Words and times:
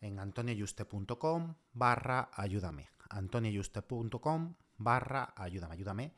en 0.00 0.18
antonioyuste.com 0.18 1.54
barra 1.72 2.30
ayúdame. 2.32 2.88
antonioyuste.com 3.10 4.54
barra 4.78 5.32
ayúdame, 5.36 5.74
ayúdame 5.74 6.14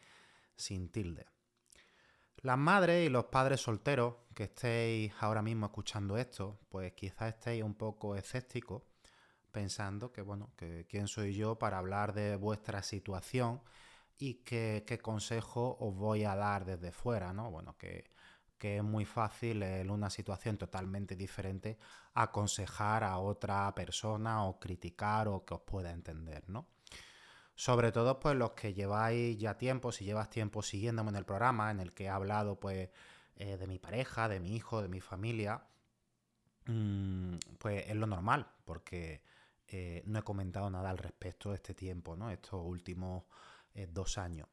sin 0.56 0.90
tilde. 0.90 1.26
Las 2.42 2.58
madres 2.58 3.06
y 3.06 3.10
los 3.10 3.26
padres 3.26 3.60
solteros 3.60 4.14
que 4.34 4.44
estéis 4.44 5.12
ahora 5.20 5.42
mismo 5.42 5.66
escuchando 5.66 6.16
esto, 6.16 6.60
pues 6.68 6.92
quizás 6.92 7.34
estéis 7.34 7.64
un 7.64 7.74
poco 7.74 8.14
escépticos 8.14 8.82
pensando 9.50 10.12
que, 10.12 10.22
bueno, 10.22 10.52
que 10.56 10.86
quién 10.88 11.08
soy 11.08 11.34
yo 11.34 11.58
para 11.58 11.78
hablar 11.78 12.12
de 12.14 12.36
vuestra 12.36 12.82
situación 12.82 13.60
y 14.18 14.44
qué 14.44 15.00
consejo 15.02 15.76
os 15.80 15.94
voy 15.94 16.24
a 16.24 16.36
dar 16.36 16.64
desde 16.64 16.92
fuera, 16.92 17.32
¿no? 17.32 17.50
Bueno, 17.50 17.76
que 17.76 18.10
que 18.58 18.78
es 18.78 18.82
muy 18.82 19.04
fácil 19.04 19.62
en 19.62 19.90
una 19.90 20.10
situación 20.10 20.58
totalmente 20.58 21.16
diferente 21.16 21.78
aconsejar 22.14 23.04
a 23.04 23.18
otra 23.18 23.72
persona 23.74 24.44
o 24.44 24.58
criticar 24.58 25.28
o 25.28 25.44
que 25.44 25.54
os 25.54 25.60
pueda 25.60 25.92
entender, 25.92 26.48
¿no? 26.48 26.66
Sobre 27.54 27.90
todo, 27.90 28.20
pues 28.20 28.36
los 28.36 28.52
que 28.52 28.72
lleváis 28.72 29.36
ya 29.38 29.56
tiempo, 29.58 29.90
si 29.90 30.04
llevas 30.04 30.30
tiempo 30.30 30.62
siguiéndome 30.62 31.10
en 31.10 31.16
el 31.16 31.24
programa, 31.24 31.70
en 31.70 31.80
el 31.80 31.92
que 31.92 32.04
he 32.04 32.08
hablado, 32.08 32.60
pues, 32.60 32.91
eh, 33.36 33.56
de 33.56 33.66
mi 33.66 33.78
pareja, 33.78 34.28
de 34.28 34.41
mi 34.41 34.54
hijo, 34.54 34.80
de 34.82 34.88
mi 34.88 35.00
familia, 35.00 35.64
mm, 36.66 37.36
pues 37.58 37.84
es 37.88 37.97
lo 37.97 38.06
normal, 38.06 38.47
porque 38.64 39.22
eh, 39.66 40.02
no 40.06 40.20
he 40.20 40.22
comentado 40.22 40.70
nada 40.70 40.91
al 40.91 40.98
respecto 40.98 41.50
de 41.50 41.56
este 41.56 41.74
tiempo, 41.74 42.16
¿no? 42.16 42.30
Estos 42.30 42.60
últimos 42.64 43.24
eh, 43.74 43.88
dos 43.91 44.18
años. 44.18 44.48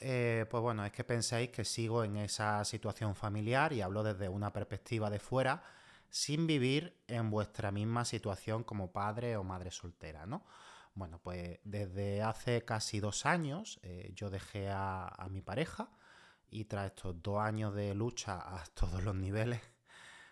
Eh, 0.00 0.44
pues 0.50 0.62
bueno, 0.62 0.84
es 0.84 0.92
que 0.92 1.04
pensáis 1.04 1.50
que 1.50 1.64
sigo 1.64 2.04
en 2.04 2.16
esa 2.16 2.64
situación 2.64 3.14
familiar 3.14 3.72
y 3.72 3.80
hablo 3.80 4.02
desde 4.02 4.28
una 4.28 4.52
perspectiva 4.52 5.08
de 5.10 5.18
fuera, 5.18 5.62
sin 6.10 6.46
vivir 6.46 7.02
en 7.08 7.30
vuestra 7.30 7.70
misma 7.70 8.04
situación 8.04 8.62
como 8.64 8.92
padre 8.92 9.36
o 9.36 9.44
madre 9.44 9.70
soltera, 9.70 10.26
¿no? 10.26 10.44
Bueno, 10.94 11.20
pues 11.22 11.58
desde 11.64 12.22
hace 12.22 12.64
casi 12.64 13.00
dos 13.00 13.26
años 13.26 13.78
eh, 13.82 14.12
yo 14.14 14.30
dejé 14.30 14.70
a, 14.70 15.26
mi 15.30 15.42
pareja 15.42 15.90
y 16.48 16.64
tras 16.64 16.86
estos 16.86 17.22
dos 17.22 17.38
años 17.38 17.74
de 17.74 17.94
lucha 17.94 18.38
a 18.38 18.64
todos 18.74 19.02
los 19.04 19.14
niveles 19.14 19.60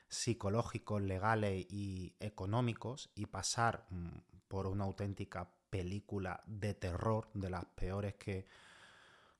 psicológicos, 0.09 1.03
legales 1.03 1.67
y 1.71 2.15
económicos 2.21 3.11
y 3.15 3.27
pasar 3.27 3.87
mm, 3.91 4.09
por 4.49 4.67
una 4.67 4.85
auténtica 4.85 5.51
película 5.69 6.43
de 6.47 6.75
terror 6.75 7.29
de 7.35 7.51
las 7.51 7.65
peores 7.65 8.15
que 8.15 8.47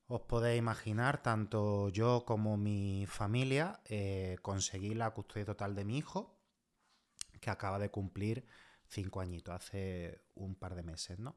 os 0.07 0.21
podéis 0.21 0.59
imaginar, 0.59 1.21
tanto 1.21 1.89
yo 1.89 2.25
como 2.25 2.57
mi 2.57 3.05
familia 3.07 3.81
eh, 3.85 4.37
conseguí 4.41 4.93
la 4.93 5.11
custodia 5.11 5.45
total 5.45 5.75
de 5.75 5.85
mi 5.85 5.97
hijo, 5.97 6.37
que 7.41 7.49
acaba 7.49 7.79
de 7.79 7.89
cumplir 7.89 8.45
cinco 8.87 9.21
añitos, 9.21 9.55
hace 9.55 10.21
un 10.35 10.55
par 10.55 10.75
de 10.75 10.83
meses, 10.83 11.19
¿no? 11.19 11.35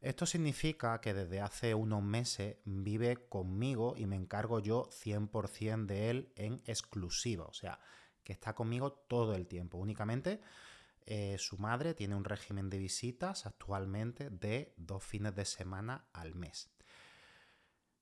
Esto 0.00 0.26
significa 0.26 1.00
que 1.00 1.12
desde 1.12 1.40
hace 1.40 1.74
unos 1.74 2.04
meses 2.04 2.58
vive 2.64 3.26
conmigo 3.28 3.94
y 3.96 4.06
me 4.06 4.14
encargo 4.14 4.60
yo 4.60 4.88
100% 4.90 5.86
de 5.86 6.10
él 6.10 6.32
en 6.36 6.62
exclusiva, 6.66 7.46
o 7.46 7.52
sea, 7.52 7.80
que 8.22 8.32
está 8.32 8.54
conmigo 8.54 8.92
todo 8.92 9.34
el 9.34 9.48
tiempo. 9.48 9.76
Únicamente 9.76 10.40
eh, 11.04 11.36
su 11.38 11.58
madre 11.58 11.94
tiene 11.94 12.14
un 12.14 12.24
régimen 12.24 12.70
de 12.70 12.78
visitas 12.78 13.44
actualmente 13.44 14.30
de 14.30 14.72
dos 14.76 15.02
fines 15.02 15.34
de 15.34 15.44
semana 15.44 16.04
al 16.12 16.36
mes. 16.36 16.70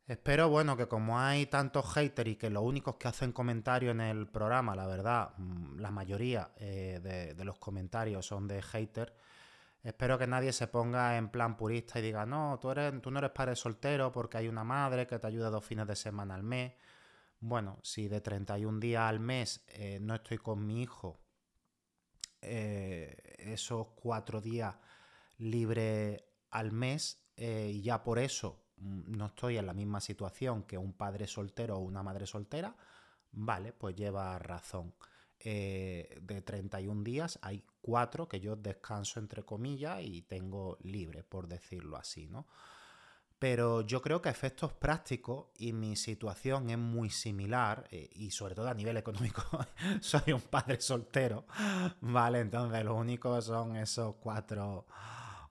Espero, 0.07 0.49
bueno, 0.49 0.77
que 0.77 0.87
como 0.87 1.19
hay 1.19 1.47
tantos 1.47 1.93
haters 1.93 2.31
y 2.31 2.37
que 2.37 2.49
los 2.49 2.63
únicos 2.63 2.95
que 2.95 3.09
hacen 3.09 3.33
comentarios 3.33 3.91
en 3.93 4.03
el 4.03 4.29
programa, 4.29 4.77
la 4.77 4.87
verdad, 4.87 5.31
mm, 5.37 5.81
la 5.81 5.91
mayoría 5.91 6.53
eh, 6.59 7.35
de, 7.37 7.45
los 7.45 7.59
comentarios 7.59 8.25
son 8.25 8.47
de 8.47 8.63
haters, 8.63 9.13
espero 9.83 10.17
que 10.17 10.29
nadie 10.29 10.53
se 10.53 10.69
ponga 10.69 11.17
en 11.17 11.29
plan 11.29 11.57
purista 11.57 11.99
y 11.99 12.03
diga, 12.03 12.25
no, 12.25 12.57
tú, 12.61 12.71
eres, 12.71 13.01
tú 13.03 13.11
no 13.11 13.19
eres 13.19 13.33
padre 13.33 13.57
soltero 13.57 14.13
porque 14.13 14.39
hay 14.39 14.47
una 14.49 14.63
madre 14.63 15.09
que 15.09 15.19
te 15.19 15.27
ayuda 15.27 15.51
dos 15.51 15.65
fines 15.65 15.89
de 15.89 15.97
semana 15.97 16.37
al 16.37 16.45
mes. 16.45 16.75
Bueno, 17.41 17.81
si 17.83 18.09
de 18.09 18.21
31 18.21 18.79
días 18.79 19.03
al 19.03 19.19
mes 19.21 19.65
eh, 19.69 19.99
no 20.01 20.15
estoy 20.15 20.39
con 20.39 20.65
mi 20.65 20.83
hijo, 20.83 21.21
eh, 22.43 23.17
esos 23.39 23.89
cuatro 23.97 24.41
días 24.41 24.77
libre 25.39 26.29
al 26.51 26.71
mes, 26.73 27.23
y 27.39 27.83
ya 27.83 28.03
por 28.03 28.19
eso 28.19 28.66
no 28.79 29.27
estoy 29.27 29.59
en 29.59 29.67
la 29.67 29.75
misma 29.75 30.01
situación 30.01 30.65
que 30.65 30.79
un 30.79 30.93
padre 30.93 31.27
soltero 31.27 31.77
o 31.77 31.81
una 31.81 32.03
madre 32.03 32.27
soltera, 32.27 32.75
vale, 33.33 33.73
pues 33.73 33.97
lleva 33.97 34.39
razón. 34.39 34.95
Eh, 35.39 36.19
de 36.23 36.41
31 36.41 37.05
días 37.05 37.39
hay 37.43 37.63
cuatro 37.83 38.27
que 38.27 38.41
yo 38.41 38.57
descanso 38.57 39.21
entre 39.21 39.45
comillas 39.45 40.01
y 40.03 40.23
tengo 40.23 40.79
libre, 40.83 41.23
por 41.23 41.47
decirlo 41.47 41.97
así, 41.97 42.27
¿no? 42.27 42.47
Pero 43.39 43.83
yo 43.83 44.01
creo 44.01 44.23
que 44.23 44.31
efectos 44.31 44.73
prácticos 44.73 45.49
y 45.59 45.75
mi 45.75 45.95
situación 45.95 46.71
es 46.71 46.79
muy 46.79 47.11
similar 47.11 47.87
eh, 47.91 48.09
y 48.15 48.31
sobre 48.31 48.55
todo 48.55 48.69
a 48.69 48.75
nivel 48.75 48.97
económico 48.97 49.43
soy 50.01 50.33
un 50.33 50.41
padre 50.41 50.81
soltero, 50.81 51.47
¿vale? 52.01 52.41
Entonces 52.41 52.83
lo 52.83 52.95
único 52.95 53.41
son 53.43 53.77
esos 53.77 54.17
cuatro, 54.17 54.87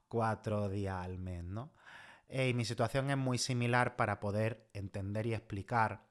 cuatro 0.07 0.67
días 0.67 1.05
al 1.05 1.19
mes, 1.19 1.43
¿no? 1.43 1.74
Y 2.29 2.53
mi 2.53 2.65
situación 2.65 3.09
es 3.09 3.17
muy 3.17 3.37
similar 3.37 3.95
para 3.95 4.19
poder 4.19 4.67
entender 4.73 5.25
y 5.27 5.33
explicar 5.33 6.05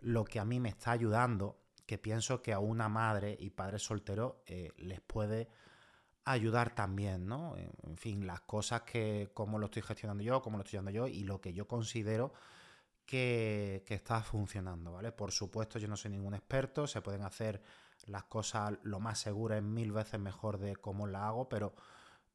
lo 0.00 0.24
que 0.24 0.38
a 0.38 0.44
mí 0.44 0.60
me 0.60 0.68
está 0.68 0.92
ayudando, 0.92 1.58
que 1.86 1.98
pienso 1.98 2.42
que 2.42 2.52
a 2.52 2.58
una 2.58 2.88
madre 2.88 3.36
y 3.38 3.50
padre 3.50 3.78
soltero 3.78 4.42
eh, 4.46 4.72
les 4.76 5.00
puede 5.00 5.48
ayudar 6.24 6.74
también, 6.74 7.26
¿no? 7.26 7.56
En 7.56 7.96
fin, 7.96 8.26
las 8.26 8.42
cosas 8.42 8.82
que, 8.82 9.30
cómo 9.32 9.58
lo 9.58 9.66
estoy 9.66 9.82
gestionando 9.82 10.22
yo, 10.22 10.42
cómo 10.42 10.58
lo 10.58 10.64
estoy 10.64 10.78
haciendo 10.78 10.90
yo 10.90 11.06
y 11.06 11.24
lo 11.24 11.40
que 11.40 11.54
yo 11.54 11.66
considero 11.66 12.34
que, 13.06 13.82
que, 13.86 13.94
está 13.94 14.22
funcionando, 14.22 14.92
¿vale? 14.92 15.12
Por 15.12 15.32
supuesto, 15.32 15.78
yo 15.78 15.88
no 15.88 15.96
soy 15.96 16.10
ningún 16.10 16.34
experto, 16.34 16.86
se 16.86 17.00
pueden 17.00 17.22
hacer 17.22 17.62
las 18.04 18.24
cosas 18.24 18.74
lo 18.82 19.00
más 19.00 19.18
seguras, 19.20 19.62
mil 19.62 19.92
veces 19.92 20.20
mejor 20.20 20.58
de 20.58 20.76
cómo 20.76 21.06
las 21.06 21.22
hago, 21.22 21.48
pero 21.48 21.74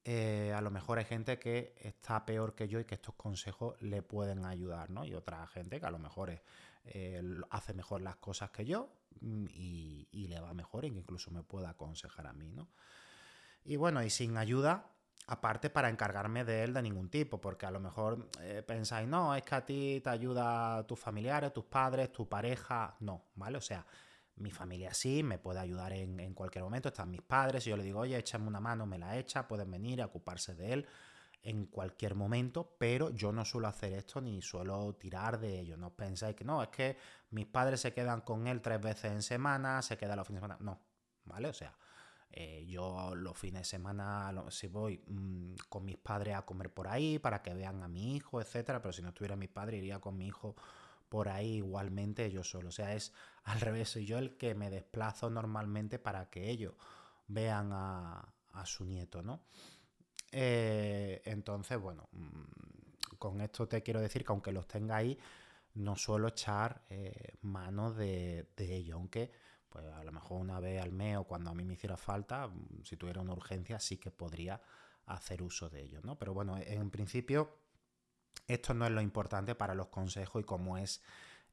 eh, 0.06 0.52
a 0.54 0.60
lo 0.60 0.70
mejor 0.70 0.98
hay 0.98 1.06
gente 1.06 1.40
que 1.40 1.76
está 1.80 2.26
peor 2.26 2.56
que 2.56 2.68
yo 2.68 2.80
y 2.80 2.86
que 2.86 2.96
estos 2.96 3.16
consejos 3.16 3.82
le 3.82 4.02
pueden 4.02 4.46
ayudar, 4.46 4.90
¿no? 4.90 5.06
Y 5.06 5.14
otra 5.14 5.48
gente 5.48 5.80
que 5.80 5.86
a 5.86 5.92
lo 5.92 6.00
mejor 6.00 6.42
eh, 6.86 7.22
hace 7.50 7.74
mejor 7.74 8.02
las 8.02 8.18
cosas 8.18 8.52
que 8.52 8.66
yo 8.66 8.90
mm, 9.22 9.46
y, 9.50 10.28
le 10.28 10.40
va 10.40 10.54
mejor 10.54 10.84
e 10.84 10.88
incluso 10.88 11.32
me 11.32 11.44
pueda 11.44 11.70
aconsejar 11.70 12.28
a 12.28 12.34
mí, 12.34 12.52
¿no? 12.52 12.68
Y 13.64 13.78
bueno, 13.78 14.04
y 14.04 14.10
sin 14.10 14.36
ayuda, 14.36 14.90
aparte 15.28 15.70
para 15.70 15.90
encargarme 15.90 16.44
de 16.44 16.64
él 16.64 16.74
de 16.74 16.82
ningún 16.82 17.10
tipo, 17.10 17.40
porque 17.40 17.66
a 17.66 17.72
lo 17.72 17.80
mejor 17.80 18.30
eh, 18.42 18.62
pensáis, 18.62 19.08
no, 19.08 19.34
es 19.36 19.44
que 19.44 19.56
a 19.56 19.66
ti 19.66 20.02
te 20.04 20.10
ayuda 20.10 20.86
tus 20.86 21.00
familiares, 21.00 21.54
tus 21.54 21.66
padres, 21.66 22.12
tu 22.12 22.28
pareja, 22.28 22.98
no, 23.00 23.24
¿vale? 23.36 23.58
O 23.58 23.62
sea, 23.62 23.86
mi 24.36 24.52
familia 24.52 24.94
sí, 24.94 25.24
me 25.24 25.38
puede 25.38 25.60
ayudar 25.60 25.94
en, 25.94 26.34
cualquier 26.34 26.64
momento, 26.64 26.90
están 26.90 27.12
mis 27.12 27.22
padres, 27.22 27.66
y 27.68 27.70
yo 27.70 27.78
le 27.78 27.84
digo, 27.84 28.00
oye, 28.00 28.18
échame 28.18 28.48
una 28.48 28.60
mano, 28.60 28.86
me 28.86 28.98
la 28.98 29.18
echa, 29.18 29.48
pueden 29.48 29.70
venir 29.70 30.02
a 30.02 30.06
ocuparse 30.06 30.56
de 30.56 30.74
él 30.74 30.88
en 31.44 31.66
cualquier 31.66 32.16
momento, 32.16 32.76
pero 32.78 33.10
yo 33.10 33.32
no 33.32 33.44
suelo 33.44 33.68
hacer 33.68 33.94
esto 33.94 34.22
ni 34.22 34.42
suelo 34.42 34.96
tirar 34.96 35.40
de 35.40 35.60
ello. 35.60 35.76
No 35.76 35.94
pensáis 35.94 36.36
que 36.36 36.46
no, 36.46 36.64
es 36.64 36.70
que 36.70 36.98
mis 37.32 37.46
padres 37.46 37.82
se 37.82 37.92
quedan 37.92 38.22
con 38.22 38.48
él 38.48 38.62
tres 38.62 38.82
veces 38.82 39.12
en 39.12 39.22
semana, 39.22 39.82
se 39.82 39.98
queda 39.98 40.16
los 40.16 40.26
fines 40.26 40.42
de 40.42 40.48
semana. 40.48 40.64
No, 40.64 40.80
¿vale? 41.26 41.50
O 41.50 41.54
sea, 41.54 41.76
eh, 42.32 42.66
yo 42.66 43.14
los 43.14 43.38
fines 43.38 43.62
de 43.62 43.66
semana, 43.66 44.34
si 44.50 44.68
voy 44.68 45.04
mm, 45.06 45.56
con 45.68 45.84
mis 45.84 45.98
padres 45.98 46.36
a 46.36 46.44
comer 46.44 46.74
por 46.74 46.88
ahí 46.88 47.20
para 47.20 47.42
que 47.42 47.54
vean 47.54 47.84
a 47.84 47.90
mi 47.90 48.16
hijo, 48.16 48.40
etcétera, 48.40 48.82
pero 48.82 48.94
si 48.94 49.02
no 49.02 49.10
estuviera 49.10 49.36
mi 49.36 49.48
padre, 49.48 49.78
iría 49.78 50.00
con 50.00 50.18
mi 50.18 50.28
hijo 50.28 50.56
por 51.14 51.30
ahí 51.30 51.58
igualmente 51.58 52.32
yo 52.32 52.44
solo. 52.44 52.70
O 52.70 52.72
sea, 52.72 52.96
es 52.96 53.14
al 53.44 53.60
revés, 53.60 53.90
soy 53.90 54.08
yo 54.08 54.18
el 54.18 54.36
que 54.36 54.56
me 54.56 54.72
desplazo 54.72 55.30
normalmente 55.30 56.00
para 56.00 56.32
que 56.32 56.50
ellos 56.50 56.74
vean 57.28 57.70
a, 57.72 58.34
a 58.54 58.66
su 58.66 58.84
nieto, 58.84 59.22
¿no? 59.22 59.44
Eh, 60.32 61.22
entonces, 61.26 61.80
bueno, 61.80 62.10
mm, 62.14 63.18
con 63.20 63.42
esto 63.42 63.68
te 63.68 63.84
quiero 63.84 64.02
decir 64.02 64.26
que 64.26 64.32
aunque 64.32 64.52
los 64.52 64.68
tenga 64.68 64.96
ahí, 64.96 65.16
no 65.76 65.96
suelo 65.96 66.30
echar 66.30 66.82
eh, 66.90 67.36
mano 67.42 67.94
de, 67.94 68.48
ello, 68.58 68.96
aunque 68.96 69.32
pues 69.70 69.86
a 69.86 70.04
lo 70.04 70.12
mejor 70.12 70.42
una 70.42 70.60
vez 70.60 70.82
al 70.82 70.94
mes 70.94 71.18
o 71.18 71.26
cuando 71.26 71.52
a 71.52 71.54
mí 71.54 71.64
me 71.64 71.76
hiciera 71.76 71.96
falta, 71.96 72.48
mm, 72.48 72.86
si 72.86 72.98
tuviera 72.98 73.22
una 73.22 73.34
urgencia, 73.34 73.80
sí 73.80 73.98
que 73.98 74.10
podría 74.10 74.60
hacer 75.06 75.44
uso 75.44 75.70
de 75.70 75.84
ello, 75.84 76.00
¿no? 76.02 76.18
Pero 76.18 76.34
bueno, 76.34 76.58
en 76.58 76.90
principio, 76.90 77.63
esto 78.48 78.74
no 78.74 78.86
es 78.86 78.92
lo 78.92 79.02
importante 79.02 79.56
para 79.56 79.76
los 79.76 79.88
consejos 79.88 80.42
y 80.42 80.46
cómo 80.46 80.78
es 80.78 81.02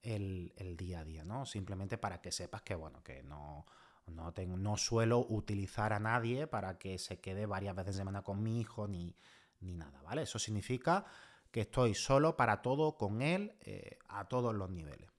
el, 0.02 0.52
el 0.56 0.76
día 0.76 1.00
a 1.00 1.04
día, 1.04 1.24
¿no? 1.24 1.46
Simplemente 1.46 1.98
para 1.98 2.20
que 2.20 2.32
sepas 2.32 2.62
que, 2.62 2.74
bueno, 2.74 3.02
que 3.02 3.22
no 3.22 3.66
no, 4.10 4.32
tengo, 4.32 4.56
no 4.56 4.76
suelo 4.76 5.26
utilizar 5.28 5.92
a 5.92 6.00
nadie 6.00 6.46
para 6.46 6.78
que 6.78 6.98
se 6.98 7.20
quede 7.20 7.46
varias 7.46 7.74
veces 7.74 7.94
de 7.94 8.00
semana 8.00 8.22
con 8.22 8.42
mi 8.42 8.60
hijo 8.60 8.88
ni, 8.88 9.16
nada, 9.60 10.00
¿vale? 10.02 10.22
Eso 10.22 10.38
significa 10.38 11.04
que 11.50 11.62
estoy 11.62 11.94
solo 11.94 12.36
para 12.36 12.62
todo 12.62 12.96
con 12.96 13.22
él 13.22 13.56
eh, 13.60 13.98
a 14.08 14.26
todos 14.26 14.54
los 14.54 14.70
niveles. 14.70 15.10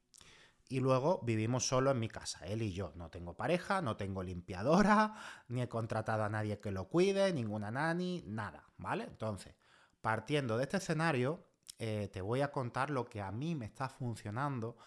Y 0.70 0.80
luego 0.80 1.20
vivimos 1.24 1.68
solo 1.68 1.92
en 1.92 2.00
mi 2.00 2.08
casa, 2.08 2.46
él 2.46 2.62
y 2.62 2.72
yo. 2.72 2.94
No 2.96 3.10
tengo 3.10 3.36
pareja, 3.36 3.82
no 3.82 3.98
tengo 3.98 4.24
limpiadora, 4.24 5.16
ni 5.50 5.62
he 5.62 5.68
contratado 5.68 6.24
a 6.24 6.30
nadie 6.30 6.60
que 6.60 6.72
lo 6.72 6.88
cuide, 6.88 7.34
ninguna 7.34 7.72
nani, 7.72 8.24
nada, 8.26 8.70
¿vale? 8.78 9.04
Entonces, 9.04 9.54
partiendo 10.00 10.58
de 10.58 10.64
este 10.64 10.78
escenario, 10.78 11.44
eh, 11.84 12.10
te 12.10 12.22
voy 12.22 12.42
a 12.42 12.52
contar 12.52 12.92
lo 12.92 13.10
que 13.10 13.22
a 13.22 13.32
mí 13.32 13.56
me 13.56 13.66
está 13.66 13.90
funcionando 13.90 14.78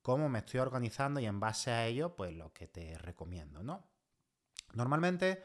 cómo 0.00 0.30
me 0.30 0.38
estoy 0.38 0.60
organizando 0.60 1.20
y 1.20 1.26
en 1.26 1.38
base 1.38 1.70
a 1.70 1.86
ello, 1.86 2.16
pues 2.16 2.34
lo 2.34 2.54
que 2.54 2.66
te 2.66 2.96
recomiendo, 2.96 3.62
¿no? 3.62 3.84
Normalmente 4.72 5.44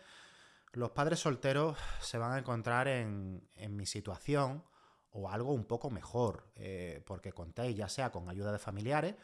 los 0.71 0.91
padres 0.91 1.19
solteros 1.19 1.77
se 1.99 2.17
van 2.17 2.31
a 2.31 2.37
encontrar 2.37 2.87
en, 2.87 3.49
mi 3.71 3.85
situación 3.85 4.63
o 5.11 5.29
algo 5.29 5.51
un 5.51 5.65
poco 5.65 5.89
mejor, 5.89 6.49
eh, 6.55 7.03
porque 7.05 7.33
contéis 7.33 7.75
ya 7.75 7.89
sea 7.89 8.09
con 8.09 8.29
ayuda 8.29 8.53
de 8.53 8.59
familiares 8.59 9.15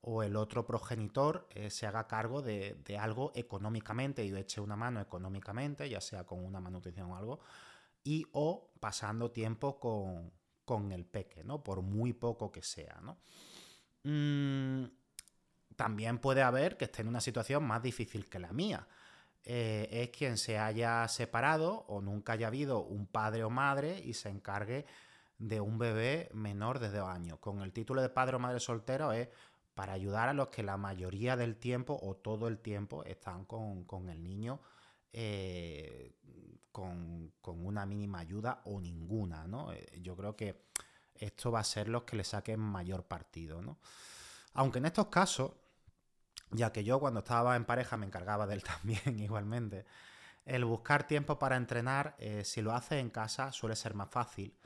o 0.00 0.22
el 0.22 0.36
otro 0.36 0.64
progenitor 0.64 1.46
eh, 1.50 1.68
se 1.68 1.86
haga 1.86 2.06
cargo 2.06 2.40
de, 2.40 2.78
algo 2.98 3.32
económicamente 3.34 4.24
y 4.24 4.34
eche 4.34 4.62
una 4.62 4.76
mano 4.76 5.02
económicamente, 5.02 5.86
ya 5.90 6.00
sea 6.00 6.24
con 6.24 6.42
una 6.42 6.60
manutención 6.60 7.10
o 7.10 7.16
algo, 7.18 7.40
y 8.02 8.24
o 8.32 8.70
pasando 8.80 9.32
tiempo 9.32 9.78
con, 9.78 10.32
con 10.66 10.92
el 10.92 11.06
peque, 11.06 11.42
¿no? 11.42 11.64
Por 11.64 11.80
muy 11.80 12.12
poco 12.12 12.52
que 12.52 12.62
sea, 12.62 13.00
¿no? 13.00 13.16
Mm, 14.04 14.84
también 15.74 16.18
puede 16.18 16.42
haber 16.42 16.76
que 16.76 16.84
esté 16.84 17.00
en 17.00 17.08
una 17.08 17.22
situación 17.22 17.64
más 17.64 17.82
difícil 17.82 18.28
que 18.28 18.38
la 18.38 18.52
mía. 18.52 18.86
Eh, 19.44 19.88
es 19.90 20.10
quien 20.10 20.36
se 20.36 20.58
haya 20.58 21.06
separado 21.08 21.84
o 21.88 22.02
nunca 22.02 22.32
haya 22.32 22.48
habido 22.48 22.82
un 22.82 23.06
padre 23.06 23.44
o 23.44 23.50
madre 23.50 24.02
y 24.04 24.12
se 24.14 24.28
encargue 24.28 24.84
de 25.38 25.60
un 25.60 25.78
bebé 25.78 26.28
menor 26.34 26.78
de 26.78 26.90
dos 26.90 27.08
años. 27.08 27.38
Con 27.38 27.62
el 27.62 27.72
título 27.72 28.02
de 28.02 28.08
padre 28.08 28.36
o 28.36 28.38
madre 28.38 28.60
soltero 28.60 29.12
es 29.12 29.28
para 29.74 29.92
ayudar 29.92 30.28
a 30.28 30.32
los 30.32 30.48
que 30.48 30.62
la 30.62 30.78
mayoría 30.78 31.36
del 31.36 31.56
tiempo 31.56 31.98
o 32.02 32.16
todo 32.16 32.48
el 32.48 32.58
tiempo 32.58 33.04
están 33.04 33.44
con, 33.44 34.08
el 34.08 34.22
niño 34.22 34.58
eh, 35.12 36.16
con, 36.72 37.32
con, 37.40 37.64
una 37.64 37.86
mínima 37.86 38.18
ayuda 38.18 38.60
o 38.64 38.80
ninguna, 38.80 39.46
¿no? 39.46 39.72
Eh, 39.72 40.00
yo 40.00 40.16
creo 40.16 40.36
que 40.36 40.66
esto 41.14 41.50
va 41.50 41.60
a 41.60 41.64
ser 41.64 41.88
los 41.88 42.04
que 42.04 42.16
le 42.16 42.24
saquen 42.24 42.60
mayor 42.60 43.04
partido, 43.04 43.62
¿no? 43.62 43.78
Aunque 44.52 44.78
en 44.78 44.86
estos 44.86 45.06
casos, 45.08 45.52
ya 46.50 46.72
que 46.72 46.84
yo 46.84 47.00
cuando 47.00 47.20
estaba 47.20 47.56
en 47.56 47.64
pareja 47.64 47.96
me 47.96 48.06
encargaba 48.06 48.46
de 48.46 48.54
él 48.54 48.62
también 48.64 49.18
igualmente, 49.18 49.86
el 50.44 50.64
buscar 50.64 51.06
tiempo 51.06 51.38
para 51.38 51.56
entrenar, 51.56 52.14
eh, 52.18 52.44
si 52.44 52.62
lo 52.62 52.72
haces 52.72 53.00
en 53.00 53.10
casa, 53.10 53.52
suele 53.52 53.74
ser 53.74 53.94
más 53.94 54.10
fácil 54.10 54.56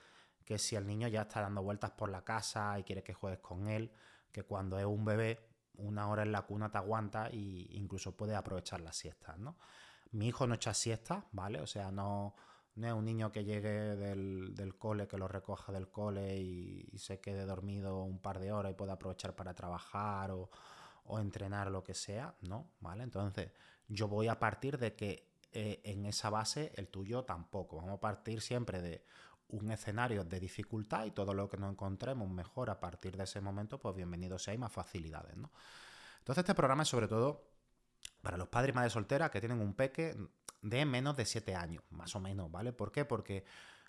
que 0.45 0.59
si 0.59 0.77
el 0.77 0.87
niño 0.87 1.09
ya 1.09 1.23
está 1.23 1.41
dando 1.41 1.63
vueltas 1.63 1.93
por 1.93 2.11
la 2.11 2.25
casa 2.25 2.79
y 2.79 2.83
quiere 2.83 3.03
que 3.03 3.15
juegues 3.15 3.39
con 3.39 3.69
él, 3.69 3.93
que 4.33 4.43
cuando 4.43 4.79
es 4.79 4.85
un 4.85 5.05
bebé, 5.05 5.49
una 5.75 6.09
hora 6.09 6.23
en 6.23 6.33
la 6.33 6.43
cuna 6.43 6.71
te 6.71 6.79
aguanta 6.79 7.29
e 7.29 7.37
incluso 7.37 8.17
puede 8.17 8.35
aprovechar 8.35 8.81
las 8.81 8.97
siestas, 8.97 9.39
¿no? 9.39 9.57
Mi 10.13 10.29
hijo 10.29 10.47
no 10.47 10.55
echa 10.55 10.75
siesta, 10.75 11.27
¿vale? 11.33 11.61
O 11.61 11.67
sea, 11.67 11.91
no, 11.91 12.35
no 12.77 12.87
es 12.87 12.93
un 12.93 13.05
niño 13.05 13.31
que 13.31 13.45
llegue 13.45 13.97
del, 13.97 14.75
cole, 14.79 15.07
que 15.07 15.19
lo 15.19 15.29
recoja 15.29 15.73
del 15.73 15.89
cole 15.91 16.39
y, 16.39 16.99
se 16.99 17.21
quede 17.21 17.45
dormido 17.45 18.03
un 18.03 18.21
par 18.21 18.39
de 18.41 18.53
horas 18.53 18.73
y 18.73 18.75
pueda 18.75 18.95
aprovechar 18.95 19.35
para 19.35 19.55
trabajar 19.55 20.31
o, 20.33 20.51
entrenar 21.19 21.73
lo 21.73 21.83
que 21.83 21.93
sea, 21.93 22.37
¿no? 22.43 22.71
¿Vale? 22.79 23.03
Entonces, 23.03 23.51
yo 23.89 24.07
voy 24.07 24.29
a 24.29 24.39
partir 24.39 24.79
de 24.79 24.95
que 24.95 25.29
eh, 25.51 25.81
en 25.83 26.07
esa 26.07 26.31
base 26.31 26.73
el 26.77 26.87
tuyo 26.87 27.25
tampoco. 27.25 27.77
Vamos 27.77 27.95
a 27.95 28.01
partir 28.01 28.41
siempre 28.41 28.81
de 28.81 29.05
un 29.49 29.73
escenario 29.73 30.25
de 30.25 30.39
dificultad 30.39 31.07
y 31.07 31.11
todo 31.11 31.35
lo 31.35 31.49
que 31.49 31.57
nos 31.57 31.73
encontremos 31.73 32.31
mejor 32.31 32.71
a 32.71 32.79
partir 32.79 33.17
de 33.17 33.25
ese 33.25 33.41
momento, 33.41 33.81
pues 33.81 33.97
bienvenido 33.97 34.39
sea 34.39 34.55
y 34.55 34.59
más 34.59 34.73
facilidades, 34.73 35.37
¿no? 35.37 35.51
Entonces, 36.21 36.43
este 36.43 36.55
programa 36.55 36.85
es 36.85 36.89
sobre 36.89 37.09
todo 37.09 37.50
para 38.21 38.37
los 38.37 38.49
padres 38.49 38.73
y 38.73 38.77
madres 38.77 38.93
solteras 38.93 39.31
que 39.31 39.41
tienen 39.41 39.61
un 39.61 39.75
peque 39.75 40.17
de 40.63 40.85
menos 40.85 41.17
de 41.17 41.25
7 41.25 41.55
años, 41.55 41.83
más 41.91 42.15
o 42.15 42.21
menos, 42.21 42.51
¿vale? 42.51 42.73
¿Por 42.73 42.93
qué? 42.93 43.05
Porque 43.05 43.45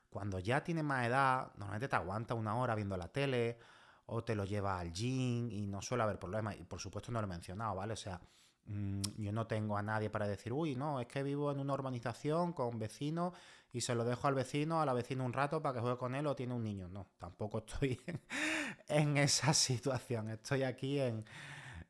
cuando 0.10 0.40
ya 0.40 0.64
tiene 0.64 0.84
más 0.84 1.08
edad, 1.08 1.52
normalmente 1.56 1.88
te 1.88 1.96
aguanta 1.96 2.34
una 2.34 2.56
hora 2.56 2.76
viendo 2.76 2.98
la 2.98 3.08
tele 3.08 3.58
o 4.06 4.24
te 4.24 4.36
lo 4.36 4.44
lleva 4.46 4.80
al 4.80 4.92
gym 4.92 5.50
y 5.50 5.68
no 5.68 5.82
suele 5.82 6.04
haber 6.04 6.20
problemas. 6.20 6.58
Y 6.60 6.64
por 6.64 6.80
supuesto 6.80 7.12
no 7.12 7.22
lo 7.22 7.28
he 7.28 7.30
mencionado, 7.30 7.76
¿vale? 7.76 7.94
O 7.94 7.98
sea, 7.98 8.22
mm, 8.66 9.02
yo 9.18 9.32
no 9.32 9.48
tengo 9.48 9.78
a 9.78 9.82
nadie 9.82 10.10
para 10.10 10.28
decir, 10.28 10.52
uy, 10.54 10.76
no, 10.76 11.00
es 11.00 11.08
que 11.08 11.24
vivo 11.24 11.52
en 11.52 11.60
una 11.60 11.74
urbanización 11.74 12.54
con 12.54 12.78
vecinos 12.78 13.34
y 13.72 13.82
se 13.82 13.96
lo 13.96 14.04
dejo 14.04 14.28
al 14.28 14.36
vecino, 14.36 14.82
a 14.82 14.86
la 14.86 14.94
vecina 14.94 15.24
un 15.24 15.32
rato 15.32 15.62
para 15.62 15.76
que 15.76 15.80
juegue 15.80 15.98
con 15.98 16.14
él 16.16 16.28
o 16.28 16.36
tiene 16.36 16.54
un 16.54 16.64
niño. 16.64 16.90
No, 16.90 17.08
tampoco 17.18 17.60
estoy 17.60 18.02
en 18.90 19.18
esa 19.18 19.54
situación. 19.54 20.30
Estoy 20.30 20.64
aquí 20.64 21.00
en, 21.00 21.24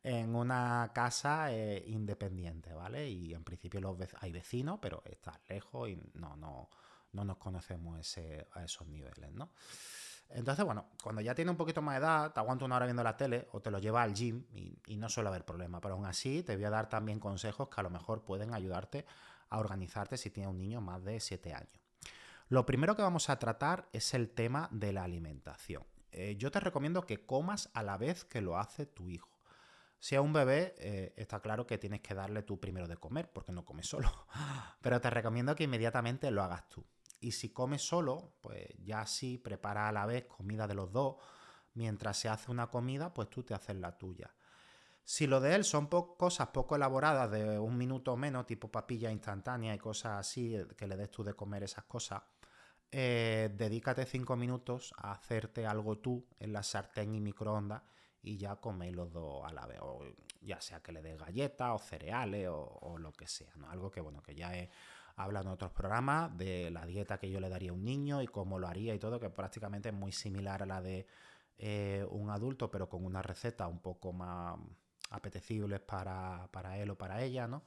en 0.04 0.36
una 0.36 0.92
casa 0.94 1.52
eh, 1.52 1.84
independiente, 1.88 2.74
¿vale? 2.74 3.10
Y 3.10 3.34
en 3.34 3.44
principio 3.44 3.98
hay 4.20 4.32
vecinos, 4.32 4.80
pero 4.82 5.04
está 5.06 5.40
lejos 5.48 5.90
y 5.90 6.00
no, 6.14 6.36
no, 6.36 6.70
no 7.14 7.24
nos 7.24 7.38
conocemos 7.38 8.18
a 8.54 8.64
esos 8.64 8.88
niveles, 8.88 9.32
¿no? 9.34 9.52
Entonces, 10.34 10.64
bueno, 10.64 10.86
cuando 11.04 11.22
ya 11.22 11.36
tiene 11.36 11.52
un 11.52 11.58
poquito 11.58 11.82
más 11.82 11.96
de 11.96 12.00
edad, 12.00 12.32
te 12.32 12.40
aguanta 12.40 12.66
una 12.66 12.78
hora 12.78 12.86
viendo 12.86 13.04
la 13.04 13.18
tele 13.18 13.48
o 13.52 13.62
te 13.62 13.70
lo 13.70 13.80
lleva 13.80 14.02
al 14.02 14.14
gym 14.14 14.46
y, 14.54 14.96
no 14.96 15.10
suele 15.10 15.30
haber 15.30 15.46
problema. 15.46 15.82
Pero 15.82 15.96
aún 15.96 16.06
así, 16.06 16.44
te 16.44 16.56
voy 16.56 16.66
a 16.66 16.70
dar 16.70 16.88
también 16.90 17.20
consejos 17.20 17.70
que 17.70 17.80
a 17.80 17.84
lo 17.84 17.90
mejor 17.90 18.24
pueden 18.24 18.54
ayudarte 18.54 19.06
a 19.50 19.60
organizarte 19.60 20.18
si 20.18 20.30
tienes 20.30 20.52
un 20.52 20.60
niño 20.60 20.80
más 20.80 21.04
de 21.04 21.20
7 21.20 21.54
años. 21.54 21.82
Lo 22.48 22.66
primero 22.66 22.96
que 22.96 23.02
vamos 23.02 23.30
a 23.30 23.40
tratar 23.40 23.90
es 23.94 24.14
el 24.14 24.30
tema 24.30 24.70
de 24.72 24.94
la 24.94 25.04
alimentación. 25.04 25.84
Eh, 26.12 26.36
yo 26.38 26.52
te 26.52 26.60
recomiendo 26.60 27.06
que 27.06 27.26
comas 27.26 27.70
a 27.74 27.84
la 27.84 27.98
vez 27.98 28.26
que 28.26 28.42
lo 28.42 28.58
hace 28.58 28.86
tu 28.86 29.10
hijo. 29.10 29.31
Si 30.02 30.16
es 30.16 30.22
un 30.22 30.34
bebé, 30.34 30.74
eh, 30.80 31.14
está 31.16 31.42
claro 31.42 31.68
que 31.68 31.78
tienes 31.78 32.02
que 32.02 32.16
darle 32.16 32.42
tú 32.42 32.60
primero 32.60 32.88
de 32.88 32.98
comer, 32.98 33.32
porque 33.32 33.52
no 33.52 33.64
comes 33.64 33.88
solo. 33.88 34.10
Pero 34.82 35.00
te 35.00 35.12
recomiendo 35.12 35.56
que 35.56 35.66
inmediatamente 35.66 36.32
lo 36.32 36.42
hagas 36.42 36.68
tú. 36.70 36.84
Y 37.20 37.34
si 37.34 37.50
comes 37.50 37.84
solo, 37.84 38.34
pues 38.42 38.68
ya 38.84 39.06
sí 39.06 39.38
prepara 39.38 39.88
a 39.88 39.92
la 39.92 40.08
vez 40.08 40.26
comida 40.26 40.66
de 40.66 40.74
los 40.74 40.92
dos. 40.92 41.18
Mientras 41.76 42.18
se 42.18 42.30
hace 42.30 42.50
una 42.50 42.72
comida, 42.72 43.14
pues 43.14 43.30
tú 43.30 43.44
te 43.44 43.54
haces 43.54 43.76
la 43.76 43.96
tuya. 43.96 44.34
Si 45.04 45.28
lo 45.28 45.40
de 45.40 45.54
él 45.54 45.64
son 45.64 45.86
cosas 45.86 46.48
poco 46.48 46.76
elaboradas 46.76 47.30
de 47.30 47.60
un 47.60 47.78
minuto 47.78 48.14
o 48.14 48.18
menos, 48.18 48.48
tipo 48.48 48.72
papilla 48.72 49.12
instantánea 49.12 49.76
y 49.76 49.78
cosas 49.78 50.18
así, 50.20 50.56
eh, 50.56 50.66
que 50.76 50.88
le 50.88 50.98
des 50.98 51.12
tú 51.12 51.24
de 51.24 51.36
comer 51.36 51.62
esas 51.62 51.84
cosas, 51.84 52.24
eh, 52.90 53.54
dedícate 53.56 54.08
cinco 54.08 54.36
minutos 54.36 54.96
a 54.98 55.12
hacerte 55.12 55.68
algo 55.68 56.00
tú 56.00 56.28
en 56.40 56.54
la 56.54 56.64
sartén 56.64 57.14
y 57.14 57.22
microondas 57.22 57.84
y 58.24 58.38
ya 58.38 58.56
coméis 58.58 58.96
los 58.96 59.12
dos 59.12 59.44
a 59.46 59.52
la 59.54 59.66
vez. 59.66 59.80
O 59.82 60.04
ya 60.42 60.60
sea 60.62 60.82
que 60.82 60.92
le 60.92 61.02
des 61.02 61.18
galletas 61.20 61.72
o 61.74 61.80
cereales 61.80 62.48
o, 62.52 62.98
lo 62.98 63.12
que 63.14 63.28
sea, 63.28 63.52
¿no? 63.58 63.70
Algo 63.70 63.92
que, 63.92 64.02
bueno, 64.02 64.22
que 64.22 64.36
ya 64.36 64.56
es 64.56 64.70
Habla 65.18 65.42
en 65.42 65.48
otros 65.48 65.72
programas 65.72 66.36
de 66.38 66.72
la 66.72 66.86
dieta 66.86 67.20
que 67.20 67.30
yo 67.30 67.40
le 67.40 67.50
daría 67.50 67.72
a 67.72 67.74
un 67.74 67.84
niño 67.84 68.22
y 68.22 68.28
cómo 68.28 68.58
lo 68.58 68.68
haría 68.68 68.96
y 68.96 69.00
todo, 69.00 69.20
que 69.20 69.30
prácticamente 69.30 69.90
es 69.90 69.96
muy 69.96 70.12
similar 70.12 70.64
a 70.64 70.66
la 70.66 70.82
de 70.82 71.06
eh, 71.58 72.06
un 72.10 72.30
adulto, 72.30 72.72
pero 72.72 72.90
con 72.90 73.06
una 73.06 73.22
receta 73.22 73.68
un 73.68 73.80
poco 73.80 74.14
más 74.14 74.58
apetecibles 75.12 75.82
para, 75.82 76.48
para 76.52 76.78
él 76.78 76.90
o 76.92 76.98
para 76.98 77.22
ella, 77.22 77.48
¿no? 77.48 77.64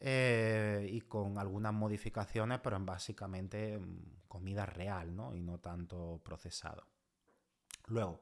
Eh, 0.00 0.88
y 0.90 1.00
con 1.02 1.38
algunas 1.38 1.72
modificaciones, 1.72 2.60
pero 2.60 2.76
en 2.76 2.86
básicamente 2.86 3.78
mm, 3.78 4.26
comida 4.28 4.66
real, 4.66 5.14
¿no? 5.14 5.34
Y 5.34 5.40
no 5.40 5.58
tanto 5.58 6.20
procesado. 6.24 6.84
Luego, 7.86 8.20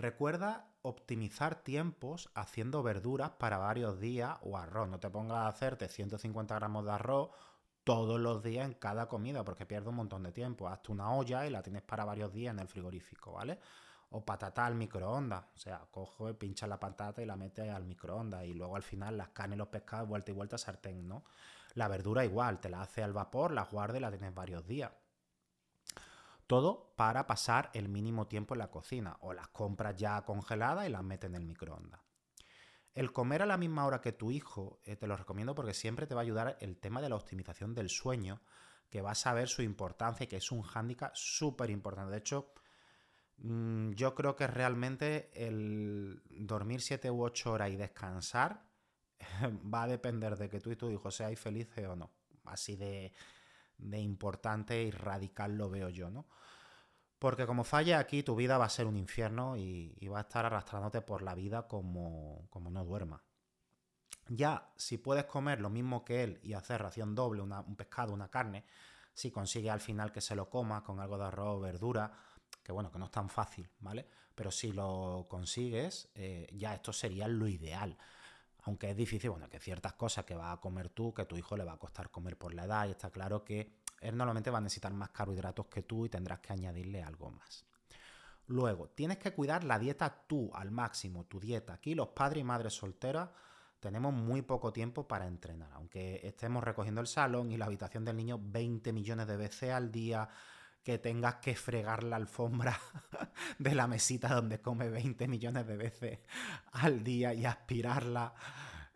recuerda 0.00 0.68
optimizar 0.82 1.62
tiempos 1.62 2.30
haciendo 2.34 2.82
verduras 2.82 3.30
para 3.30 3.58
varios 3.58 4.00
días 4.00 4.38
o 4.42 4.56
arroz. 4.56 4.88
No 4.88 5.00
te 5.00 5.10
pongas 5.10 5.38
a 5.38 5.48
hacerte 5.48 5.88
150 5.88 6.54
gramos 6.54 6.84
de 6.84 6.92
arroz 6.92 7.30
todos 7.84 8.20
los 8.20 8.42
días 8.42 8.66
en 8.66 8.74
cada 8.74 9.08
comida, 9.08 9.44
porque 9.44 9.66
pierdes 9.66 9.88
un 9.88 9.96
montón 9.96 10.22
de 10.22 10.32
tiempo. 10.32 10.68
Hazte 10.68 10.92
una 10.92 11.12
olla 11.12 11.46
y 11.46 11.50
la 11.50 11.62
tienes 11.62 11.82
para 11.82 12.04
varios 12.04 12.32
días 12.32 12.52
en 12.54 12.60
el 12.60 12.68
frigorífico, 12.68 13.32
¿vale? 13.32 13.58
o 14.10 14.24
patata 14.24 14.66
al 14.66 14.74
microondas. 14.74 15.44
O 15.54 15.58
sea, 15.58 15.86
cojo, 15.90 16.32
pincha 16.34 16.66
la 16.66 16.78
patata 16.78 17.22
y 17.22 17.26
la 17.26 17.36
mete 17.36 17.70
al 17.70 17.84
microondas. 17.84 18.44
Y 18.44 18.54
luego 18.54 18.76
al 18.76 18.82
final 18.82 19.16
las 19.16 19.28
carnes 19.30 19.56
y 19.56 19.58
los 19.58 19.68
pescados, 19.68 20.08
vuelta 20.08 20.30
y 20.30 20.34
vuelta 20.34 20.58
sartén, 20.58 21.06
¿no? 21.06 21.24
La 21.74 21.88
verdura 21.88 22.24
igual, 22.24 22.60
te 22.60 22.68
la 22.68 22.82
hace 22.82 23.02
al 23.02 23.12
vapor, 23.12 23.52
la 23.52 23.64
guardas 23.64 23.98
y 23.98 24.00
la 24.00 24.10
tienes 24.10 24.34
varios 24.34 24.66
días. 24.66 24.90
Todo 26.50 26.92
para 26.96 27.26
pasar 27.26 27.70
el 27.74 27.88
mínimo 27.88 28.26
tiempo 28.26 28.54
en 28.54 28.58
la 28.58 28.70
cocina. 28.70 29.16
O 29.20 29.32
las 29.32 29.48
compras 29.48 29.96
ya 29.96 30.20
congeladas 30.24 30.86
y 30.86 30.90
las 30.90 31.04
metes 31.04 31.30
en 31.30 31.36
el 31.36 31.44
microondas. 31.44 32.00
El 32.92 33.12
comer 33.12 33.42
a 33.42 33.46
la 33.46 33.56
misma 33.56 33.86
hora 33.86 34.00
que 34.00 34.12
tu 34.12 34.32
hijo, 34.32 34.80
eh, 34.84 34.96
te 34.96 35.06
lo 35.06 35.16
recomiendo 35.16 35.54
porque 35.54 35.74
siempre 35.74 36.08
te 36.08 36.14
va 36.14 36.22
a 36.22 36.24
ayudar 36.24 36.58
el 36.60 36.76
tema 36.78 37.00
de 37.00 37.08
la 37.08 37.14
optimización 37.14 37.72
del 37.72 37.88
sueño, 37.88 38.42
que 38.90 39.00
vas 39.00 39.24
a 39.28 39.32
ver 39.32 39.48
su 39.48 39.62
importancia 39.62 40.24
y 40.24 40.26
que 40.26 40.38
es 40.38 40.50
un 40.50 40.62
hándicap 40.62 41.12
súper 41.14 41.70
importante. 41.70 42.10
De 42.10 42.18
hecho, 42.18 42.52
Mm, 43.42 43.92
yo 43.92 44.14
creo 44.14 44.36
que 44.36 44.46
realmente 44.46 45.30
el 45.34 46.22
dormir 46.28 46.82
7 46.82 47.10
u 47.10 47.22
8 47.22 47.52
horas 47.52 47.70
y 47.70 47.76
descansar 47.76 48.66
va 49.74 49.84
a 49.84 49.88
depender 49.88 50.36
de 50.36 50.48
que 50.50 50.60
tú 50.60 50.70
y 50.70 50.76
tu 50.76 50.90
hijo 50.90 51.10
seáis 51.10 51.40
felices 51.40 51.86
o 51.86 51.96
no. 51.96 52.10
Así 52.44 52.76
de, 52.76 53.12
importante 53.98 54.82
y 54.82 54.90
radical 54.90 55.56
lo 55.56 55.70
veo 55.70 55.88
yo, 55.88 56.10
¿no? 56.10 56.26
Porque 57.18 57.46
como 57.46 57.64
falla 57.64 57.98
aquí, 57.98 58.22
tu 58.22 58.34
vida 58.34 58.56
va 58.56 58.64
a 58.64 58.70
ser 58.70 58.86
un 58.86 58.96
infierno 58.96 59.56
y, 59.56 60.08
va 60.08 60.18
a 60.18 60.22
estar 60.22 60.46
arrastrándote 60.46 61.02
por 61.02 61.22
la 61.22 61.34
vida 61.34 61.68
como, 61.68 62.46
como 62.48 62.70
no 62.70 62.84
duerma. 62.84 63.22
Ya, 64.28 64.72
si 64.76 64.96
puedes 64.96 65.24
comer 65.24 65.60
lo 65.60 65.68
mismo 65.68 66.04
que 66.04 66.22
él 66.22 66.40
y 66.42 66.54
hacer 66.54 66.80
ración 66.80 67.14
doble, 67.14 67.42
un 67.42 67.76
pescado, 67.76 68.14
una 68.14 68.30
carne, 68.30 68.64
si 69.12 69.30
consigue 69.30 69.70
al 69.70 69.80
final 69.80 70.12
que 70.12 70.20
se 70.20 70.34
lo 70.34 70.48
coma 70.48 70.82
con 70.82 71.00
algo 71.00 71.18
de 71.18 71.24
arroz 71.24 71.60
verdura, 71.60 72.12
que 72.62 72.72
bueno, 72.72 72.90
que 72.90 72.98
no 72.98 73.06
es 73.06 73.10
tan 73.10 73.28
fácil, 73.28 73.68
¿vale? 73.80 74.08
Pero 74.34 74.50
si 74.50 74.72
lo 74.72 75.26
consigues, 75.28 76.10
eh, 76.14 76.46
ya 76.52 76.74
esto 76.74 76.92
sería 76.92 77.28
lo 77.28 77.48
ideal. 77.48 77.98
Aunque 78.64 78.90
es 78.90 78.96
difícil, 78.96 79.30
bueno, 79.30 79.48
que 79.48 79.58
ciertas 79.58 79.94
cosas 79.94 80.24
que 80.24 80.34
vas 80.34 80.56
a 80.56 80.60
comer 80.60 80.90
tú, 80.90 81.14
que 81.14 81.24
tu 81.24 81.36
hijo 81.36 81.56
le 81.56 81.64
va 81.64 81.72
a 81.72 81.78
costar 81.78 82.10
comer 82.10 82.36
por 82.36 82.54
la 82.54 82.64
edad, 82.64 82.86
y 82.86 82.90
está 82.90 83.10
claro 83.10 83.44
que 83.44 83.72
él 84.00 84.16
normalmente 84.16 84.50
va 84.50 84.58
a 84.58 84.62
necesitar 84.62 84.92
más 84.92 85.10
carbohidratos 85.10 85.66
que 85.66 85.82
tú 85.82 86.06
y 86.06 86.08
tendrás 86.08 86.40
que 86.40 86.52
añadirle 86.52 87.02
algo 87.02 87.30
más. 87.30 87.64
Luego, 88.46 88.88
tienes 88.88 89.18
que 89.18 89.32
cuidar 89.32 89.62
la 89.64 89.78
dieta 89.78 90.24
tú 90.26 90.50
al 90.54 90.70
máximo, 90.70 91.24
tu 91.24 91.38
dieta. 91.38 91.74
Aquí 91.74 91.94
los 91.94 92.08
padres 92.08 92.40
y 92.40 92.44
madres 92.44 92.74
solteras 92.74 93.30
tenemos 93.78 94.12
muy 94.12 94.42
poco 94.42 94.72
tiempo 94.72 95.06
para 95.06 95.26
entrenar, 95.26 95.70
aunque 95.72 96.20
estemos 96.24 96.62
recogiendo 96.62 97.00
el 97.00 97.06
salón 97.06 97.50
y 97.50 97.56
la 97.56 97.66
habitación 97.66 98.04
del 98.04 98.16
niño 98.16 98.38
20 98.42 98.92
millones 98.92 99.26
de 99.26 99.36
veces 99.36 99.70
al 99.70 99.90
día, 99.90 100.28
que 100.82 100.98
tengas 100.98 101.36
que 101.36 101.54
fregar 101.54 102.04
la 102.04 102.16
alfombra 102.16 102.78
de 103.58 103.74
la 103.74 103.86
mesita 103.86 104.34
donde 104.34 104.60
come 104.60 104.88
20 104.88 105.28
millones 105.28 105.66
de 105.66 105.76
veces 105.76 106.18
al 106.72 107.04
día 107.04 107.34
y 107.34 107.44
aspirarla, 107.44 108.34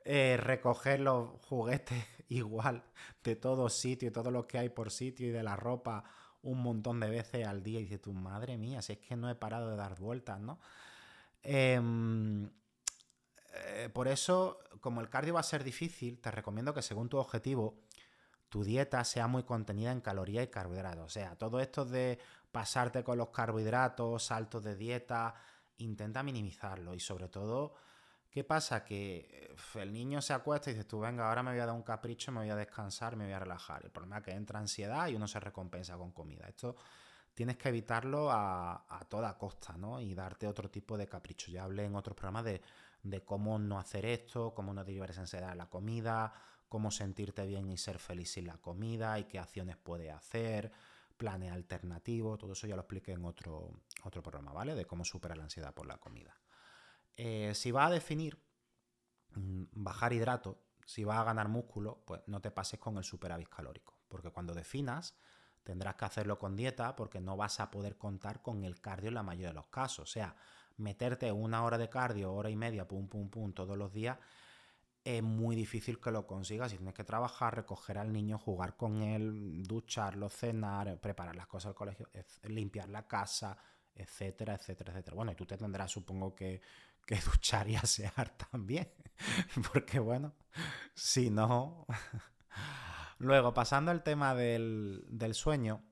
eh, 0.04 0.36
recoger 0.38 1.00
los 1.00 1.40
juguetes 1.42 2.04
igual 2.28 2.84
de 3.22 3.36
todo 3.36 3.68
sitio 3.68 4.12
todo 4.12 4.30
lo 4.30 4.46
que 4.46 4.58
hay 4.58 4.68
por 4.68 4.90
sitio 4.90 5.28
y 5.28 5.30
de 5.30 5.42
la 5.42 5.56
ropa 5.56 6.04
un 6.44 6.62
montón 6.62 7.00
de 7.00 7.08
veces 7.08 7.46
al 7.46 7.62
día 7.62 7.80
y 7.80 7.84
dices, 7.84 8.02
tu 8.02 8.12
madre 8.12 8.58
mía, 8.58 8.82
si 8.82 8.92
es 8.92 8.98
que 8.98 9.16
no 9.16 9.30
he 9.30 9.34
parado 9.34 9.70
de 9.70 9.76
dar 9.76 9.98
vueltas, 9.98 10.38
¿no? 10.38 10.60
Em, 11.42 12.50
eh, 13.54 13.88
por 13.92 14.08
eso, 14.08 14.58
como 14.80 15.00
el 15.00 15.08
cardio 15.08 15.34
va 15.34 15.40
a 15.40 15.44
ser 15.44 15.64
difícil, 15.64 16.20
te 16.20 16.30
recomiendo 16.30 16.74
que 16.74 16.82
según 16.82 17.08
tu 17.08 17.18
objetivo 17.18 17.83
tu 18.54 18.62
dieta 18.62 19.02
sea 19.02 19.26
muy 19.26 19.42
contenida 19.42 19.90
en 19.90 20.00
calorías 20.00 20.44
y 20.44 20.46
carbohidratos. 20.46 21.06
O 21.06 21.08
sea, 21.08 21.34
todo 21.34 21.58
esto 21.58 21.84
de 21.84 22.20
pasarte 22.52 23.02
con 23.02 23.18
los 23.18 23.30
carbohidratos, 23.30 24.22
saltos 24.22 24.62
de 24.62 24.76
dieta, 24.76 25.34
intenta 25.78 26.22
minimizarlo. 26.22 26.94
Y 26.94 27.00
sobre 27.00 27.26
todo, 27.26 27.74
¿qué 28.30 28.44
pasa? 28.44 28.84
Que 28.84 29.52
el 29.74 29.92
niño 29.92 30.22
se 30.22 30.34
acuesta 30.34 30.70
y 30.70 30.74
dices 30.74 30.86
tú, 30.86 31.00
venga, 31.00 31.28
ahora 31.28 31.42
me 31.42 31.50
voy 31.50 31.58
a 31.58 31.66
dar 31.66 31.74
un 31.74 31.82
capricho, 31.82 32.30
me 32.30 32.42
voy 32.42 32.50
a 32.50 32.54
descansar, 32.54 33.16
me 33.16 33.24
voy 33.24 33.32
a 33.32 33.40
relajar. 33.40 33.82
El 33.82 33.90
problema 33.90 34.18
es 34.18 34.22
que 34.22 34.30
entra 34.30 34.60
ansiedad 34.60 35.08
y 35.08 35.16
uno 35.16 35.26
se 35.26 35.40
recompensa 35.40 35.96
con 35.96 36.12
comida. 36.12 36.46
Esto 36.46 36.76
tienes 37.34 37.56
que 37.56 37.68
evitarlo 37.68 38.30
a, 38.30 39.06
toda 39.08 39.36
costa, 39.36 39.76
¿no? 39.76 40.00
Y 40.00 40.14
darte 40.14 40.46
otro 40.46 40.70
tipo 40.70 40.96
de 40.96 41.06
capricho. 41.06 41.50
Ya 41.50 41.64
hablé 41.64 41.84
en 41.84 41.96
otros 41.96 42.16
programas 42.16 42.44
de, 42.44 42.62
cómo 43.24 43.58
no 43.58 43.78
hacer 43.78 44.06
esto, 44.06 44.54
cómo 44.54 44.72
no 44.72 44.84
derivar 44.84 45.10
esa 45.10 45.20
ansiedad 45.20 45.50
a 45.50 45.54
la 45.54 45.68
comida, 45.68 46.32
cómo 46.68 46.90
sentirte 46.90 47.46
bien 47.46 47.70
y 47.70 47.76
ser 47.76 47.98
feliz 47.98 48.32
sin 48.32 48.46
la 48.46 48.56
comida 48.58 49.18
y 49.18 49.24
qué 49.24 49.38
acciones 49.38 49.76
puedes 49.76 50.12
hacer, 50.12 50.72
planes 51.16 51.52
alternativos, 51.52 52.38
todo 52.38 52.52
eso 52.52 52.66
ya 52.66 52.76
lo 52.76 52.82
expliqué 52.82 53.12
en 53.12 53.24
otro, 53.24 53.70
otro 54.04 54.22
programa, 54.22 54.52
¿vale? 54.52 54.74
De 54.74 54.86
cómo 54.86 55.04
superar 55.04 55.36
la 55.36 55.44
ansiedad 55.44 55.74
por 55.74 55.86
la 55.86 55.98
comida. 55.98 56.36
Eh, 57.16 57.52
si 57.54 57.70
vas 57.70 57.88
a 57.88 57.94
definir 57.94 58.40
mm, 59.34 59.64
bajar 59.72 60.12
hidratos, 60.12 60.56
si 60.86 61.04
vas 61.04 61.18
a 61.18 61.24
ganar 61.24 61.48
músculo, 61.48 62.02
pues 62.06 62.22
no 62.26 62.40
te 62.40 62.50
pases 62.50 62.78
con 62.78 62.96
el 62.96 63.04
superávit 63.04 63.48
calórico, 63.48 63.98
porque 64.08 64.30
cuando 64.30 64.54
definas 64.54 65.14
tendrás 65.64 65.96
que 65.96 66.04
hacerlo 66.04 66.38
con 66.38 66.54
dieta 66.54 66.94
porque 66.94 67.20
no 67.20 67.36
vas 67.36 67.58
a 67.58 67.70
poder 67.70 67.96
contar 67.96 68.42
con 68.42 68.64
el 68.64 68.80
cardio 68.80 69.08
en 69.08 69.14
la 69.14 69.22
mayoría 69.22 69.48
de 69.48 69.54
los 69.54 69.66
casos. 69.66 70.10
O 70.10 70.12
sea, 70.12 70.36
meterte 70.76 71.32
una 71.32 71.64
hora 71.64 71.78
de 71.78 71.88
cardio, 71.88 72.32
hora 72.32 72.50
y 72.50 72.56
media, 72.56 72.86
pum, 72.86 73.08
pum, 73.08 73.28
pum, 73.28 73.52
todos 73.52 73.76
los 73.76 73.92
días, 73.92 74.18
es 75.02 75.22
muy 75.22 75.56
difícil 75.56 76.00
que 76.00 76.10
lo 76.10 76.26
consigas. 76.26 76.70
Si 76.70 76.76
tienes 76.76 76.94
que 76.94 77.04
trabajar, 77.04 77.54
recoger 77.54 77.98
al 77.98 78.12
niño, 78.12 78.38
jugar 78.38 78.76
con 78.76 79.02
él, 79.02 79.62
ducharlo, 79.64 80.28
cenar, 80.28 81.00
preparar 81.00 81.36
las 81.36 81.46
cosas 81.46 81.70
al 81.70 81.74
colegio, 81.74 82.08
limpiar 82.44 82.88
la 82.88 83.06
casa, 83.06 83.56
etcétera, 83.94 84.54
etcétera, 84.54 84.92
etcétera. 84.92 85.14
Bueno, 85.16 85.32
y 85.32 85.34
tú 85.34 85.46
te 85.46 85.56
tendrás, 85.56 85.90
supongo 85.90 86.34
que, 86.34 86.60
que 87.06 87.16
duchar 87.32 87.68
y 87.68 87.76
asear 87.76 88.30
también. 88.50 88.90
Porque 89.72 89.98
bueno, 89.98 90.34
si 90.94 91.30
no... 91.30 91.86
Luego, 93.18 93.54
pasando 93.54 93.90
al 93.90 94.02
tema 94.02 94.34
del, 94.34 95.04
del 95.08 95.34
sueño, 95.34 95.82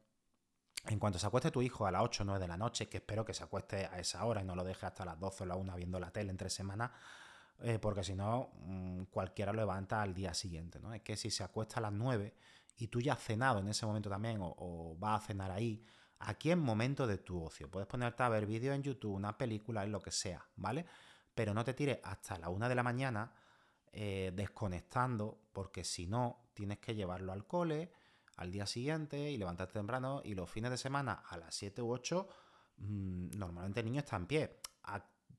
en 0.86 0.98
cuanto 0.98 1.18
se 1.18 1.26
acueste 1.26 1.50
tu 1.50 1.62
hijo 1.62 1.86
a 1.86 1.92
las 1.92 2.02
8 2.02 2.22
o 2.22 2.26
9 2.26 2.40
de 2.40 2.48
la 2.48 2.56
noche, 2.56 2.88
que 2.88 2.98
espero 2.98 3.24
que 3.24 3.34
se 3.34 3.44
acueste 3.44 3.86
a 3.86 3.98
esa 3.98 4.24
hora 4.24 4.42
y 4.42 4.44
no 4.44 4.56
lo 4.56 4.64
deje 4.64 4.86
hasta 4.86 5.04
las 5.04 5.18
12 5.18 5.44
o 5.44 5.46
la 5.46 5.56
1 5.56 5.76
viendo 5.76 6.00
la 6.00 6.10
tele 6.10 6.30
entre 6.30 6.50
semanas, 6.50 6.90
eh, 7.60 7.78
porque 7.78 8.02
si 8.02 8.14
no, 8.14 8.50
mm, 8.54 9.04
cualquiera 9.04 9.52
lo 9.52 9.60
levanta 9.60 10.02
al 10.02 10.14
día 10.14 10.34
siguiente, 10.34 10.80
¿no? 10.80 10.92
Es 10.92 11.02
que 11.02 11.16
si 11.16 11.30
se 11.30 11.44
acuesta 11.44 11.78
a 11.78 11.82
las 11.82 11.92
9 11.92 12.34
y 12.76 12.88
tú 12.88 13.00
ya 13.00 13.12
has 13.12 13.22
cenado 13.22 13.60
en 13.60 13.68
ese 13.68 13.86
momento 13.86 14.10
también, 14.10 14.38
o, 14.40 14.96
vas 14.98 15.22
a 15.22 15.26
cenar 15.26 15.52
ahí, 15.52 15.84
aquí 16.18 16.50
es 16.50 16.56
momento 16.56 17.06
de 17.06 17.18
tu 17.18 17.44
ocio. 17.44 17.70
Puedes 17.70 17.86
ponerte 17.86 18.22
a 18.24 18.28
ver 18.28 18.46
vídeos 18.46 18.74
en 18.74 18.82
YouTube, 18.82 19.14
una 19.14 19.38
película, 19.38 19.84
en 19.84 19.92
lo 19.92 20.00
que 20.00 20.10
sea, 20.10 20.44
¿vale? 20.56 20.84
Pero 21.34 21.54
no 21.54 21.64
te 21.64 21.74
tires 21.74 22.00
hasta 22.02 22.38
la 22.38 22.48
1 22.48 22.68
de 22.68 22.74
la 22.74 22.82
mañana 22.82 23.32
eh, 23.92 24.32
desconectando, 24.34 25.38
porque 25.52 25.84
si 25.84 26.06
no, 26.06 26.41
tienes 26.54 26.78
que 26.78 26.94
llevarlo 26.94 27.32
al 27.32 27.46
cole 27.46 27.92
al 28.36 28.50
día 28.50 28.66
siguiente 28.66 29.30
y 29.30 29.36
levantarte 29.36 29.74
temprano 29.74 30.22
y 30.24 30.34
los 30.34 30.50
fines 30.50 30.70
de 30.70 30.78
semana 30.78 31.22
a 31.28 31.36
las 31.36 31.54
7 31.54 31.82
u 31.82 31.92
8 31.92 32.28
mm, 32.78 33.30
normalmente 33.36 33.80
el 33.80 33.86
niño 33.86 34.00
está 34.00 34.16
en 34.16 34.26
pie 34.26 34.60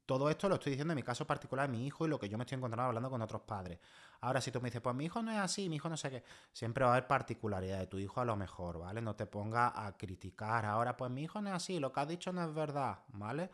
todo 0.05 0.29
esto 0.29 0.49
lo 0.49 0.55
estoy 0.55 0.71
diciendo 0.71 0.91
en 0.91 0.97
mi 0.97 1.03
caso 1.03 1.25
particular, 1.25 1.69
mi 1.69 1.85
hijo 1.85 2.05
y 2.05 2.09
lo 2.09 2.19
que 2.19 2.27
yo 2.27 2.37
me 2.37 2.43
estoy 2.43 2.57
encontrando 2.57 2.87
hablando 2.87 3.09
con 3.09 3.21
otros 3.21 3.41
padres. 3.43 3.79
Ahora, 4.21 4.41
si 4.41 4.51
tú 4.51 4.61
me 4.61 4.67
dices, 4.67 4.81
pues 4.81 4.95
mi 4.95 5.05
hijo 5.05 5.21
no 5.21 5.31
es 5.31 5.37
así, 5.37 5.69
mi 5.69 5.77
hijo 5.77 5.89
no 5.89 5.97
sé 5.97 6.09
qué, 6.09 6.23
siempre 6.51 6.83
va 6.83 6.91
a 6.91 6.93
haber 6.95 7.07
particularidad 7.07 7.79
de 7.79 7.87
tu 7.87 7.97
hijo 7.97 8.21
a 8.21 8.25
lo 8.25 8.35
mejor, 8.35 8.79
¿vale? 8.79 9.01
No 9.01 9.15
te 9.15 9.25
ponga 9.25 9.85
a 9.85 9.97
criticar. 9.97 10.65
Ahora, 10.65 10.95
pues 10.97 11.11
mi 11.11 11.23
hijo 11.23 11.41
no 11.41 11.49
es 11.49 11.55
así, 11.55 11.79
lo 11.79 11.91
que 11.91 11.99
has 12.01 12.07
dicho 12.07 12.31
no 12.33 12.43
es 12.43 12.53
verdad, 12.53 12.99
¿vale? 13.09 13.49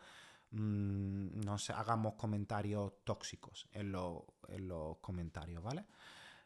Mm, 0.50 1.40
no 1.44 1.58
sé, 1.58 1.72
hagamos 1.72 2.14
comentarios 2.14 2.92
tóxicos 3.04 3.68
en, 3.72 3.94
en 4.48 4.68
los 4.68 4.98
comentarios, 4.98 5.62
¿vale? 5.62 5.86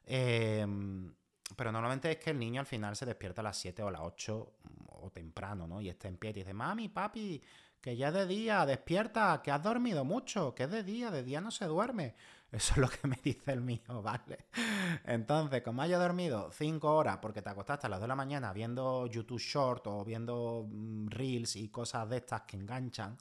Em, 0.07 1.13
pero 1.57 1.73
normalmente 1.73 2.11
es 2.11 2.19
que 2.19 2.31
el 2.31 2.39
niño 2.39 2.61
al 2.61 2.67
final 2.67 2.97
se 2.97 3.07
despierta 3.07 3.41
a 3.41 3.45
las 3.45 3.57
7 3.57 3.83
o 3.83 3.89
a 3.89 3.93
las 3.93 4.03
8 4.03 4.53
o 4.89 5.11
temprano, 5.11 5.67
¿no? 5.67 5.81
Y 5.81 5.89
está 5.89 6.09
en 6.09 6.17
pie 6.17 6.31
y 6.31 6.35
dice, 6.35 6.55
mami, 6.55 6.89
papi, 6.89 7.43
que 7.81 7.97
ya 7.97 8.11
de 8.11 8.27
día, 8.27 8.65
despierta, 8.65 9.43
que 9.43 9.51
has 9.51 9.63
dormido 9.63 10.05
mucho, 10.05 10.55
que 10.55 10.65
es 10.65 10.71
de 10.71 10.83
día, 10.83 11.11
de 11.11 11.23
día 11.23 11.41
no 11.41 11.51
se 11.51 11.67
duerme. 11.67 12.15
Eso 12.51 12.73
es 12.75 12.79
lo 12.79 12.89
que 12.89 13.07
me 13.07 13.19
dice 13.23 13.53
el 13.53 13.61
mío, 13.61 13.83
¿vale? 14.03 14.47
Entonces, 15.05 15.63
como 15.63 15.83
haya 15.83 15.99
dormido 15.99 16.51
5 16.51 16.95
horas 16.95 17.19
porque 17.21 17.43
te 17.43 17.51
acostaste 17.51 17.87
a 17.87 17.91
las 17.91 17.99
2 17.99 18.05
de 18.05 18.09
la 18.09 18.17
mañana 18.17 18.53
viendo 18.53 19.07
YouTube 19.07 19.39
Short 19.39 19.87
o 19.87 20.05
viendo 20.05 20.67
mm, 20.67 21.09
Reels 21.09 21.57
y 21.57 21.69
cosas 21.69 22.09
de 22.09 22.19
estas 22.19 22.43
que 22.43 22.57
enganchan, 22.57 23.19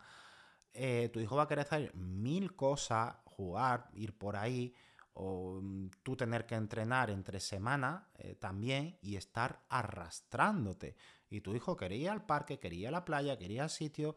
eh, 0.73 1.09
tu 1.11 1.19
hijo 1.19 1.35
va 1.35 1.43
a 1.43 1.47
querer 1.47 1.65
hacer 1.65 1.93
mil 1.95 2.55
cosas, 2.55 3.15
jugar, 3.25 3.89
ir 3.93 4.17
por 4.17 4.35
ahí, 4.35 4.73
o 5.13 5.59
mm, 5.61 5.89
tú 6.03 6.15
tener 6.15 6.45
que 6.45 6.55
entrenar 6.55 7.09
entre 7.09 7.39
semanas 7.39 8.03
eh, 8.15 8.35
también 8.35 8.97
y 9.01 9.15
estar 9.15 9.63
arrastrándote. 9.69 10.95
Y 11.29 11.41
tu 11.41 11.55
hijo 11.55 11.77
quería 11.77 12.11
al 12.11 12.25
parque, 12.25 12.59
quería 12.59 12.91
la 12.91 13.05
playa, 13.05 13.37
quería 13.37 13.63
al 13.63 13.69
sitio 13.69 14.15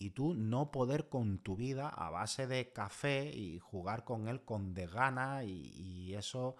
y 0.00 0.10
tú 0.10 0.34
no 0.34 0.70
poder 0.70 1.10
con 1.10 1.40
tu 1.40 1.56
vida 1.56 1.88
a 1.88 2.08
base 2.08 2.46
de 2.46 2.72
café 2.72 3.30
y 3.30 3.58
jugar 3.58 4.04
con 4.04 4.28
él 4.28 4.42
con 4.44 4.72
de 4.72 4.86
gana 4.86 5.44
y, 5.44 6.14
eso 6.14 6.56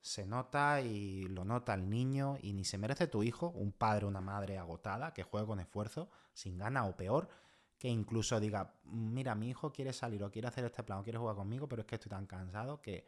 se 0.00 0.26
nota 0.26 0.80
y 0.80 1.24
lo 1.24 1.44
nota 1.44 1.74
el 1.74 1.88
niño 1.88 2.36
y 2.40 2.52
ni 2.52 2.64
se 2.64 2.78
merece 2.78 3.06
tu 3.06 3.22
hijo, 3.22 3.48
un 3.50 3.72
padre 3.72 4.04
o 4.04 4.08
una 4.08 4.20
madre 4.20 4.58
agotada 4.58 5.12
que 5.12 5.22
juegue 5.22 5.46
con 5.46 5.60
esfuerzo, 5.60 6.10
sin 6.34 6.58
gana 6.58 6.84
o 6.84 6.96
peor, 6.96 7.28
que 7.78 7.88
incluso 7.88 8.38
diga, 8.40 8.74
mira, 8.84 9.34
mi 9.34 9.48
hijo 9.48 9.72
quiere 9.72 9.92
salir 9.92 10.22
o 10.22 10.30
quiere 10.30 10.48
hacer 10.48 10.64
este 10.64 10.82
plan 10.82 11.00
o 11.00 11.02
quiere 11.02 11.18
jugar 11.18 11.36
conmigo, 11.36 11.68
pero 11.68 11.82
es 11.82 11.86
que 11.86 11.96
estoy 11.96 12.10
tan 12.10 12.26
cansado 12.26 12.80
que 12.80 13.06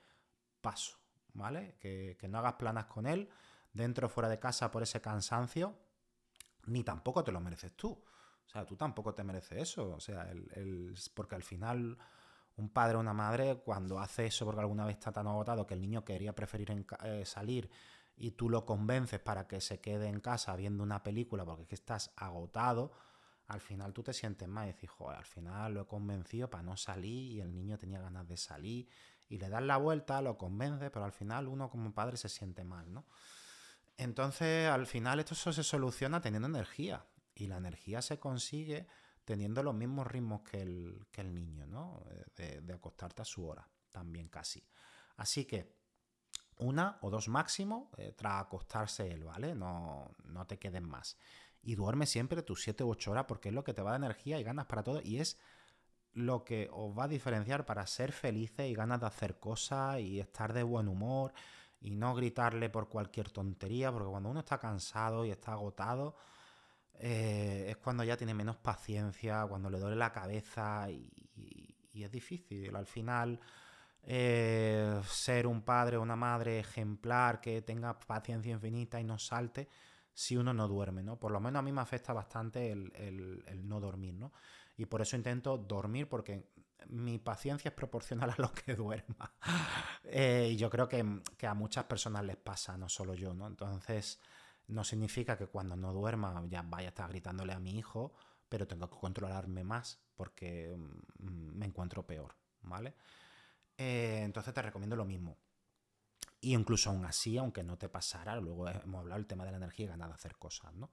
paso, 0.65 0.97
¿vale? 1.35 1.77
Que, 1.79 2.17
que 2.19 2.27
no 2.27 2.39
hagas 2.39 2.55
planas 2.55 2.87
con 2.87 3.07
él 3.07 3.29
dentro 3.75 4.07
o 4.07 4.11
fuera 4.11 4.31
de 4.31 4.39
casa 4.39 4.71
por 4.71 4.83
ese 4.83 5.03
cansancio, 5.03 5.77
ni 6.67 6.83
tampoco 6.83 7.23
te 7.23 7.33
lo 7.33 7.41
mereces 7.41 7.77
tú. 7.77 7.91
O 7.93 8.49
sea, 8.49 8.65
tú 8.65 8.77
tampoco 8.77 9.15
te 9.15 9.25
mereces 9.25 9.59
eso. 9.59 9.91
O 9.91 10.01
sea, 10.01 10.33
porque 11.15 11.35
al 11.35 11.43
final 11.43 11.99
un 12.57 12.69
padre 12.71 12.97
o 12.97 13.01
una 13.01 13.13
madre 13.13 13.57
cuando 13.65 13.99
hace 13.99 14.27
eso 14.27 14.45
porque 14.45 14.61
alguna 14.61 14.87
vez 14.87 14.97
está 14.97 15.13
tan 15.13 15.27
agotado 15.27 15.67
que 15.67 15.75
el 15.75 15.81
niño 15.81 16.05
quería 16.05 16.35
preferir 16.35 16.87
eh, 17.03 17.25
salir 17.25 17.69
y 18.17 18.33
tú 18.33 18.49
lo 18.49 18.65
convences 18.65 19.19
para 19.19 19.49
que 19.49 19.61
se 19.61 19.81
quede 19.81 20.07
en 20.07 20.21
casa 20.21 20.55
viendo 20.55 20.85
una 20.85 21.03
película 21.03 21.45
porque 21.45 21.63
es 21.63 21.69
que 21.69 21.75
estás 21.75 22.13
agotado, 22.17 22.93
al 23.49 23.61
final 23.61 23.93
tú 23.93 24.05
te 24.05 24.13
sientes 24.13 24.47
mal 24.47 24.69
y 24.69 24.73
dices, 24.73 24.91
joder, 24.91 25.19
al 25.19 25.25
final 25.25 25.75
lo 25.75 25.83
he 25.83 25.87
convencido 25.87 26.49
para 26.49 26.63
no 26.63 26.77
salir 26.77 27.33
y 27.33 27.41
el 27.41 27.53
niño 27.53 27.77
tenía 27.77 28.01
ganas 28.01 28.29
de 28.29 28.37
salir 28.37 28.89
y 29.29 29.39
le 29.39 29.49
das 29.49 29.63
la 29.63 29.77
vuelta, 29.77 30.23
lo 30.23 30.37
convences, 30.37 30.91
pero 30.91 31.05
al 31.05 31.13
final 31.13 31.49
uno 31.49 31.71
como 31.71 31.93
padre 31.93 32.17
se 32.17 32.29
siente 32.29 32.65
mal, 32.65 32.93
¿no? 32.93 33.07
Entonces, 33.97 34.69
al 34.69 34.87
final 34.87 35.21
esto 35.21 35.35
se 35.35 35.63
soluciona 35.63 36.21
teniendo 36.21 36.49
energía. 36.49 37.07
Y 37.35 37.47
la 37.47 37.57
energía 37.57 38.01
se 38.03 38.19
consigue 38.19 38.87
teniendo 39.25 39.63
los 39.63 39.75
mismos 39.75 40.07
ritmos 40.07 40.43
que 40.43 40.63
el, 40.63 41.07
el 41.15 41.35
niño, 41.35 41.67
¿no? 41.67 42.03
Eh, 42.37 42.61
de, 42.63 42.73
acostarte 42.73 43.23
a 43.23 43.25
su 43.25 43.47
hora, 43.47 43.69
también 43.91 44.29
casi. 44.29 44.67
Así 45.17 45.45
que 45.45 45.75
una 46.59 46.99
o 47.01 47.11
dos 47.11 47.29
máximo 47.29 47.91
eh, 47.97 48.13
tras 48.17 48.43
acostarse 48.43 49.11
él, 49.11 49.25
¿vale? 49.25 49.55
No, 49.55 50.15
no 50.25 50.47
te 50.47 50.59
queden 50.59 50.89
más. 50.89 51.17
Y 51.63 51.75
duerme 51.75 52.07
siempre 52.07 52.43
tus 52.43 52.63
7 52.63 52.85
u 52.85 52.91
8 52.91 53.11
horas 53.11 53.25
porque 53.27 53.49
es 53.49 53.55
lo 53.55 53.65
que 53.65 53.73
te 53.73 53.83
va 53.83 53.93
dar 53.93 54.01
energía 54.01 54.39
y 54.39 54.45
ganas 54.45 54.67
para 54.67 54.83
todo 54.83 55.01
y 55.03 55.19
es 55.19 55.39
lo 56.15 56.45
que 56.45 56.69
os 56.73 56.97
va 56.97 57.05
a 57.05 57.09
diferenciar 57.09 57.67
para 57.67 57.87
ser 57.87 58.13
felices 58.13 58.71
y 58.71 58.75
ganas 58.75 59.01
de 59.01 59.07
hacer 59.07 59.39
cosas 59.39 60.01
y 60.01 60.21
estar 60.21 60.53
de 60.53 60.63
buen 60.63 60.89
humor 60.89 61.33
y 61.81 61.91
no 61.97 62.15
gritarle 62.15 62.71
por 62.71 62.89
cualquier 62.89 63.31
tontería, 63.31 63.93
porque 63.93 64.09
cuando 64.09 64.31
uno 64.31 64.41
está 64.41 64.59
cansado 64.59 65.25
y 65.25 65.31
está 65.31 65.53
agotado, 65.53 66.17
eh, 66.95 67.67
es 67.69 67.77
cuando 67.77 68.05
ya 68.05 68.17
tiene 68.17 68.33
menos 68.35 68.57
paciencia, 68.57 69.45
cuando 69.47 69.69
le 69.69 69.79
duele 69.79 69.97
la 69.97 70.13
cabeza 70.13 70.89
y, 70.91 71.11
es 71.95 72.11
difícil. 72.11 72.75
Al 72.75 72.87
final, 72.87 73.39
eh, 74.03 75.01
ser 75.07 75.47
un 75.47 75.63
padre 75.63 75.97
o 75.97 76.03
una 76.03 76.17
madre 76.17 76.59
ejemplar 76.59 77.41
que 77.41 77.63
tenga 77.63 77.99
paciencia 77.99 78.53
infinita 78.53 79.01
y 79.01 79.05
no 79.05 79.19
salte 79.19 79.69
si 80.15 80.37
uno 80.37 80.55
no 80.55 80.69
duerme, 80.69 81.03
¿no? 81.03 81.19
Por 81.19 81.33
lo 81.33 81.41
menos 81.41 81.59
a 81.59 81.63
mí 81.63 81.73
me 81.73 81.81
afecta 81.81 82.13
bastante 82.13 82.71
el, 82.71 83.61
no 83.65 83.81
dormir, 83.81 84.15
¿no? 84.15 84.33
Y 84.77 84.87
por 84.87 85.03
eso 85.03 85.17
intento 85.17 85.57
dormir 85.57 86.09
porque 86.09 86.51
mi 86.89 87.19
paciencia 87.19 87.69
es 87.69 87.75
proporcional 87.75 88.31
a 88.31 88.43
lo 88.43 88.53
que 88.53 88.75
duerma. 88.77 89.33
Eh, 90.05 90.51
y 90.53 90.57
yo 90.57 90.69
creo 90.71 90.89
que, 90.89 91.23
que, 91.37 91.47
a 91.47 91.55
muchas 91.55 91.85
personas 91.85 92.25
les 92.25 92.37
pasa, 92.37 92.77
no 92.77 92.89
solo 92.89 93.15
yo, 93.15 93.35
¿no? 93.35 93.47
Entonces, 93.47 94.21
no 94.69 94.85
significa 94.85 95.37
que 95.37 95.47
cuando 95.47 95.77
no 95.77 95.93
duerma 95.93 96.43
ya 96.49 96.63
vaya 96.63 96.89
a 96.89 96.91
estar 96.91 97.09
gritándole 97.09 97.53
a 97.53 97.59
mi 97.59 97.79
hijo, 97.79 98.15
pero 98.49 98.67
tengo 98.67 98.89
que 98.89 98.99
controlarme 98.99 99.65
más 99.65 100.01
porque 100.15 100.75
mm, 100.77 101.59
me 101.59 101.67
encuentro 101.67 102.07
peor, 102.07 102.35
¿vale? 102.63 102.95
Eh, 103.77 104.21
entonces 104.23 104.55
te 104.55 104.63
recomiendo 104.63 104.97
lo 104.97 105.05
mismo. 105.05 105.39
Y 106.41 106.55
incluso 106.55 106.91
aún 106.91 107.05
así, 107.07 107.39
aunque 107.39 107.63
no 107.63 107.79
te 107.79 107.89
pasara, 107.89 108.37
luego 108.37 108.69
hemos 108.69 109.01
hablado 109.01 109.19
del 109.19 109.27
tema 109.27 109.45
de 109.45 109.51
la 109.51 109.57
energía 109.57 109.87
y 109.87 109.89
ganas 109.89 110.09
de 110.09 110.15
hacer 110.15 110.37
cosas, 110.37 110.75
¿no? 110.75 110.91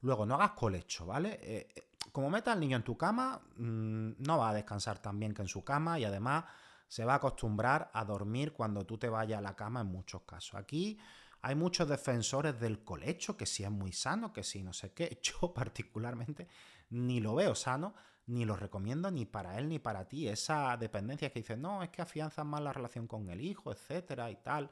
Luego, 0.00 0.26
no 0.26 0.34
hagas 0.34 0.50
colecho, 0.52 1.06
¿vale? 1.06 1.38
Eh, 1.40 1.88
como 2.12 2.30
meta 2.30 2.52
al 2.52 2.60
niño 2.60 2.76
en 2.76 2.84
tu 2.84 2.96
cama, 2.96 3.40
mm, 3.56 4.12
no 4.18 4.38
va 4.38 4.50
a 4.50 4.54
descansar 4.54 4.98
tan 5.00 5.18
bien 5.18 5.34
que 5.34 5.42
en 5.42 5.48
su 5.48 5.64
cama 5.64 5.98
y 5.98 6.04
además 6.04 6.44
se 6.88 7.04
va 7.04 7.14
a 7.14 7.16
acostumbrar 7.16 7.90
a 7.92 8.04
dormir 8.04 8.52
cuando 8.52 8.84
tú 8.84 8.98
te 8.98 9.08
vayas 9.08 9.38
a 9.38 9.42
la 9.42 9.56
cama 9.56 9.80
en 9.80 9.88
muchos 9.88 10.22
casos. 10.22 10.54
Aquí 10.54 10.98
hay 11.42 11.54
muchos 11.54 11.88
defensores 11.88 12.58
del 12.58 12.84
colecho, 12.84 13.36
que 13.36 13.46
sí 13.46 13.64
es 13.64 13.70
muy 13.70 13.92
sano, 13.92 14.32
que 14.32 14.42
sí 14.42 14.62
no 14.62 14.72
sé 14.72 14.92
qué. 14.92 15.20
Yo 15.22 15.52
particularmente 15.52 16.48
ni 16.90 17.20
lo 17.20 17.34
veo 17.34 17.54
sano, 17.54 17.94
ni 18.26 18.44
lo 18.44 18.56
recomiendo 18.56 19.10
ni 19.10 19.26
para 19.26 19.58
él 19.58 19.68
ni 19.68 19.78
para 19.78 20.08
ti. 20.08 20.28
Esa 20.28 20.76
dependencia 20.76 21.30
que 21.30 21.40
dice, 21.40 21.56
no, 21.56 21.82
es 21.82 21.90
que 21.90 22.02
afianzan 22.02 22.46
más 22.46 22.62
la 22.62 22.72
relación 22.72 23.06
con 23.06 23.28
el 23.28 23.40
hijo, 23.40 23.72
etcétera 23.72 24.30
y 24.30 24.36
tal. 24.36 24.70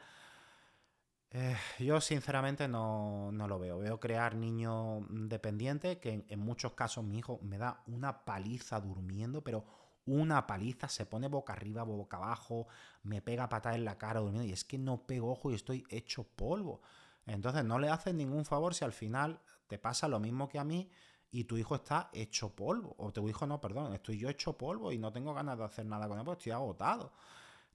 Eh, 1.35 1.57
yo 1.79 2.01
sinceramente 2.01 2.69
no, 2.69 3.33
lo 3.33 3.59
veo. 3.59 3.79
Veo 3.79 3.99
crear 3.99 4.35
niños 4.35 5.03
dependientes, 5.09 5.97
que 5.97 6.13
en, 6.13 6.27
en, 6.29 6.41
muchos 6.41 6.73
casos 6.75 7.05
mi 7.05 7.19
hijo 7.19 7.41
me 7.43 7.57
da 7.57 7.83
una 7.87 8.25
paliza 8.25 8.79
durmiendo, 8.81 9.43
pero 9.43 9.65
una 10.05 10.47
paliza, 10.47 10.89
se 10.89 11.07
pone 11.07 11.29
boca 11.29 11.55
arriba, 11.55 11.85
boca 11.85 12.19
abajo, 12.19 12.67
me 13.03 13.23
pega 13.23 13.49
patada 13.49 13.77
en 13.77 13.85
la 13.85 13.97
cara 13.97 14.21
durmiendo 14.21 14.49
y 14.49 14.53
es 14.53 14.65
que 14.65 14.77
no 14.77 15.07
pego 15.07 15.31
ojo 15.33 15.51
y 15.51 15.55
estoy 15.55 15.85
hecho 15.89 16.25
polvo. 16.25 16.83
Entonces 17.27 17.65
no 17.65 17.79
le 17.79 17.89
haces 17.89 18.15
ningún 18.15 18.45
favor 18.45 18.75
si 18.75 18.85
al 18.85 18.93
final 18.93 19.41
te 19.69 19.79
pasa 19.79 20.09
lo 20.09 20.21
mismo 20.21 20.49
que 20.49 20.59
a 20.59 20.65
mí 20.65 20.91
y 21.31 21.45
tu 21.45 21.57
hijo 21.57 21.77
está 21.77 22.11
hecho 22.13 22.55
polvo. 22.55 22.95
O 22.99 23.13
tu 23.13 23.27
hijo 23.29 23.47
no, 23.47 23.61
perdón, 23.61 23.95
estoy 23.95 24.19
yo 24.19 24.29
hecho 24.29 24.59
polvo 24.59 24.93
y 24.93 24.99
no 24.99 25.13
tengo 25.13 25.33
ganas 25.33 25.57
de 25.57 25.65
hacer 25.65 25.87
nada 25.87 26.09
con 26.09 26.19
él 26.19 26.25
porque 26.25 26.41
estoy 26.41 26.53
agotado. 26.53 27.13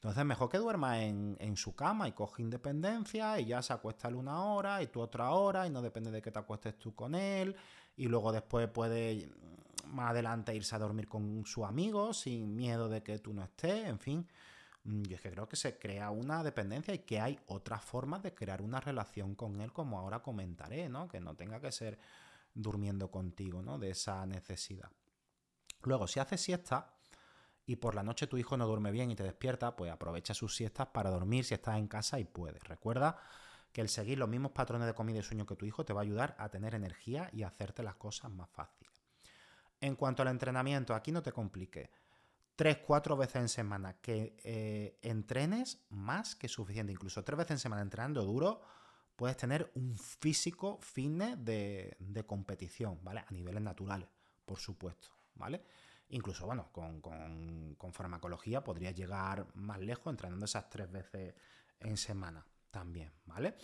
Entonces 0.07 0.23
mejor 0.23 0.47
que 0.47 0.57
duerma 0.57 1.03
en, 1.03 1.57
su 1.57 1.75
cama 1.75 2.07
y 2.07 2.13
coge 2.13 2.41
independencia 2.41 3.41
y 3.41 3.47
ya 3.47 3.61
se 3.61 3.73
acuesta 3.73 4.07
él 4.07 4.15
una 4.15 4.41
hora 4.41 4.81
y 4.81 4.87
tú 4.87 5.01
otra 5.01 5.31
hora 5.31 5.67
y 5.67 5.69
no 5.69 5.81
depende 5.81 6.11
de 6.11 6.21
que 6.21 6.31
te 6.31 6.39
acuestes 6.39 6.79
tú 6.79 6.95
con 6.95 7.13
él 7.13 7.53
y 7.97 8.07
luego 8.07 8.31
después 8.31 8.69
puede 8.69 9.29
más 9.87 10.11
adelante 10.11 10.55
irse 10.55 10.73
a 10.77 10.79
dormir 10.79 11.09
con 11.09 11.45
su 11.45 11.65
amigo 11.65 12.13
sin 12.13 12.55
miedo 12.55 12.87
de 12.87 13.03
que 13.03 13.19
tú 13.19 13.33
no 13.33 13.43
estés, 13.43 13.85
en 13.85 13.99
fin. 13.99 14.25
Mm, 14.85 15.03
yo 15.03 15.17
es 15.17 15.21
que 15.21 15.29
creo 15.29 15.49
que 15.49 15.57
se 15.57 15.77
crea 15.77 16.09
una 16.09 16.41
dependencia 16.41 16.93
y 16.93 16.99
que 16.99 17.19
hay 17.19 17.37
otras 17.47 17.83
formas 17.83 18.23
de 18.23 18.33
crear 18.33 18.61
una 18.61 18.79
relación 18.79 19.35
con 19.35 19.59
él, 19.59 19.73
como 19.73 19.99
ahora 19.99 20.21
comentaré, 20.21 20.87
¿no? 20.87 21.09
Que 21.09 21.19
no 21.19 21.35
tenga 21.35 21.59
que 21.59 21.73
ser 21.73 21.99
durmiendo 22.53 23.11
contigo, 23.11 23.61
¿no? 23.61 23.77
De 23.77 23.89
esa 23.89 24.25
necesidad. 24.25 24.89
Luego, 25.81 26.07
si 26.07 26.21
haces 26.21 26.39
siesta 26.39 26.96
y 27.67 27.75
por 27.75 27.93
la 27.93 28.01
noche 28.01 28.25
tu 28.25 28.37
hijo 28.37 28.57
no 28.57 28.65
duerme 28.65 28.91
bien 28.91 29.11
y 29.11 29.15
te 29.15 29.23
despierta, 29.23 29.75
pues 29.75 29.91
aprovecha 29.91 30.33
sus 30.33 30.55
siestas 30.55 30.87
para 30.87 31.11
dormir 31.11 31.43
si 31.43 31.53
estás 31.53 31.77
en 31.77 31.87
casa 31.87 32.17
y 32.19 32.23
puedes. 32.23 32.63
Recuerda 32.63 33.17
que 33.73 33.81
el 33.81 33.89
seguir 33.89 34.17
los 34.17 34.29
mismos 34.29 34.53
patrones 34.53 34.87
de 34.87 34.93
comida 34.93 35.19
y 35.19 35.23
sueño 35.23 35.45
que 35.45 35.57
tu 35.57 35.65
hijo 35.65 35.83
te 35.83 35.93
va 35.93 35.99
a 35.99 36.03
ayudar 36.03 36.35
a 36.39 36.49
tener 36.49 36.73
energía 36.73 37.29
y 37.33 37.43
a 37.43 37.47
hacerte 37.47 37.83
las 37.83 37.95
cosas 37.95 38.31
más 38.31 38.49
fáciles. 38.49 39.03
En 39.81 39.95
cuanto 39.95 40.21
al 40.21 40.29
entrenamiento, 40.29 40.95
aquí 40.95 41.11
no 41.11 41.21
te 41.21 41.33
complique. 41.33 41.91
Tres, 42.55 42.77
cuatro 42.77 43.17
veces 43.17 43.35
en 43.35 43.49
semana 43.49 43.97
que 44.01 44.37
eh, 44.43 44.97
entrenes 45.01 45.85
más 45.89 46.35
que 46.35 46.47
suficiente. 46.47 46.93
Incluso 46.93 47.23
tres 47.23 47.37
veces 47.37 47.51
en 47.51 47.59
semana 47.59 47.81
entrenando 47.81 48.23
duro, 48.23 48.61
puedes 49.17 49.35
tener 49.35 49.69
un 49.75 49.95
físico 49.97 50.79
fitness 50.81 51.43
de, 51.43 52.23
competición, 52.25 52.97
¿vale? 53.03 53.25
A 53.27 53.31
niveles 53.31 53.61
naturales, 53.61 54.07
por 54.45 54.57
supuesto, 54.57 55.09
¿vale? 55.35 55.61
Incluso, 56.09 56.45
bueno, 56.45 56.71
con, 56.71 57.01
con, 57.01 57.93
farmacología 57.93 58.63
podrías 58.63 58.95
llegar 58.95 59.47
más 59.55 59.79
lejos 59.79 60.11
entrenando 60.11 60.45
esas 60.45 60.69
tres 60.69 60.89
veces 60.89 61.35
en 61.79 61.97
semana 61.97 62.45
también, 62.71 63.11
¿vale? 63.25 63.55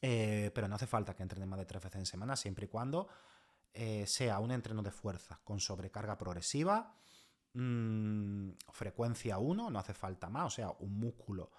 Eh, 0.00 0.50
pero 0.54 0.68
no 0.68 0.76
hace 0.76 0.86
falta 0.86 1.14
que 1.14 1.22
entrenes 1.22 1.48
más 1.48 1.58
de 1.58 1.66
tres 1.66 1.82
veces 1.82 1.98
en 1.98 2.06
semana, 2.06 2.36
siempre 2.36 2.64
y 2.66 2.68
cuando 2.68 3.08
eh, 3.74 4.06
sea 4.06 4.38
un 4.38 4.52
entreno 4.52 4.82
de 4.82 4.90
fuerza 4.90 5.40
con 5.44 5.60
sobrecarga 5.60 6.16
progresiva, 6.16 6.94
mm, 7.52 8.50
frecuencia 8.72 9.38
1, 9.38 9.70
no 9.70 9.78
hace 9.78 9.94
falta 9.94 10.30
más, 10.30 10.46
o 10.46 10.50
sea, 10.50 10.70
un 10.78 10.98
músculo 10.98 11.50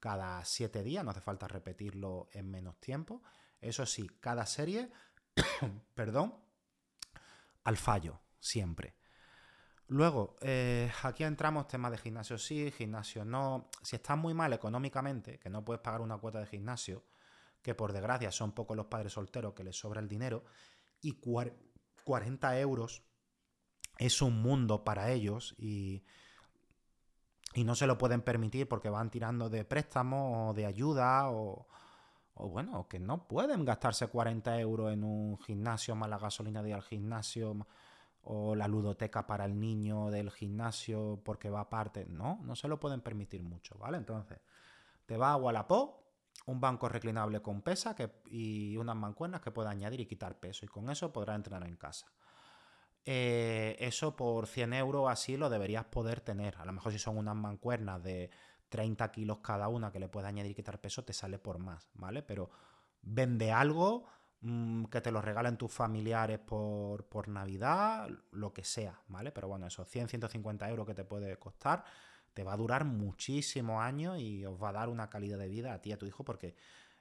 cada 0.00 0.44
7 0.44 0.82
días, 0.82 1.04
no 1.04 1.10
hace 1.10 1.20
falta 1.20 1.48
repetirlo 1.48 2.28
en 2.32 2.50
menos 2.50 2.80
tiempo. 2.80 3.22
Eso 3.60 3.84
sí, 3.84 4.08
cada 4.20 4.46
serie, 4.46 4.90
perdón, 5.94 6.34
al 7.64 7.76
fallo, 7.76 8.20
siempre. 8.38 8.97
Luego, 9.88 10.36
eh, 10.42 10.90
aquí 11.02 11.24
entramos 11.24 11.66
temas 11.66 11.90
de 11.90 11.98
gimnasio 11.98 12.36
sí, 12.36 12.70
gimnasio 12.70 13.24
no. 13.24 13.70
Si 13.82 13.96
estás 13.96 14.18
muy 14.18 14.34
mal 14.34 14.52
económicamente, 14.52 15.38
que 15.38 15.48
no 15.48 15.64
puedes 15.64 15.80
pagar 15.80 16.02
una 16.02 16.18
cuota 16.18 16.40
de 16.40 16.46
gimnasio, 16.46 17.04
que 17.62 17.74
por 17.74 17.92
desgracia 17.92 18.30
son 18.30 18.52
pocos 18.52 18.76
los 18.76 18.86
padres 18.86 19.14
solteros 19.14 19.54
que 19.54 19.64
les 19.64 19.78
sobra 19.78 20.00
el 20.00 20.08
dinero, 20.08 20.44
y 21.00 21.18
40 22.04 22.60
euros 22.60 23.02
es 23.98 24.20
un 24.20 24.42
mundo 24.42 24.84
para 24.84 25.10
ellos 25.10 25.54
y, 25.58 26.04
y 27.54 27.64
no 27.64 27.74
se 27.74 27.86
lo 27.86 27.96
pueden 27.96 28.20
permitir 28.20 28.68
porque 28.68 28.90
van 28.90 29.10
tirando 29.10 29.48
de 29.48 29.64
préstamos 29.64 30.50
o 30.50 30.54
de 30.54 30.66
ayuda 30.66 31.30
o, 31.30 31.66
o 32.34 32.48
bueno, 32.48 32.86
que 32.88 33.00
no 33.00 33.26
pueden 33.26 33.64
gastarse 33.64 34.06
40 34.06 34.60
euros 34.60 34.92
en 34.92 35.02
un 35.02 35.38
gimnasio 35.38 35.96
más 35.96 36.10
la 36.10 36.18
gasolina 36.18 36.62
de 36.62 36.68
ir 36.70 36.74
al 36.74 36.82
gimnasio 36.82 37.66
o 38.30 38.54
la 38.54 38.68
ludoteca 38.68 39.26
para 39.26 39.46
el 39.46 39.58
niño 39.58 40.10
del 40.10 40.30
gimnasio 40.30 41.18
porque 41.24 41.48
va 41.48 41.60
aparte. 41.60 42.04
No, 42.06 42.40
no 42.42 42.54
se 42.56 42.68
lo 42.68 42.78
pueden 42.78 43.00
permitir 43.00 43.42
mucho, 43.42 43.76
¿vale? 43.78 43.96
Entonces, 43.96 44.38
te 45.06 45.16
va 45.16 45.32
a 45.32 45.36
Wallapop, 45.36 46.02
un 46.44 46.60
banco 46.60 46.90
reclinable 46.90 47.40
con 47.40 47.62
pesa 47.62 47.94
que, 47.94 48.10
y 48.26 48.76
unas 48.76 48.96
mancuernas 48.96 49.40
que 49.40 49.50
pueda 49.50 49.70
añadir 49.70 50.00
y 50.00 50.06
quitar 50.06 50.38
peso 50.38 50.66
y 50.66 50.68
con 50.68 50.90
eso 50.90 51.10
podrás 51.10 51.36
entrenar 51.36 51.66
en 51.66 51.76
casa. 51.76 52.06
Eh, 53.06 53.76
eso 53.80 54.14
por 54.14 54.46
100 54.46 54.74
euros 54.74 55.10
así 55.10 55.38
lo 55.38 55.48
deberías 55.48 55.86
poder 55.86 56.20
tener. 56.20 56.56
A 56.58 56.66
lo 56.66 56.72
mejor 56.74 56.92
si 56.92 56.98
son 56.98 57.16
unas 57.16 57.34
mancuernas 57.34 58.02
de 58.02 58.30
30 58.68 59.10
kilos 59.10 59.38
cada 59.38 59.68
una 59.68 59.90
que 59.90 60.00
le 60.00 60.08
puede 60.10 60.28
añadir 60.28 60.52
y 60.52 60.54
quitar 60.54 60.82
peso, 60.82 61.02
te 61.02 61.14
sale 61.14 61.38
por 61.38 61.58
más, 61.58 61.88
¿vale? 61.94 62.22
Pero 62.22 62.50
vende 63.00 63.52
algo 63.52 64.04
mm, 64.40 64.84
que 64.86 65.00
te 65.00 65.10
lo 65.10 65.20
regalen 65.20 65.56
tus 65.56 65.72
familiares 65.72 66.38
por, 66.38 67.06
por, 67.06 67.28
Navidad, 67.28 68.08
lo 68.32 68.52
que 68.52 68.64
sea, 68.64 69.00
¿vale? 69.08 69.32
Pero 69.32 69.48
bueno, 69.48 69.66
esos 69.66 69.88
100, 69.88 70.08
150 70.08 70.68
euros 70.70 70.86
que 70.86 70.94
te 70.94 71.04
puede 71.04 71.36
costar, 71.38 71.84
te 72.34 72.44
va 72.44 72.52
a 72.52 72.56
durar 72.56 72.84
muchísimos 72.84 73.82
años 73.82 74.18
y 74.20 74.44
os 74.46 74.62
va 74.62 74.70
a 74.70 74.72
dar 74.72 74.88
una 74.88 75.10
calidad 75.10 75.38
de 75.38 75.48
vida 75.48 75.74
a 75.74 75.82
ti 75.82 75.90
y 75.90 75.92
a 75.92 75.98
tu 75.98 76.06
hijo 76.06 76.24
porque 76.24 76.54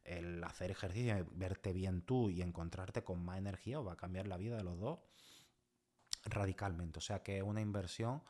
el 0.03 0.43
hacer 0.43 0.71
ejercicio, 0.71 1.27
verte 1.31 1.73
bien 1.73 2.01
tú 2.01 2.29
y 2.29 2.41
encontrarte 2.41 3.03
con 3.03 3.23
más 3.23 3.37
energía 3.37 3.79
os 3.79 3.87
va 3.87 3.93
a 3.93 3.97
cambiar 3.97 4.27
la 4.27 4.37
vida 4.37 4.57
de 4.57 4.63
los 4.63 4.79
dos 4.79 4.99
radicalmente. 6.25 6.99
O 6.99 7.01
sea 7.01 7.21
que 7.23 7.37
es 7.37 7.43
una 7.43 7.61
inversión 7.61 8.23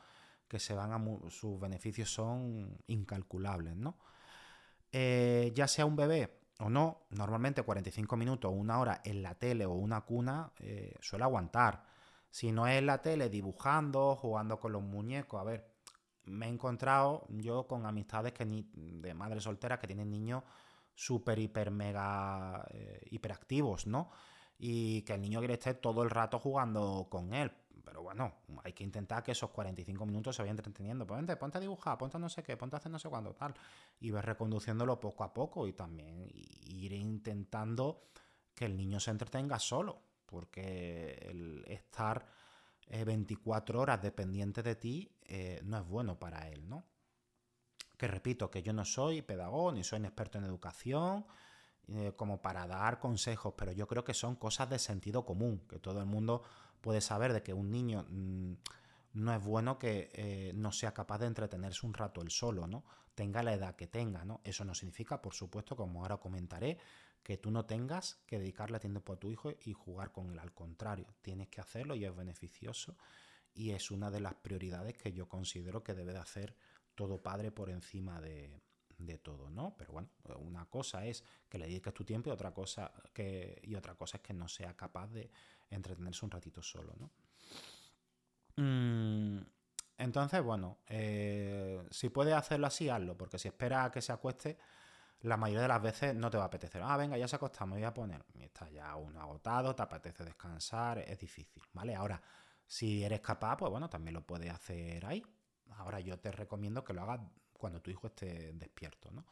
que 0.48 0.58
se 0.58 0.74
van 0.74 0.92
a 0.92 1.30
sus 1.30 1.60
beneficios 1.60 2.10
son 2.12 2.78
incalculables, 2.88 3.76
¿no? 3.76 3.98
Eh, 4.90 5.52
ya 5.54 5.68
sea 5.68 5.84
un 5.84 5.96
bebé 5.96 6.40
o 6.58 6.68
no, 6.68 7.06
normalmente 7.10 7.62
45 7.62 8.16
minutos 8.16 8.50
o 8.50 8.54
una 8.54 8.78
hora 8.80 9.00
en 9.04 9.22
la 9.22 9.34
tele 9.34 9.64
o 9.66 9.72
una 9.72 10.00
cuna 10.02 10.52
eh, 10.58 10.94
suele 11.00 11.24
aguantar. 11.24 11.84
Si 12.30 12.52
no 12.52 12.66
es 12.66 12.78
en 12.78 12.86
la 12.86 13.00
tele 13.00 13.28
dibujando, 13.28 14.16
jugando 14.16 14.58
con 14.58 14.72
los 14.72 14.82
muñecos, 14.82 15.40
a 15.40 15.44
ver, 15.44 15.72
me 16.24 16.46
he 16.46 16.48
encontrado 16.48 17.26
yo 17.30 17.66
con 17.66 17.86
amistades 17.86 18.32
que 18.32 18.44
ni, 18.44 18.68
de 18.74 19.14
madres 19.14 19.44
solteras 19.44 19.78
que 19.78 19.86
tienen 19.86 20.10
niños 20.10 20.42
súper, 20.94 21.38
hiper, 21.38 21.70
mega 21.70 22.66
eh, 22.70 23.00
hiperactivos, 23.10 23.86
¿no? 23.86 24.10
Y 24.58 25.02
que 25.02 25.14
el 25.14 25.20
niño 25.20 25.38
quiere 25.38 25.54
estar 25.54 25.76
todo 25.76 26.02
el 26.02 26.10
rato 26.10 26.38
jugando 26.40 27.06
con 27.08 27.32
él 27.32 27.52
pero 27.88 28.02
bueno, 28.02 28.34
hay 28.64 28.74
que 28.74 28.84
intentar 28.84 29.22
que 29.22 29.32
esos 29.32 29.48
45 29.48 30.04
minutos 30.04 30.36
se 30.36 30.42
vayan 30.42 30.58
entreteniendo. 30.58 31.06
Ponte, 31.06 31.34
ponte 31.36 31.56
a 31.56 31.60
dibujar, 31.60 31.96
ponte 31.96 32.18
a 32.18 32.20
no 32.20 32.28
sé 32.28 32.42
qué, 32.42 32.54
ponte 32.54 32.76
a 32.76 32.78
hacer 32.78 32.92
no 32.92 32.98
sé 32.98 33.08
cuándo, 33.08 33.32
tal. 33.32 33.54
Y 34.00 34.10
ver 34.10 34.26
reconduciéndolo 34.26 35.00
poco 35.00 35.24
a 35.24 35.32
poco 35.32 35.66
y 35.66 35.72
también 35.72 36.28
ir 36.66 36.92
intentando 36.92 38.10
que 38.54 38.66
el 38.66 38.76
niño 38.76 39.00
se 39.00 39.10
entretenga 39.10 39.58
solo. 39.58 40.02
Porque 40.26 41.18
el 41.30 41.64
estar 41.66 42.26
24 42.90 43.78
eh, 43.78 43.82
horas 43.82 44.02
dependiente 44.02 44.62
de 44.62 44.74
ti 44.74 45.10
eh, 45.22 45.62
no 45.64 45.78
es 45.78 45.86
bueno 45.86 46.18
para 46.18 46.46
él, 46.50 46.68
¿no? 46.68 46.84
Que 47.96 48.06
repito, 48.06 48.50
que 48.50 48.62
yo 48.62 48.74
no 48.74 48.84
soy 48.84 49.22
pedagogo 49.22 49.72
ni 49.72 49.82
soy 49.82 50.00
un 50.00 50.04
experto 50.04 50.36
en 50.36 50.44
educación. 50.44 51.24
Eh, 51.90 52.12
como 52.16 52.42
para 52.42 52.66
dar 52.66 52.98
consejos, 52.98 53.54
pero 53.56 53.72
yo 53.72 53.88
creo 53.88 54.04
que 54.04 54.12
son 54.12 54.36
cosas 54.36 54.68
de 54.68 54.78
sentido 54.78 55.24
común, 55.24 55.66
que 55.66 55.78
todo 55.78 56.00
el 56.00 56.04
mundo 56.04 56.42
puede 56.80 57.00
saber 57.00 57.32
de 57.32 57.42
que 57.42 57.54
un 57.54 57.70
niño 57.70 58.06
mm, 58.08 58.52
no 59.14 59.34
es 59.34 59.42
bueno 59.42 59.78
que 59.78 60.10
eh, 60.14 60.52
no 60.54 60.72
sea 60.72 60.94
capaz 60.94 61.18
de 61.18 61.26
entretenerse 61.26 61.86
un 61.86 61.94
rato 61.94 62.20
él 62.22 62.30
solo, 62.30 62.66
¿no? 62.66 62.84
Tenga 63.14 63.42
la 63.42 63.54
edad 63.54 63.74
que 63.74 63.88
tenga, 63.88 64.24
¿no? 64.24 64.40
Eso 64.44 64.64
no 64.64 64.74
significa, 64.74 65.20
por 65.20 65.34
supuesto, 65.34 65.74
como 65.76 66.02
ahora 66.02 66.18
comentaré, 66.18 66.78
que 67.22 67.36
tú 67.36 67.50
no 67.50 67.66
tengas 67.66 68.22
que 68.26 68.38
dedicarle 68.38 68.78
tiempo 68.78 69.12
a 69.12 69.16
tu 69.18 69.30
hijo 69.30 69.52
y 69.64 69.72
jugar 69.72 70.12
con 70.12 70.30
él. 70.30 70.38
Al 70.38 70.54
contrario, 70.54 71.06
tienes 71.20 71.48
que 71.48 71.60
hacerlo 71.60 71.96
y 71.96 72.04
es 72.04 72.14
beneficioso 72.14 72.96
y 73.54 73.72
es 73.72 73.90
una 73.90 74.10
de 74.10 74.20
las 74.20 74.34
prioridades 74.34 74.96
que 74.96 75.12
yo 75.12 75.28
considero 75.28 75.82
que 75.82 75.94
debe 75.94 76.12
de 76.12 76.20
hacer 76.20 76.54
todo 76.94 77.20
padre 77.22 77.50
por 77.50 77.70
encima 77.70 78.20
de, 78.20 78.62
de 78.98 79.18
todo, 79.18 79.48
¿no? 79.50 79.74
Pero 79.76 79.92
bueno, 79.92 80.08
una 80.38 80.66
cosa 80.66 81.06
es 81.06 81.24
que 81.48 81.58
le 81.58 81.66
dediques 81.66 81.94
tu 81.94 82.04
tiempo 82.04 82.30
y 82.30 82.32
otra 82.32 82.52
cosa, 82.52 82.92
que, 83.12 83.60
y 83.62 83.74
otra 83.74 83.94
cosa 83.94 84.18
es 84.18 84.22
que 84.22 84.34
no 84.34 84.48
sea 84.48 84.76
capaz 84.76 85.06
de 85.08 85.30
entretenerse 85.70 86.24
un 86.24 86.30
ratito 86.30 86.62
solo, 86.62 86.94
¿no? 86.98 87.10
Mm, 88.56 89.40
entonces, 89.98 90.42
bueno, 90.42 90.78
eh, 90.86 91.86
si 91.90 92.08
puedes 92.08 92.34
hacerlo 92.34 92.66
así, 92.66 92.88
hazlo, 92.88 93.16
porque 93.16 93.38
si 93.38 93.48
esperas 93.48 93.86
a 93.86 93.90
que 93.90 94.02
se 94.02 94.12
acueste, 94.12 94.58
la 95.20 95.36
mayoría 95.36 95.62
de 95.62 95.68
las 95.68 95.82
veces 95.82 96.14
no 96.14 96.30
te 96.30 96.36
va 96.36 96.44
a 96.44 96.46
apetecer. 96.46 96.82
Ah, 96.84 96.96
venga, 96.96 97.16
ya 97.16 97.26
se 97.26 97.36
ha 97.36 97.38
acostado, 97.38 97.66
me 97.66 97.74
voy 97.74 97.84
a 97.84 97.94
poner. 97.94 98.24
Está 98.38 98.68
ya 98.70 98.94
uno 98.96 99.20
agotado, 99.20 99.74
te 99.74 99.82
apetece 99.82 100.24
descansar, 100.24 100.98
es 100.98 101.18
difícil, 101.18 101.62
¿vale? 101.72 101.94
Ahora, 101.94 102.20
si 102.66 103.02
eres 103.04 103.20
capaz, 103.20 103.56
pues 103.56 103.70
bueno, 103.70 103.88
también 103.88 104.14
lo 104.14 104.22
puedes 104.22 104.50
hacer 104.50 105.04
ahí. 105.06 105.24
Ahora 105.76 106.00
yo 106.00 106.18
te 106.18 106.30
recomiendo 106.30 106.84
que 106.84 106.92
lo 106.92 107.02
hagas 107.02 107.20
cuando 107.58 107.82
tu 107.82 107.90
hijo 107.90 108.06
esté 108.06 108.52
despierto, 108.54 109.10
¿no? 109.10 109.26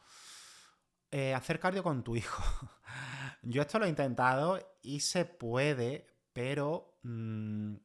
Eh, 1.09 1.33
hacer 1.33 1.59
cardio 1.59 1.83
con 1.83 2.03
tu 2.03 2.15
hijo. 2.15 2.43
yo 3.41 3.61
esto 3.61 3.79
lo 3.79 3.85
he 3.85 3.89
intentado 3.89 4.59
y 4.81 4.99
se 4.99 5.25
puede, 5.25 6.05
pero 6.33 6.99
mm, 7.03 7.75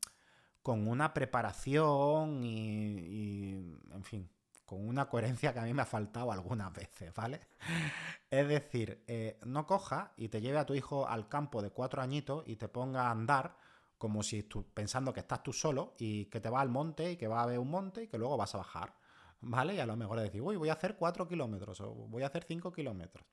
con 0.60 0.88
una 0.88 1.14
preparación 1.14 2.42
y, 2.44 3.74
en 3.92 4.04
fin, 4.04 4.28
con 4.66 4.86
una 4.86 5.08
coherencia 5.08 5.52
que 5.52 5.60
a 5.60 5.64
mí 5.64 5.72
me 5.72 5.82
ha 5.82 5.86
faltado 5.86 6.32
algunas 6.32 6.72
veces, 6.72 7.14
¿vale? 7.14 7.40
Es 8.30 8.48
decir, 8.48 9.04
eh, 9.06 9.38
no 9.44 9.66
coja 9.66 10.12
y 10.16 10.28
te 10.28 10.40
lleve 10.40 10.58
a 10.58 10.66
tu 10.66 10.74
hijo 10.74 11.08
al 11.08 11.28
campo 11.28 11.62
de 11.62 11.70
cuatro 11.70 12.02
añitos 12.02 12.42
y 12.46 12.56
te 12.56 12.68
ponga 12.68 13.06
a 13.06 13.10
andar 13.10 13.56
como 13.98 14.24
si 14.24 14.42
tú, 14.42 14.64
pensando 14.74 15.12
que 15.12 15.20
estás 15.20 15.44
tú 15.44 15.52
solo 15.52 15.94
y 15.96 16.24
que 16.24 16.40
te 16.40 16.50
va 16.50 16.60
al 16.60 16.68
monte 16.68 17.12
y 17.12 17.16
que 17.16 17.28
va 17.28 17.40
a 17.40 17.46
ver 17.46 17.60
un 17.60 17.70
monte 17.70 18.02
y 18.02 18.08
que 18.08 18.18
luego 18.18 18.36
vas 18.36 18.52
a 18.54 18.58
bajar, 18.58 18.94
¿vale? 19.42 19.74
Y 19.74 19.80
a 19.80 19.86
lo 19.86 19.96
mejor 19.96 20.20
decir, 20.20 20.40
uy, 20.40 20.56
voy 20.56 20.70
a 20.70 20.74
hacer 20.74 20.96
cuatro 20.96 21.28
kilómetros 21.28 21.80
o 21.80 21.92
voy 21.92 22.22
a 22.22 22.26
hacer 22.26 22.44
cinco 22.44 22.72
kilómetros. 22.72 23.24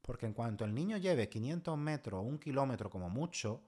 Porque 0.00 0.26
en 0.26 0.34
cuanto 0.34 0.64
el 0.64 0.74
niño 0.74 0.96
lleve 0.96 1.28
500 1.28 1.78
metros 1.78 2.20
o 2.20 2.22
un 2.22 2.38
kilómetro 2.38 2.90
como 2.90 3.08
mucho, 3.08 3.64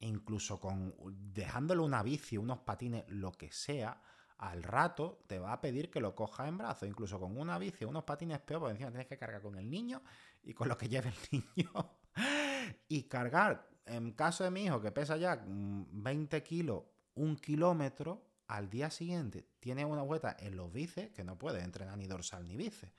incluso 0.00 0.60
con 0.60 0.94
dejándole 1.32 1.82
una 1.82 2.02
bici, 2.02 2.36
unos 2.36 2.58
patines, 2.60 3.04
lo 3.08 3.32
que 3.32 3.50
sea, 3.52 4.00
al 4.38 4.62
rato 4.62 5.24
te 5.26 5.38
va 5.38 5.52
a 5.52 5.60
pedir 5.60 5.90
que 5.90 6.00
lo 6.00 6.14
cojas 6.14 6.48
en 6.48 6.58
brazos, 6.58 6.88
incluso 6.88 7.18
con 7.18 7.36
una 7.36 7.58
bici, 7.58 7.84
unos 7.84 8.04
patines 8.04 8.40
peor, 8.40 8.60
porque 8.60 8.72
encima 8.72 8.90
tienes 8.90 9.08
que 9.08 9.18
cargar 9.18 9.42
con 9.42 9.56
el 9.56 9.68
niño 9.68 10.02
y 10.42 10.54
con 10.54 10.68
lo 10.68 10.76
que 10.76 10.88
lleve 10.88 11.08
el 11.08 11.42
niño. 11.56 11.70
y 12.88 13.04
cargar, 13.04 13.68
en 13.86 14.12
caso 14.12 14.44
de 14.44 14.50
mi 14.50 14.64
hijo 14.64 14.80
que 14.80 14.92
pesa 14.92 15.16
ya 15.16 15.42
20 15.46 16.42
kilos, 16.42 16.84
un 17.14 17.36
kilómetro, 17.36 18.27
al 18.48 18.68
día 18.68 18.90
siguiente 18.90 19.46
tiene 19.60 19.84
una 19.84 20.02
vuelta 20.02 20.36
en 20.38 20.56
los 20.56 20.72
bíceps, 20.72 21.14
que 21.14 21.24
no 21.24 21.38
puede 21.38 21.62
entrenar 21.62 21.96
ni 21.96 22.06
dorsal 22.06 22.46
ni 22.46 22.56
bíceps, 22.56 22.92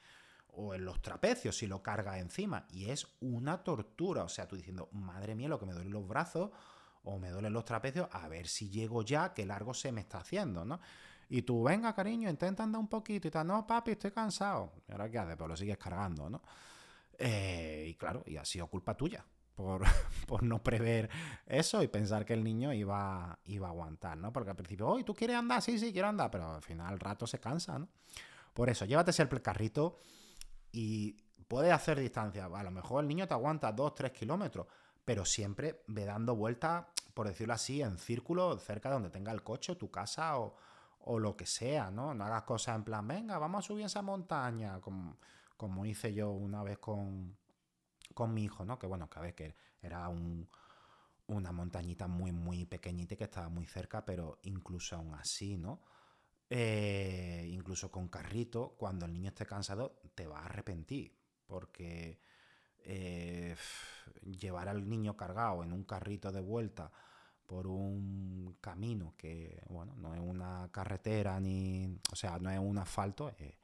o 0.54 0.74
en 0.74 0.86
los 0.86 1.02
trapecios 1.02 1.58
si 1.58 1.68
lo 1.68 1.84
carga 1.84 2.18
encima, 2.20 2.66
y 2.72 2.90
es 2.90 3.08
una 3.20 3.64
tortura, 3.64 4.24
o 4.24 4.30
sea, 4.30 4.48
tú 4.48 4.56
diciendo, 4.56 4.90
madre 4.92 5.36
mía, 5.36 5.50
lo 5.50 5.60
que 5.60 5.66
me 5.66 5.74
duelen 5.74 5.94
los 5.94 6.08
brazos, 6.08 6.52
o 7.04 7.18
me 7.18 7.30
duelen 7.30 7.54
los 7.54 7.66
trapecios, 7.66 8.08
a 8.12 8.28
ver 8.28 8.48
si 8.48 8.70
llego 8.70 9.02
ya, 9.04 9.34
qué 9.34 9.46
largo 9.46 9.74
se 9.74 9.92
me 9.92 10.02
está 10.02 10.20
haciendo, 10.20 10.66
¿no? 10.66 10.80
Y 11.30 11.44
tú, 11.44 11.64
venga, 11.64 11.94
cariño, 11.94 12.30
intenta 12.30 12.64
andar 12.64 12.80
un 12.80 12.88
poquito 12.88 13.28
y 13.28 13.32
tal, 13.32 13.46
no, 13.46 13.66
papi, 13.66 13.92
estoy 13.92 14.12
cansado. 14.12 14.74
¿Y 14.88 14.92
ahora 14.92 15.10
qué 15.10 15.20
haces? 15.20 15.36
Pues 15.38 15.48
lo 15.48 15.56
sigues 15.56 15.78
cargando, 15.78 16.30
¿no? 16.30 16.42
Eh, 17.18 17.86
y 17.90 17.94
claro, 17.96 18.24
y 18.26 18.38
ha 18.38 18.46
sido 18.46 18.68
culpa 18.68 18.96
tuya. 18.98 19.24
Por, 20.28 20.44
no 20.44 20.64
prever 20.64 21.10
eso 21.46 21.84
y 21.84 21.88
pensar 21.88 22.26
que 22.26 22.34
el 22.34 22.44
niño 22.44 22.74
iba, 22.74 23.40
iba 23.46 23.68
a 23.68 23.72
aguantar, 23.72 24.18
¿no? 24.18 24.32
Porque 24.32 24.52
al 24.52 24.56
principio, 24.56 24.88
hoy 24.88 25.04
¿tú 25.04 25.14
quieres 25.14 25.36
andar? 25.36 25.62
Sí, 25.62 25.78
sí, 25.78 25.92
quiero 25.92 26.08
andar, 26.08 26.32
pero 26.32 26.56
al 26.56 26.62
final 26.62 26.88
al 26.88 27.00
rato 27.00 27.28
se 27.28 27.40
cansa, 27.40 27.78
¿no? 27.78 27.90
Por 28.54 28.70
eso, 28.70 28.86
llévate 28.86 29.12
el 29.22 29.42
carrito 29.42 29.98
y 30.72 31.18
puedes 31.48 31.74
hacer 31.74 32.00
distancia. 32.00 32.46
A 32.46 32.64
lo 32.64 32.72
mejor 32.72 33.04
el 33.04 33.08
niño 33.08 33.28
te 33.28 33.34
aguanta 33.34 33.72
2, 33.72 33.96
3 33.96 34.12
kilómetros, 34.12 34.68
pero 35.04 35.26
siempre 35.26 35.84
ve 35.88 36.06
dando 36.06 36.36
vueltas, 36.36 36.86
por 37.14 37.28
decirlo 37.28 37.54
así, 37.54 37.82
en 37.82 37.98
círculo 37.98 38.58
cerca 38.60 38.90
de 38.90 38.94
donde 38.94 39.10
tenga 39.10 39.32
el 39.32 39.44
coche, 39.44 39.76
tu 39.76 39.92
casa 39.92 40.38
o, 40.38 40.56
lo 41.18 41.36
que 41.36 41.48
sea, 41.48 41.90
¿no? 41.90 42.14
No 42.14 42.24
hagas 42.24 42.44
cosas 42.44 42.76
en 42.76 42.84
plan, 42.84 43.08
venga, 43.08 43.40
vamos 43.40 43.66
a 43.66 43.68
subir 43.68 43.86
esa 43.86 44.04
montaña, 44.04 44.80
como, 44.80 45.18
como 45.58 45.84
hice 45.84 46.14
yo 46.14 46.30
una 46.30 46.62
vez 46.62 46.78
con, 46.78 47.36
con 48.20 48.34
mi 48.34 48.44
hijo, 48.44 48.66
¿no? 48.66 48.78
Que 48.78 48.88
bueno, 48.88 49.10
que 49.10 49.20
a 49.20 49.32
que 49.34 49.56
era 49.82 50.10
una 51.28 51.52
montañita 51.52 52.08
muy, 52.08 52.32
muy 52.32 52.66
pequeñita 52.66 53.14
y 53.14 53.18
que 53.18 53.24
estaba 53.24 53.50
muy 53.50 53.66
cerca, 53.66 54.06
pero 54.06 54.40
incluso 54.44 54.96
aún 54.96 55.14
así, 55.16 55.58
¿no? 55.58 55.82
eh, 56.50 57.48
incluso 57.52 57.92
con 57.92 58.08
carrito, 58.08 58.76
cuando 58.78 59.06
el 59.06 59.14
niño 59.14 59.30
esté 59.30 59.46
cansado, 59.46 60.02
te 60.16 60.26
va 60.26 60.40
a 60.40 60.46
arrepentir, 60.46 61.16
porque 61.46 62.20
eh, 62.80 63.56
llevar 64.24 64.68
al 64.68 64.88
niño 64.90 65.16
cargado 65.16 65.64
en 65.64 65.74
un 65.74 65.84
carrito 65.84 66.32
de 66.32 66.42
vuelta 66.42 66.92
por 67.46 67.68
un 67.68 68.58
camino 68.62 69.14
que, 69.18 69.62
bueno, 69.70 69.96
no 69.98 70.14
es 70.14 70.22
una 70.22 70.70
carretera 70.72 71.40
ni, 71.40 72.00
o 72.12 72.16
sea, 72.16 72.40
no 72.40 72.50
es 72.50 72.60
un 72.60 72.78
asfalto, 72.78 73.30
es, 73.30 73.56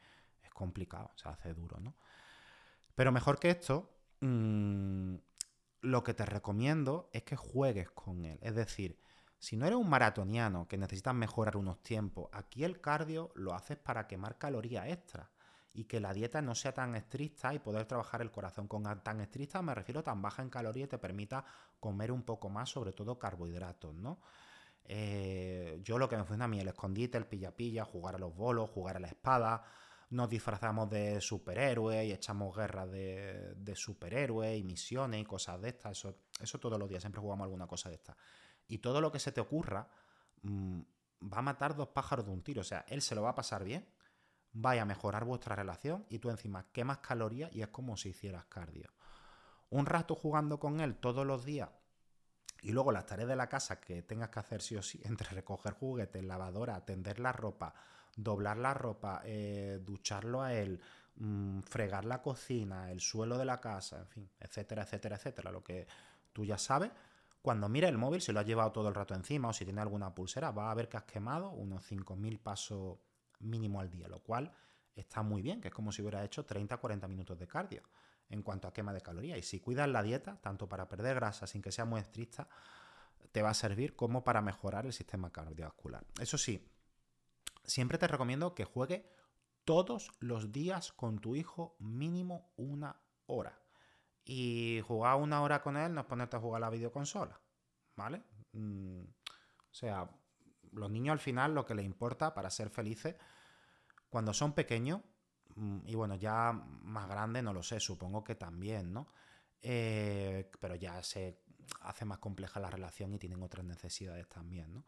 complicado, 0.54 1.12
se 1.16 1.28
hace 1.28 1.54
duro, 1.54 1.82
¿no? 1.82 1.96
Pero 2.96 3.12
mejor 3.12 3.40
que 3.40 3.50
esto, 3.50 3.95
mm, 4.22 5.16
lo 5.82 6.04
que 6.04 6.14
te 6.14 6.26
recomiendo 6.26 7.10
es 7.14 7.24
que 7.24 7.36
juegues 7.36 7.90
con 7.92 8.26
él. 8.26 8.40
Es 8.42 8.56
decir, 8.56 9.00
si 9.40 9.58
no 9.58 9.66
eres 9.66 9.78
un 9.78 9.90
maratoniano 9.90 10.68
que 10.68 10.78
necesitas 10.78 11.14
mejorar 11.14 11.58
unos 11.58 11.82
tiempos, 11.84 12.30
aquí 12.32 12.64
el 12.64 12.82
cardio 12.82 13.32
lo 13.36 13.54
haces 13.54 13.78
para 13.78 14.08
quemar 14.08 14.38
calorías 14.38 14.88
extra 14.88 15.30
y 15.74 15.86
que 15.86 16.00
la 16.00 16.14
dieta 16.14 16.42
no 16.42 16.56
sea 16.56 16.74
tan 16.74 16.96
estricta 16.96 17.54
y 17.54 17.60
poder 17.60 17.86
trabajar 17.86 18.22
el 18.22 18.32
corazón 18.32 18.68
con 18.68 18.84
tan 19.04 19.20
estricta, 19.20 19.62
me 19.62 19.76
refiero 19.76 20.02
tan 20.02 20.22
baja 20.22 20.42
en 20.42 20.50
calorías 20.50 20.90
te 20.90 20.98
permita 20.98 21.46
comer 21.80 22.12
un 22.12 22.24
poco 22.24 22.50
más, 22.50 22.70
sobre 22.70 22.94
todo 22.94 23.20
carbohidratos, 23.20 23.94
¿no? 23.94 24.22
Eh, 24.86 25.80
yo 25.84 25.98
lo 25.98 26.08
que 26.08 26.16
me 26.16 26.24
funciona 26.24 26.46
a 26.46 26.48
mí, 26.48 26.60
el 26.60 26.68
escondite, 26.68 27.18
el 27.18 27.26
pilla-pilla, 27.26 27.84
jugar 27.84 28.16
a 28.16 28.20
los 28.20 28.36
bolos, 28.36 28.70
jugar 28.70 28.98
a 28.98 29.00
la 29.00 29.08
espada, 29.08 29.64
nos 30.16 30.30
disfrazamos 30.30 30.90
de 30.90 31.22
superhéroes 31.22 32.06
y 32.06 32.12
echamos 32.12 32.56
guerras 32.56 32.90
de, 32.92 33.74
superhéroes 33.76 34.58
y 34.58 34.64
misiones 34.64 35.22
y 35.22 35.26
cosas 35.26 35.62
de 35.62 35.70
estas, 35.70 35.98
eso, 35.98 36.16
eso 36.40 36.60
todos 36.60 36.80
los 36.80 36.90
días, 36.90 37.02
siempre 37.02 37.22
jugamos 37.22 37.46
alguna 37.46 37.68
cosa 37.68 37.90
de 37.90 37.96
estas. 37.96 38.16
Y 38.68 38.80
todo 38.80 39.02
lo 39.02 39.12
que 39.12 39.20
se 39.20 39.32
te 39.32 39.42
ocurra 39.42 39.88
mm, 40.42 40.80
va 41.32 41.38
a 41.38 41.42
matar 41.42 41.76
dos 41.76 41.90
pájaros 41.90 42.26
de 42.26 42.32
un 42.32 42.42
tiro, 42.42 42.62
o 42.62 42.64
sea, 42.64 42.86
él 42.88 43.02
se 43.02 43.16
lo 43.16 43.22
va 43.22 43.30
a 43.30 43.36
pasar 43.36 43.64
bien 43.64 43.86
vaya 44.58 44.84
a 44.84 44.86
mejorar 44.86 45.26
vuestra 45.26 45.56
relación 45.56 46.06
y 46.10 46.20
tú 46.20 46.30
encima 46.30 46.72
quemas 46.72 47.00
calorías 47.00 47.54
y 47.54 47.62
es 47.62 47.68
como 47.68 47.98
si 47.98 48.10
hicieras 48.10 48.46
cardio. 48.46 48.90
Un 49.70 49.86
rato 49.86 50.16
jugando 50.16 50.60
con 50.60 50.80
él 50.80 50.96
todos 50.96 51.26
los 51.26 51.44
días 51.44 51.70
y 52.62 52.72
luego 52.72 52.94
las 52.94 53.06
tareas 53.06 53.28
de 53.28 53.36
la 53.36 53.50
casa 53.50 53.82
que 53.82 54.02
tengas 54.02 54.30
que 54.30 54.40
hacer 54.40 54.62
sí 54.62 54.78
o 54.78 54.82
sí, 54.82 55.02
entre 55.06 55.30
recoger 55.30 55.74
juguetes, 55.74 56.24
lavadora, 56.24 56.84
tender 56.86 57.20
la 57.20 57.34
ropa, 57.34 57.76
doblar 58.16 58.58
la 58.58 58.74
ropa, 58.74 59.22
eh, 59.26 59.80
ducharlo 59.84 60.42
a 60.42 60.54
él, 60.54 60.80
mm, 61.18 61.62
fregar 61.62 62.06
la 62.06 62.22
cocina, 62.22 62.92
el 62.92 63.02
suelo 63.02 63.38
de 63.38 63.46
la 63.46 63.60
casa, 63.60 64.00
en 64.00 64.08
fin, 64.08 64.30
etcétera, 64.40 64.84
etcétera, 64.84 65.16
etcétera, 65.18 65.52
lo 65.52 65.64
que 65.64 65.88
tú 66.32 66.46
ya 66.46 66.58
sabes. 66.58 66.92
Cuando 67.42 67.70
mire 67.70 67.88
el 67.88 67.98
móvil, 67.98 68.22
si 68.22 68.32
lo 68.32 68.40
has 68.40 68.46
llevado 68.46 68.72
todo 68.72 68.88
el 68.90 68.96
rato 68.96 69.14
encima 69.14 69.50
o 69.50 69.54
si 69.54 69.66
tiene 69.66 69.82
alguna 69.82 70.16
pulsera, 70.16 70.52
va 70.52 70.72
a 70.72 70.74
ver 70.74 70.90
que 70.90 70.98
has 70.98 71.04
quemado 71.04 71.52
unos 71.52 71.84
5.000 71.84 72.40
pasos 72.40 72.98
mínimo 73.40 73.80
al 73.80 73.90
día, 73.90 74.08
lo 74.08 74.20
cual 74.20 74.52
está 74.96 75.22
muy 75.22 75.42
bien, 75.42 75.62
que 75.62 75.68
es 75.68 75.74
como 75.74 75.92
si 75.92 76.02
hubiera 76.02 76.24
hecho 76.24 76.46
30-40 76.46 77.08
minutos 77.08 77.38
de 77.38 77.48
cardio 77.48 77.84
en 78.30 78.42
cuanto 78.42 78.68
a 78.68 78.74
quema 78.74 78.94
de 78.94 79.02
calorías. 79.02 79.38
Y 79.38 79.44
si 79.44 79.60
cuidas 79.60 79.88
la 79.90 80.02
dieta, 80.02 80.40
tanto 80.42 80.68
para 80.68 80.88
perder 80.88 81.16
grasa 81.16 81.46
sin 81.46 81.62
que 81.62 81.72
sea 81.72 81.86
muy 81.86 82.02
estricta, 82.02 82.48
te 83.32 83.42
va 83.42 83.50
a 83.50 83.54
servir 83.54 83.96
como 83.96 84.24
para 84.24 84.42
mejorar 84.42 84.86
el 84.86 84.94
sistema 84.94 85.32
cardiovascular. 85.32 86.04
Eso 86.20 86.38
sí, 86.38 86.66
siempre 87.64 87.98
te 87.98 88.08
recomiendo 88.08 88.56
que 88.56 88.66
juegue 88.66 89.10
todos 89.64 90.12
los 90.20 90.52
días 90.52 90.92
con 90.94 91.20
tu 91.20 91.36
hijo 91.36 91.76
mínimo 91.80 92.52
una 92.56 93.02
hora. 93.26 93.60
Y 94.24 94.82
jugar 94.88 95.18
una 95.18 95.42
hora 95.42 95.62
con 95.62 95.78
él 95.78 95.94
no 95.94 96.02
es 96.02 96.08
ponerte 96.08 96.38
a 96.38 96.40
jugar 96.40 96.62
la 96.62 96.70
videoconsola. 96.70 97.40
¿Vale? 97.96 98.24
Mm, 98.54 99.02
o 99.02 99.74
sea, 99.74 100.10
los 100.72 100.92
niños 100.92 101.14
al 101.14 101.20
final 101.20 101.54
lo 101.54 101.66
que 101.66 101.76
les 101.76 101.86
importa 101.86 102.34
para 102.34 102.50
ser 102.50 102.70
felices, 102.70 103.16
cuando 104.10 104.34
son 104.34 104.54
pequeños, 104.54 105.02
mm, 105.56 105.80
y 105.86 105.96
bueno, 105.96 106.16
ya 106.16 106.52
más 106.54 107.08
grandes 107.08 107.44
no 107.44 107.54
lo 107.54 107.64
sé, 107.64 107.80
supongo 107.80 108.24
que 108.24 108.36
también, 108.36 108.94
¿no? 108.94 109.08
Eh, 109.62 110.52
pero 110.60 110.76
ya 110.76 111.02
se 111.02 111.42
hace 111.82 112.06
más 112.06 112.20
compleja 112.20 112.60
la 112.60 112.70
relación 112.70 113.14
y 113.14 113.20
tienen 113.20 113.42
otras 113.42 113.66
necesidades 113.66 114.28
también, 114.30 114.74
¿no? 114.74 114.86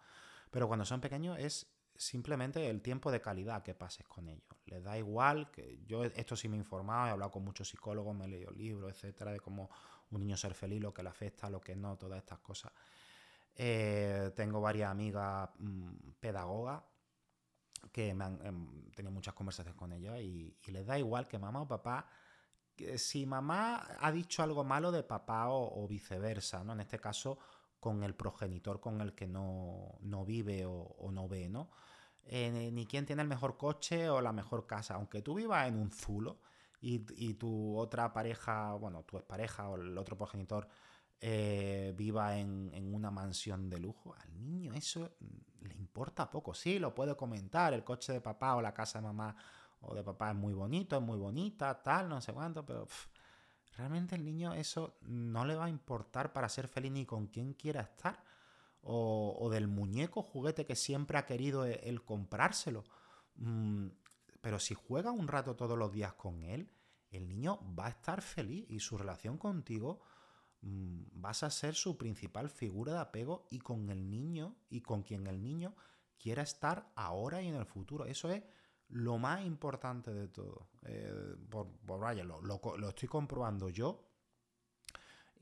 Pero 0.52 0.68
cuando 0.68 0.86
son 0.86 1.02
pequeños 1.02 1.40
es 1.40 1.68
simplemente 1.98 2.70
el 2.70 2.82
tiempo 2.82 3.12
de 3.12 3.22
calidad 3.22 3.64
que 3.64 3.74
pases 3.74 4.08
con 4.08 4.28
ellos. 4.30 4.48
Les 4.66 4.84
da 4.84 4.98
igual 4.98 5.52
que 5.52 5.80
yo 5.86 6.04
esto 6.04 6.36
sí 6.36 6.48
me 6.48 6.56
he 6.56 6.60
informado, 6.60 7.08
he 7.08 7.12
hablado 7.12 7.32
con 7.32 7.44
muchos 7.44 7.70
psicólogos, 7.70 8.16
me 8.16 8.26
he 8.26 8.28
leído 8.28 8.52
libros, 8.52 8.92
etcétera, 8.92 9.32
de 9.32 9.40
cómo 9.40 9.70
un 10.12 10.22
niño 10.22 10.38
ser 10.38 10.54
feliz, 10.54 10.82
lo 10.82 10.94
que 10.94 11.04
le 11.04 11.10
afecta, 11.10 11.50
lo 11.50 11.60
que 11.60 11.76
no, 11.76 11.98
todas 11.98 12.20
estas 12.20 12.40
cosas. 12.40 12.72
Eh, 13.56 14.32
tengo 14.36 14.62
varias 14.62 14.92
amigas 14.92 15.50
mm, 15.58 16.12
pedagogas 16.20 16.84
que 17.92 18.14
me 18.14 18.26
han 18.26 18.46
em, 18.46 18.92
tenido 18.92 19.12
muchas 19.12 19.34
conversaciones 19.34 19.78
con 19.78 19.92
ellas 19.92 20.20
y, 20.20 20.56
les 20.68 20.86
da 20.86 20.98
igual 21.00 21.28
que 21.28 21.40
mamá 21.40 21.62
o 21.62 21.68
papá, 21.68 22.08
si 22.98 23.26
mamá 23.26 23.98
ha 24.00 24.12
dicho 24.12 24.44
algo 24.44 24.64
malo 24.64 24.92
de 24.92 25.04
papá 25.04 25.50
o, 25.50 25.88
viceversa, 25.88 26.64
¿no? 26.64 26.74
En 26.74 26.82
este 26.82 27.00
caso, 27.00 27.40
con 27.80 28.04
el 28.04 28.16
progenitor 28.16 28.80
con 28.80 29.02
el 29.02 29.14
que 29.14 29.28
no, 29.28 30.00
vive 30.26 30.66
o, 30.66 31.10
no 31.12 31.28
ve, 31.28 31.50
¿no? 31.50 31.70
Eh, 32.26 32.72
ni 32.72 32.86
quién 32.86 33.06
tiene 33.06 33.22
el 33.22 33.28
mejor 33.28 33.58
coche 33.58 34.10
o 34.10 34.22
la 34.22 34.34
mejor 34.34 34.68
casa. 34.68 34.96
Aunque 34.96 35.22
tú 35.22 35.36
vivas 35.36 35.68
en 35.68 35.78
un 35.78 35.92
zulo 35.92 36.40
y, 36.82 37.06
y 37.16 37.36
tu 37.36 37.78
otra 37.78 38.12
pareja, 38.12 38.74
bueno, 38.74 39.04
tu 39.04 39.20
pareja 39.26 39.70
o 39.70 39.76
el 39.76 39.98
otro 39.98 40.18
progenitor 40.18 40.68
eh, 41.20 41.96
viva 41.98 42.38
en, 42.38 42.94
una 42.94 43.10
mansión 43.10 43.72
de 43.72 43.80
lujo, 43.80 44.14
al 44.14 44.40
niño 44.40 44.74
eso 44.74 45.18
le 45.62 45.74
importa 45.76 46.30
poco. 46.30 46.54
Sí, 46.54 46.78
lo 46.78 46.94
puede 46.94 47.16
comentar, 47.16 47.74
el 47.74 47.84
coche 47.84 48.14
de 48.14 48.22
papá 48.22 48.56
o 48.56 48.62
la 48.62 48.74
casa 48.74 49.00
de 49.00 49.06
mamá 49.06 49.36
o 49.82 49.96
de 49.96 50.04
papá 50.04 50.30
es 50.30 50.36
muy 50.36 50.54
bonito, 50.54 50.96
es 50.96 51.02
muy 51.02 51.18
bonita, 51.18 51.82
tal, 51.82 52.08
no 52.08 52.22
sé 52.22 52.34
cuánto, 52.34 52.64
pero 52.64 52.88
realmente 53.78 54.16
el 54.16 54.26
niño 54.26 54.54
eso 54.54 54.98
no 55.02 55.46
le 55.46 55.56
va 55.56 55.66
a 55.66 55.70
importar 55.70 56.34
para 56.34 56.50
ser 56.50 56.68
feliz 56.68 56.92
ni 56.92 57.06
con 57.06 57.28
quién 57.28 57.54
quiera 57.54 57.82
estar. 57.82 58.24
O, 58.90 59.50
del 59.52 59.68
muñeco 59.68 60.22
juguete 60.22 60.66
que 60.66 60.76
siempre 60.76 61.18
ha 61.18 61.26
querido 61.26 61.66
e, 61.66 61.82
él, 61.84 62.06
comprárselo. 62.06 62.86
Mm, 63.36 63.88
pero 64.40 64.60
si 64.60 64.76
juega 64.76 65.12
un 65.12 65.28
rato 65.28 65.56
todos 65.56 65.78
los 65.78 65.92
días 65.92 66.14
con 66.14 66.44
él, 66.44 66.72
el 67.10 67.28
niño 67.28 67.60
va 67.78 67.88
a 67.88 67.90
estar 67.90 68.22
feliz 68.22 68.66
y 68.70 68.80
su 68.80 68.98
relación 68.98 69.38
contigo 69.38 70.00
Mm, 70.62 71.04
vas 71.14 71.44
a 71.44 71.52
ser 71.52 71.76
su 71.76 71.98
principal 71.98 72.50
figura 72.50 72.94
de 72.94 73.00
apego 73.00 73.48
y 73.52 73.60
con 73.60 73.90
el 73.90 74.10
niño 74.10 74.56
y 74.70 74.82
con 74.82 75.04
quien 75.04 75.28
el 75.28 75.42
niño 75.42 75.76
quiera 76.18 76.42
estar 76.42 76.92
ahora 76.96 77.42
y 77.42 77.48
en 77.48 77.56
el 77.56 77.66
futuro. 77.66 78.06
Eso 78.06 78.32
es 78.32 78.44
lo 78.90 79.18
más 79.18 79.46
importante 79.46 80.14
de 80.14 80.28
todo. 80.28 80.68
Eh, 80.84 81.36
por, 81.50 81.68
vaya, 82.00 82.24
lo, 82.24 82.90
estoy 82.90 83.08
comprobando 83.08 83.70
yo. 83.70 84.04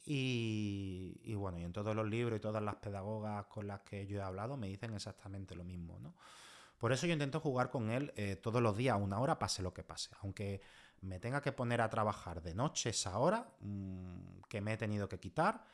Y, 0.08 1.34
bueno, 1.34 1.58
y 1.58 1.64
en 1.64 1.74
todos 1.74 1.96
los 1.96 2.08
libros 2.08 2.38
y 2.38 2.42
todas 2.42 2.62
las 2.62 2.76
pedagogas 2.76 3.46
con 3.48 3.66
las 3.66 3.82
que 3.82 4.06
yo 4.06 4.20
he 4.20 4.22
hablado 4.22 4.56
me 4.56 4.68
dicen 4.68 4.94
exactamente 4.94 5.56
lo 5.56 5.64
mismo, 5.64 5.98
¿no? 6.00 6.14
Por 6.78 6.92
eso 6.92 7.08
yo 7.08 7.14
intento 7.14 7.40
jugar 7.40 7.72
con 7.72 7.90
él 7.90 8.14
eh, 8.16 8.36
todos 8.36 8.62
los 8.62 8.78
días, 8.78 9.00
una 9.02 9.20
hora, 9.20 9.40
pase 9.40 9.64
lo 9.64 9.74
que 9.74 9.84
pase. 9.84 10.12
Aunque 10.22 10.62
me 11.02 11.20
tenga 11.20 11.42
que 11.42 11.52
poner 11.52 11.82
a 11.82 11.90
trabajar 11.90 12.44
de 12.44 12.54
noche 12.54 12.90
esa 12.90 13.18
hora 13.18 13.50
mm, 13.62 14.42
que 14.48 14.62
me 14.62 14.74
he 14.74 14.78
tenido 14.78 15.10
que 15.10 15.20
quitar 15.20 15.66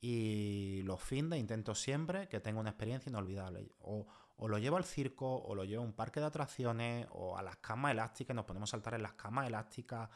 y 0.00 0.82
los 0.82 1.00
fines 1.00 1.38
intento 1.38 1.74
siempre 1.74 2.28
que 2.28 2.40
tenga 2.40 2.60
una 2.60 2.70
experiencia 2.70 3.08
inolvidable. 3.08 3.70
Lo 4.38 4.58
llevo 4.58 4.76
al 4.76 4.84
circo, 4.84 5.36
o 5.42 5.54
lo 5.54 5.64
llevo 5.64 5.82
a 5.82 5.86
un 5.86 5.92
parque 5.92 6.20
de 6.20 6.26
atracciones, 6.26 7.06
o 7.12 7.36
a 7.36 7.42
las 7.42 7.56
camas 7.56 7.92
elásticas, 7.92 8.34
nos 8.34 8.44
ponemos 8.44 8.70
a 8.70 8.72
saltar 8.72 8.94
en 8.94 9.02
las 9.02 9.12
camas 9.14 9.46
elásticas, 9.46 10.08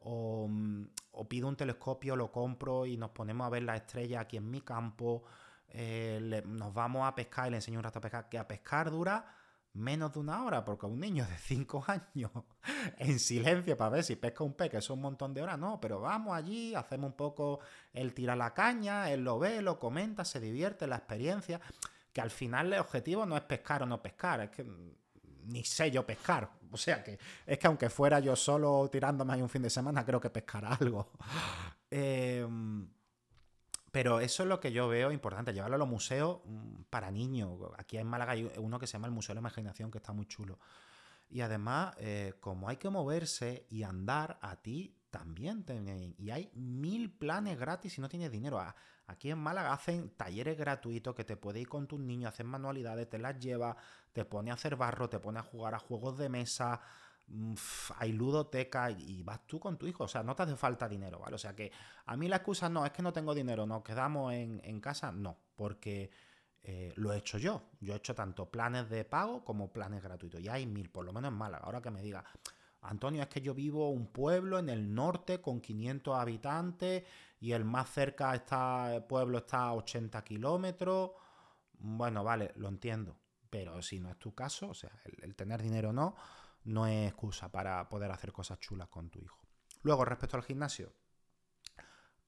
o, 0.00 0.46
mm, 0.48 0.86
pido 1.28 1.48
un 1.48 1.56
telescopio, 1.56 2.16
lo 2.16 2.30
compro 2.32 2.86
y 2.86 2.96
nos 2.96 3.10
ponemos 3.10 3.46
a 3.46 3.50
ver 3.50 3.62
las 3.62 3.76
estrellas 3.76 4.22
aquí 4.22 4.36
en 4.36 4.50
mi 4.50 4.62
campo. 4.62 5.24
Eh, 5.68 6.42
nos 6.46 6.74
vamos 6.74 7.06
a 7.06 7.14
pescar 7.14 7.48
y 7.48 7.50
le 7.50 7.56
enseño 7.56 7.78
un 7.78 7.84
rato 7.84 7.98
a 7.98 8.02
pescar, 8.02 8.28
que 8.28 8.38
a 8.38 8.46
pescar 8.46 8.90
dura 8.90 9.24
menos 9.74 10.12
de 10.12 10.18
una 10.18 10.44
hora, 10.44 10.64
porque 10.64 10.86
un 10.86 11.00
niño 11.00 11.26
de 11.26 11.36
5 11.38 11.84
años 11.88 12.30
en 12.98 13.18
silencio 13.18 13.76
para 13.76 13.90
ver 13.90 14.04
si 14.04 14.16
pesca 14.16 14.44
un 14.44 14.54
pez, 14.54 14.70
que 14.70 14.76
es 14.78 14.90
un 14.90 15.00
montón 15.00 15.32
de 15.32 15.42
horas, 15.42 15.58
no, 15.58 15.80
pero 15.80 16.00
vamos 16.00 16.36
allí, 16.36 16.74
hacemos 16.74 17.10
un 17.10 17.16
poco, 17.16 17.60
él 17.92 18.12
tira 18.14 18.36
la 18.36 18.52
caña, 18.52 19.10
él 19.10 19.24
lo 19.24 19.38
ve, 19.38 19.62
lo 19.62 19.78
comenta, 19.78 20.24
se 20.24 20.40
divierte, 20.40 20.86
la 20.86 20.96
experiencia, 20.96 21.60
que 22.12 22.20
al 22.20 22.30
final 22.30 22.72
el 22.72 22.78
objetivo 22.78 23.26
no 23.26 23.36
es 23.36 23.42
pescar 23.42 23.82
o 23.82 23.86
no 23.86 24.02
pescar, 24.02 24.40
es 24.40 24.50
que 24.50 24.66
ni 25.44 25.64
sé 25.64 25.90
yo 25.90 26.06
pescar, 26.06 26.50
o 26.70 26.76
sea 26.76 27.02
que 27.02 27.18
es 27.46 27.58
que 27.58 27.66
aunque 27.66 27.90
fuera 27.90 28.20
yo 28.20 28.36
solo 28.36 28.88
tirándome 28.90 29.34
ahí 29.34 29.42
un 29.42 29.48
fin 29.48 29.62
de 29.62 29.70
semana, 29.70 30.04
creo 30.04 30.20
que 30.20 30.30
pescará 30.30 30.74
algo. 30.74 31.12
Eh, 31.94 32.48
pero 33.92 34.20
eso 34.20 34.42
es 34.42 34.48
lo 34.48 34.58
que 34.58 34.72
yo 34.72 34.88
veo 34.88 35.12
importante, 35.12 35.52
llevarlo 35.52 35.76
a 35.76 35.78
los 35.78 35.88
museos 35.88 36.40
mm, 36.46 36.84
para 36.88 37.10
niños. 37.10 37.58
Aquí 37.76 37.98
en 37.98 38.06
Málaga 38.06 38.32
hay 38.32 38.50
uno 38.56 38.78
que 38.78 38.86
se 38.86 38.94
llama 38.94 39.06
el 39.06 39.12
Museo 39.12 39.34
de 39.34 39.34
la 39.34 39.40
Imaginación, 39.40 39.90
que 39.90 39.98
está 39.98 40.14
muy 40.14 40.26
chulo. 40.26 40.58
Y 41.28 41.42
además, 41.42 41.94
eh, 41.98 42.34
como 42.40 42.70
hay 42.70 42.78
que 42.78 42.88
moverse 42.88 43.66
y 43.68 43.82
andar, 43.82 44.38
a 44.40 44.56
ti 44.56 44.96
también 45.12 45.64
y 46.18 46.30
hay 46.30 46.50
mil 46.54 47.12
planes 47.12 47.58
gratis 47.58 47.92
si 47.92 48.00
no 48.00 48.08
tienes 48.08 48.32
dinero. 48.32 48.58
Aquí 49.06 49.30
en 49.30 49.38
Málaga 49.38 49.74
hacen 49.74 50.08
talleres 50.16 50.56
gratuitos 50.56 51.14
que 51.14 51.22
te 51.22 51.36
puedes 51.36 51.60
ir 51.60 51.68
con 51.68 51.86
tus 51.86 52.00
niños, 52.00 52.30
hacer 52.30 52.46
manualidades, 52.46 53.08
te 53.10 53.18
las 53.18 53.38
llevas, 53.38 53.76
te 54.12 54.24
pone 54.24 54.50
a 54.50 54.54
hacer 54.54 54.74
barro, 54.74 55.10
te 55.10 55.20
pone 55.20 55.38
a 55.38 55.42
jugar 55.42 55.74
a 55.74 55.78
juegos 55.78 56.16
de 56.16 56.30
mesa, 56.30 56.80
mm, 57.28 57.54
hay 57.98 58.12
ludoteca 58.12 58.90
y 58.90 59.22
vas 59.22 59.46
tú 59.46 59.60
con 59.60 59.76
tu 59.76 59.86
hijo. 59.86 60.04
O 60.04 60.08
sea, 60.08 60.22
no 60.22 60.34
te 60.34 60.44
hace 60.44 60.56
falta 60.56 60.88
dinero, 60.88 61.18
¿vale? 61.18 61.34
O 61.34 61.38
sea 61.38 61.54
que 61.54 61.70
a 62.06 62.16
mí 62.16 62.26
la 62.26 62.36
excusa 62.36 62.70
no 62.70 62.86
es 62.86 62.92
que 62.92 63.02
no 63.02 63.12
tengo 63.12 63.34
dinero, 63.34 63.66
nos 63.66 63.82
quedamos 63.82 64.32
en, 64.32 64.80
casa, 64.80 65.12
no, 65.12 65.36
porque 65.54 66.10
eh, 66.62 66.94
lo 66.96 67.12
he 67.12 67.18
hecho 67.18 67.36
yo. 67.36 67.68
Yo 67.80 67.92
he 67.92 67.96
hecho 67.98 68.14
tanto 68.14 68.50
planes 68.50 68.88
de 68.88 69.04
pago 69.04 69.44
como 69.44 69.70
planes 69.70 70.02
gratuitos. 70.02 70.40
Y 70.40 70.48
hay 70.48 70.64
mil, 70.64 70.88
por 70.88 71.04
lo 71.04 71.12
menos 71.12 71.30
en 71.30 71.36
Málaga. 71.36 71.64
Ahora 71.66 71.82
que 71.82 71.90
me 71.90 72.00
diga, 72.00 72.24
Antonio, 72.82 73.22
es 73.22 73.28
que 73.28 73.40
yo 73.40 73.54
vivo 73.54 73.90
un 73.90 74.08
pueblo 74.08 74.58
en 74.58 74.68
el 74.68 74.92
norte 74.94 75.40
con 75.40 75.60
500 75.60 76.18
habitantes 76.18 77.04
y 77.40 77.52
el 77.52 77.64
más 77.64 77.90
cerca 77.90 78.34
está, 78.34 78.94
el 78.94 79.04
pueblo 79.04 79.38
está 79.38 79.64
a 79.64 79.74
80 79.74 80.22
kilómetros. 80.24 81.12
Bueno, 81.78 82.24
vale, 82.24 82.52
lo 82.56 82.68
entiendo. 82.68 83.16
Pero 83.50 83.82
si 83.82 84.00
no 84.00 84.10
es 84.10 84.18
tu 84.18 84.34
caso, 84.34 84.70
o 84.70 84.74
sea, 84.74 84.90
el, 85.22 85.34
tener 85.36 85.62
dinero 85.62 85.92
no, 85.92 86.16
no 86.64 86.86
es 86.86 87.08
excusa 87.08 87.52
para 87.52 87.88
poder 87.88 88.10
hacer 88.10 88.32
cosas 88.32 88.58
chulas 88.58 88.88
con 88.88 89.10
tu 89.10 89.20
hijo. 89.20 89.38
Luego, 89.82 90.04
respecto 90.04 90.36
al 90.36 90.42
gimnasio, 90.42 90.92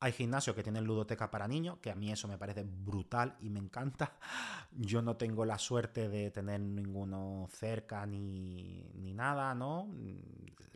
hay 0.05 0.13
gimnasios 0.13 0.55
que 0.55 0.63
tienen 0.63 0.85
ludoteca 0.85 1.31
para 1.31 1.49
niños, 1.49 1.79
que 1.79 1.91
a 1.91 1.95
mí 1.95 2.13
eso 2.13 2.29
me 2.29 2.37
parece 2.37 2.63
brutal 2.63 3.39
y 3.41 3.49
me 3.49 3.59
encanta. 3.59 4.19
Yo 4.73 5.01
no 5.01 5.17
tengo 5.17 5.47
la 5.47 5.59
suerte 5.59 6.11
de 6.11 6.31
tener 6.31 6.61
ninguno 6.61 7.49
cerca 7.51 8.05
ni, 8.05 8.85
nada, 9.15 9.55
¿no? 9.55 9.89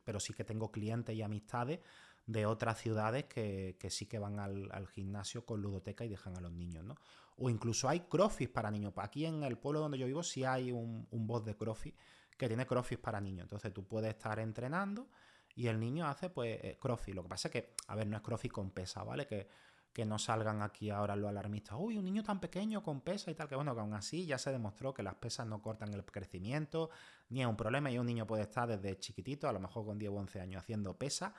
Pero 0.03 0.19
sí 0.19 0.33
que 0.33 0.45
tengo 0.45 0.73
clientes 0.73 1.15
y 1.15 1.21
amistades 1.21 1.81
de 2.25 2.47
otras 2.47 2.79
ciudades 2.79 3.27
que, 3.27 3.77
sí 3.91 4.07
que 4.07 4.19
van 4.19 4.41
al, 4.41 4.89
gimnasio 4.95 5.45
con 5.45 5.61
ludoteca 5.61 6.07
y 6.07 6.09
dejan 6.09 6.35
a 6.39 6.41
los 6.41 6.53
niños, 6.53 6.83
¿no? 6.87 6.97
O 7.37 7.51
incluso 7.51 7.87
hay 7.87 8.01
crossfit 8.09 8.51
para 8.51 8.71
niños. 8.71 8.95
Aquí 8.97 9.27
en 9.27 9.43
el 9.43 9.59
pueblo 9.59 9.81
donde 9.81 9.99
yo 9.99 10.07
vivo 10.07 10.23
sí 10.23 10.45
hay 10.45 10.73
un, 10.73 11.07
un 11.11 11.27
boss 11.27 11.45
de 11.45 11.55
crossfit 11.55 11.95
que 12.39 12.49
tiene 12.49 12.67
crossfit 12.67 12.99
para 12.99 13.21
niños. 13.21 13.45
Entonces 13.45 13.75
tú 13.75 13.85
puedes 13.85 14.09
estar 14.09 14.39
entrenando 14.39 15.11
y 15.59 15.67
el 15.67 15.81
niño 15.81 16.07
hace 16.07 16.31
pues 16.31 16.61
eh, 16.63 16.79
crossfit. 16.81 17.17
Lo 17.17 17.25
que 17.25 17.29
pasa 17.29 17.49
es 17.49 17.53
que, 17.53 17.75
a 17.89 17.97
ver, 17.97 18.07
no 18.07 18.17
es 18.17 18.23
crossfit 18.23 18.53
con 18.53 18.71
pesa, 18.71 19.03
¿vale? 19.03 19.27
Que, 19.27 19.49
que 19.93 20.05
no 20.05 20.17
salgan 20.17 20.63
aquí 20.63 20.89
ahora 20.91 21.17
los 21.17 21.29
alarmistas, 21.29 21.77
uy, 21.81 21.99
un 21.99 22.05
niño 22.05 22.23
tan 22.23 22.39
pequeño 22.39 22.81
con 22.81 23.01
pesa 23.01 23.33
y 23.33 23.35
tal, 23.35 23.49
que 23.49 23.57
bueno, 23.57 23.75
que 23.75 23.81
aún 23.81 23.93
así 23.93 24.25
ya 24.25 24.39
se 24.39 24.53
demostró 24.53 24.95
que 24.95 25.03
las 25.03 25.17
pesas 25.17 25.49
no 25.49 25.61
cortan 25.61 25.93
el 25.93 26.05
crecimiento, 26.05 26.91
ni 27.31 27.41
es 27.41 27.49
un 27.49 27.57
problema, 27.57 27.91
y 27.91 27.99
un 27.99 28.07
niño 28.07 28.25
puede 28.25 28.45
estar 28.45 28.69
desde 28.69 29.01
chiquitito, 29.01 29.49
a 29.49 29.53
lo 29.53 29.59
mejor 29.59 29.85
con 29.85 29.99
10 29.99 30.13
o 30.13 30.15
11 30.15 30.41
años 30.41 30.63
haciendo 30.63 30.97
pesa, 30.97 31.35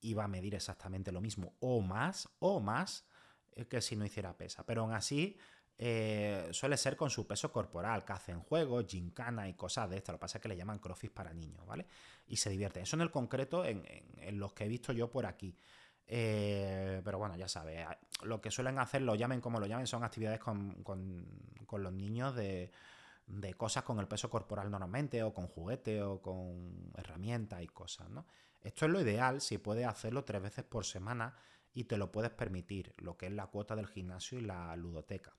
y 0.00 0.14
va 0.14 0.24
a 0.24 0.28
medir 0.28 0.54
exactamente 0.54 1.10
lo 1.10 1.20
mismo, 1.20 1.56
o 1.58 1.80
más, 1.80 2.28
o 2.38 2.60
más, 2.60 3.08
eh, 3.56 3.66
que 3.66 3.80
si 3.80 3.96
no 3.96 4.04
hiciera 4.04 4.36
pesa. 4.36 4.64
Pero 4.64 4.82
aún 4.82 4.92
así, 4.92 5.36
eh, 5.80 6.48
suele 6.50 6.76
ser 6.76 6.96
con 6.96 7.08
su 7.08 7.24
peso 7.24 7.52
corporal, 7.52 8.04
que 8.04 8.12
hacen 8.12 8.40
juegos, 8.40 8.86
gincana 8.88 9.48
y 9.48 9.54
cosas 9.54 9.88
de 9.88 9.98
esto. 9.98 10.10
Lo 10.10 10.18
que 10.18 10.22
pasa 10.22 10.38
es 10.38 10.42
que 10.42 10.48
le 10.48 10.56
llaman 10.56 10.80
crossfit 10.80 11.12
para 11.12 11.32
niños, 11.32 11.64
¿vale? 11.66 11.86
Y 12.26 12.36
se 12.36 12.50
divierte. 12.50 12.80
Eso 12.80 12.96
en 12.96 13.02
el 13.02 13.12
concreto, 13.12 13.64
en, 13.64 13.84
los 14.32 14.52
que 14.52 14.64
he 14.64 14.68
visto 14.68 14.92
yo 14.92 15.08
por 15.08 15.24
aquí. 15.24 15.56
Eh, 16.06 17.00
pero 17.04 17.18
bueno, 17.18 17.36
ya 17.36 17.46
sabes, 17.48 17.86
lo 18.22 18.40
que 18.40 18.50
suelen 18.50 18.78
hacer, 18.78 19.02
lo 19.02 19.14
llamen 19.14 19.40
como 19.40 19.60
lo 19.60 19.66
llamen, 19.66 19.86
son 19.86 20.02
actividades 20.02 20.40
con, 20.40 20.84
los 21.70 21.92
niños 21.92 22.34
de, 22.34 22.72
de, 23.26 23.54
cosas 23.54 23.84
con 23.84 24.00
el 24.00 24.08
peso 24.08 24.28
corporal 24.28 24.70
normalmente, 24.70 25.22
o 25.22 25.32
con 25.32 25.46
juguete, 25.46 26.02
o 26.02 26.20
con 26.20 26.90
herramientas 26.96 27.62
y 27.62 27.68
cosas, 27.68 28.10
¿no? 28.10 28.26
Esto 28.62 28.86
es 28.86 28.90
lo 28.90 29.00
ideal 29.00 29.40
si 29.40 29.58
puedes 29.58 29.86
hacerlo 29.86 30.24
tres 30.24 30.42
veces 30.42 30.64
por 30.64 30.84
semana 30.84 31.36
y 31.72 31.84
te 31.84 31.96
lo 31.96 32.10
puedes 32.10 32.32
permitir, 32.32 32.94
lo 32.96 33.16
que 33.16 33.26
es 33.26 33.32
la 33.32 33.46
cuota 33.46 33.76
del 33.76 33.86
gimnasio 33.86 34.38
y 34.38 34.42
la 34.42 34.74
ludoteca. 34.74 35.36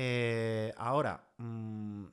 Eh, 0.00 0.72
ahora, 0.76 1.28
mm, 1.38 2.04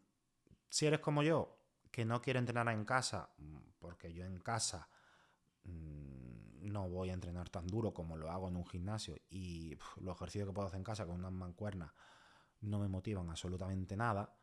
si 0.67 0.87
eres 0.87 1.01
como 1.01 1.21
yo, 1.21 1.55
que 1.91 2.03
no 2.03 2.19
quiere 2.19 2.39
entrenar 2.39 2.67
en 2.69 2.83
casa, 2.83 3.29
mm, 3.37 3.57
porque 3.77 4.11
yo 4.11 4.25
en 4.25 4.39
casa 4.39 4.89
mm, 5.65 6.71
no 6.71 6.89
voy 6.89 7.11
a 7.11 7.13
entrenar 7.13 7.49
tan 7.49 7.67
duro 7.67 7.93
como 7.93 8.17
lo 8.17 8.31
hago 8.31 8.47
en 8.47 8.55
un 8.55 8.65
gimnasio 8.65 9.15
y 9.29 9.77
los 9.97 10.15
ejercicios 10.15 10.47
que 10.47 10.53
puedo 10.53 10.67
hacer 10.67 10.79
en 10.79 10.83
casa 10.83 11.05
con 11.05 11.15
unas 11.15 11.31
mancuernas 11.31 11.91
no 12.61 12.79
me 12.79 12.87
motivan 12.87 13.29
absolutamente 13.29 13.95
nada, 13.95 14.35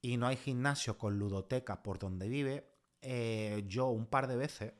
y 0.00 0.16
no 0.16 0.28
hay 0.28 0.36
gimnasio 0.36 0.96
con 0.98 1.18
ludoteca 1.18 1.82
por 1.82 1.98
donde 1.98 2.28
vive, 2.28 2.72
eh, 3.02 3.64
yo 3.66 3.88
un 3.88 4.06
par 4.06 4.28
de 4.28 4.36
veces 4.36 4.72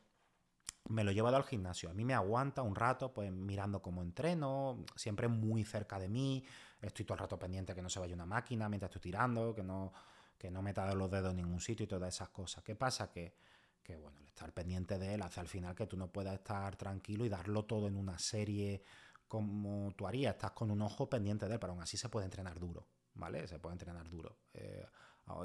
me 0.88 1.05
lo 1.05 1.11
he 1.11 1.14
llevado 1.14 1.37
al 1.37 1.45
gimnasio. 1.45 1.90
A 1.90 1.95
mí 1.95 2.05
me 2.05 2.14
aguanta 2.14 2.62
un 2.62 2.75
rato, 2.75 3.12
pues 3.12 3.31
mirando 3.33 3.83
cómo 3.83 4.03
entreno, 4.03 4.85
siempre 4.97 5.29
muy 5.29 5.64
cerca 5.64 5.99
de 5.99 6.09
mí, 6.09 6.45
estoy 6.81 7.05
todo 7.05 7.14
el 7.14 7.21
rato 7.21 7.38
pendiente 7.38 7.75
que 7.75 7.83
no 7.83 7.90
se 7.90 8.01
vaya 8.01 8.14
una 8.14 8.27
máquina 8.27 8.69
mientras 8.69 8.88
estoy 8.88 9.03
tirando, 9.03 9.55
que 9.55 9.62
no, 9.62 9.93
que 10.38 10.51
no 10.51 10.62
meta 10.62 10.93
los 10.95 11.11
dedos 11.11 11.31
en 11.31 11.37
ningún 11.37 11.61
sitio 11.61 11.85
y 11.85 11.87
todas 11.87 12.14
esas 12.14 12.31
cosas. 12.31 12.64
¿Qué 12.64 12.75
pasa? 12.75 13.11
Que, 13.11 13.35
que, 13.83 13.97
bueno, 13.97 14.19
el 14.21 14.27
estar 14.27 14.53
pendiente 14.53 14.99
de 14.99 15.14
él 15.14 15.23
hace 15.23 15.40
al 15.40 15.49
final 15.49 15.75
que 15.75 15.87
tú 15.87 15.97
no 15.97 16.09
puedas 16.09 16.35
estar 16.35 16.77
tranquilo 16.77 17.25
y 17.25 17.29
darlo 17.29 17.64
todo 17.64 17.87
en 17.87 17.97
una 17.97 18.19
serie 18.19 18.83
como 19.29 19.93
tú 19.95 20.09
harías, 20.09 20.35
estás 20.35 20.51
con 20.51 20.73
un 20.73 20.83
ojo 20.83 21.09
pendiente 21.09 21.47
de 21.47 21.55
él, 21.55 21.61
pero 21.61 21.73
aún 21.73 21.83
así 21.83 21.97
se 21.97 22.09
puede 22.09 22.25
entrenar 22.25 22.59
duro, 22.59 22.88
¿vale? 23.14 23.47
Se 23.47 23.61
puede 23.61 23.75
entrenar 23.75 24.09
duro. 24.09 24.38
Eh, 24.53 24.85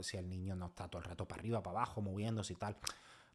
si 0.02 0.18
el 0.18 0.28
niño 0.28 0.56
no 0.56 0.68
está 0.68 0.88
todo 0.88 1.02
el 1.02 1.08
rato 1.08 1.28
para 1.28 1.40
arriba, 1.40 1.62
para 1.62 1.78
abajo, 1.78 2.02
moviéndose 2.02 2.54
y 2.54 2.56
tal. 2.56 2.76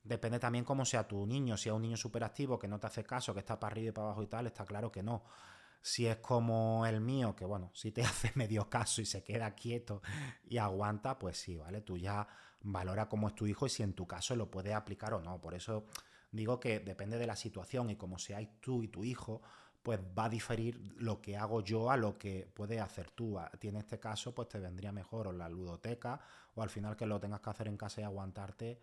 Depende 0.03 0.39
también 0.39 0.65
cómo 0.65 0.85
sea 0.85 1.07
tu 1.07 1.27
niño. 1.27 1.57
Si 1.57 1.69
es 1.69 1.75
un 1.75 1.83
niño 1.83 1.97
súper 1.97 2.25
activo 2.25 2.59
que 2.59 2.69
no 2.69 2.81
te 2.81 2.87
hace 2.87 3.05
caso, 3.05 3.35
que 3.35 3.41
está 3.41 3.59
para 3.61 3.73
arriba 3.73 3.89
y 3.89 3.93
para 3.93 4.07
abajo 4.09 4.23
y 4.23 4.27
tal, 4.27 4.47
está 4.47 4.65
claro 4.65 4.91
que 4.91 5.03
no. 5.03 5.25
Si 5.83 6.07
es 6.07 6.17
como 6.17 6.85
el 6.87 7.01
mío, 7.01 7.35
que 7.35 7.45
bueno, 7.45 7.71
si 7.75 7.93
te 7.93 8.03
hace 8.05 8.33
medio 8.35 8.69
caso 8.69 9.01
y 9.03 9.07
se 9.07 9.23
queda 9.23 9.55
quieto 9.55 10.03
y 10.49 10.59
aguanta, 10.59 11.19
pues 11.19 11.39
sí, 11.39 11.57
¿vale? 11.57 11.83
Tú 11.83 11.97
ya 11.97 12.27
valora 12.63 13.09
cómo 13.09 13.29
es 13.29 13.35
tu 13.35 13.47
hijo 13.47 13.67
y 13.67 13.71
si 13.71 13.83
en 13.83 13.95
tu 13.95 14.07
caso 14.07 14.37
lo 14.37 14.51
puedes 14.51 14.75
aplicar 14.75 15.15
o 15.15 15.21
no. 15.21 15.41
Por 15.41 15.55
eso 15.55 15.87
digo 16.33 16.61
que 16.61 16.81
depende 16.81 17.19
de 17.19 17.27
la 17.27 17.37
situación 17.37 17.91
y 17.91 17.97
como 17.97 18.19
seáis 18.19 18.49
tú 18.61 18.83
y 18.83 18.89
tu 18.89 19.05
hijo, 19.05 19.43
pues 19.83 19.99
va 19.99 20.27
a 20.27 20.29
diferir 20.29 20.79
lo 20.97 21.23
que 21.23 21.37
hago 21.37 21.63
yo 21.63 21.91
a 21.91 21.97
lo 21.97 22.19
que 22.19 22.51
puedes 22.55 22.81
hacer 22.81 23.11
tú. 23.11 23.39
A 23.39 23.51
ti 23.51 23.69
en 23.69 23.77
este 23.77 23.99
caso, 23.99 24.35
pues 24.35 24.49
te 24.49 24.59
vendría 24.59 24.93
mejor 24.93 25.29
o 25.29 25.33
la 25.33 25.49
ludoteca 25.49 26.21
o 26.55 26.63
al 26.63 26.71
final 26.71 26.97
que 26.97 27.07
lo 27.07 27.19
tengas 27.19 27.41
que 27.41 27.51
hacer 27.51 27.69
en 27.69 27.77
casa 27.77 28.03
y 28.03 28.05
aguantarte 28.05 28.81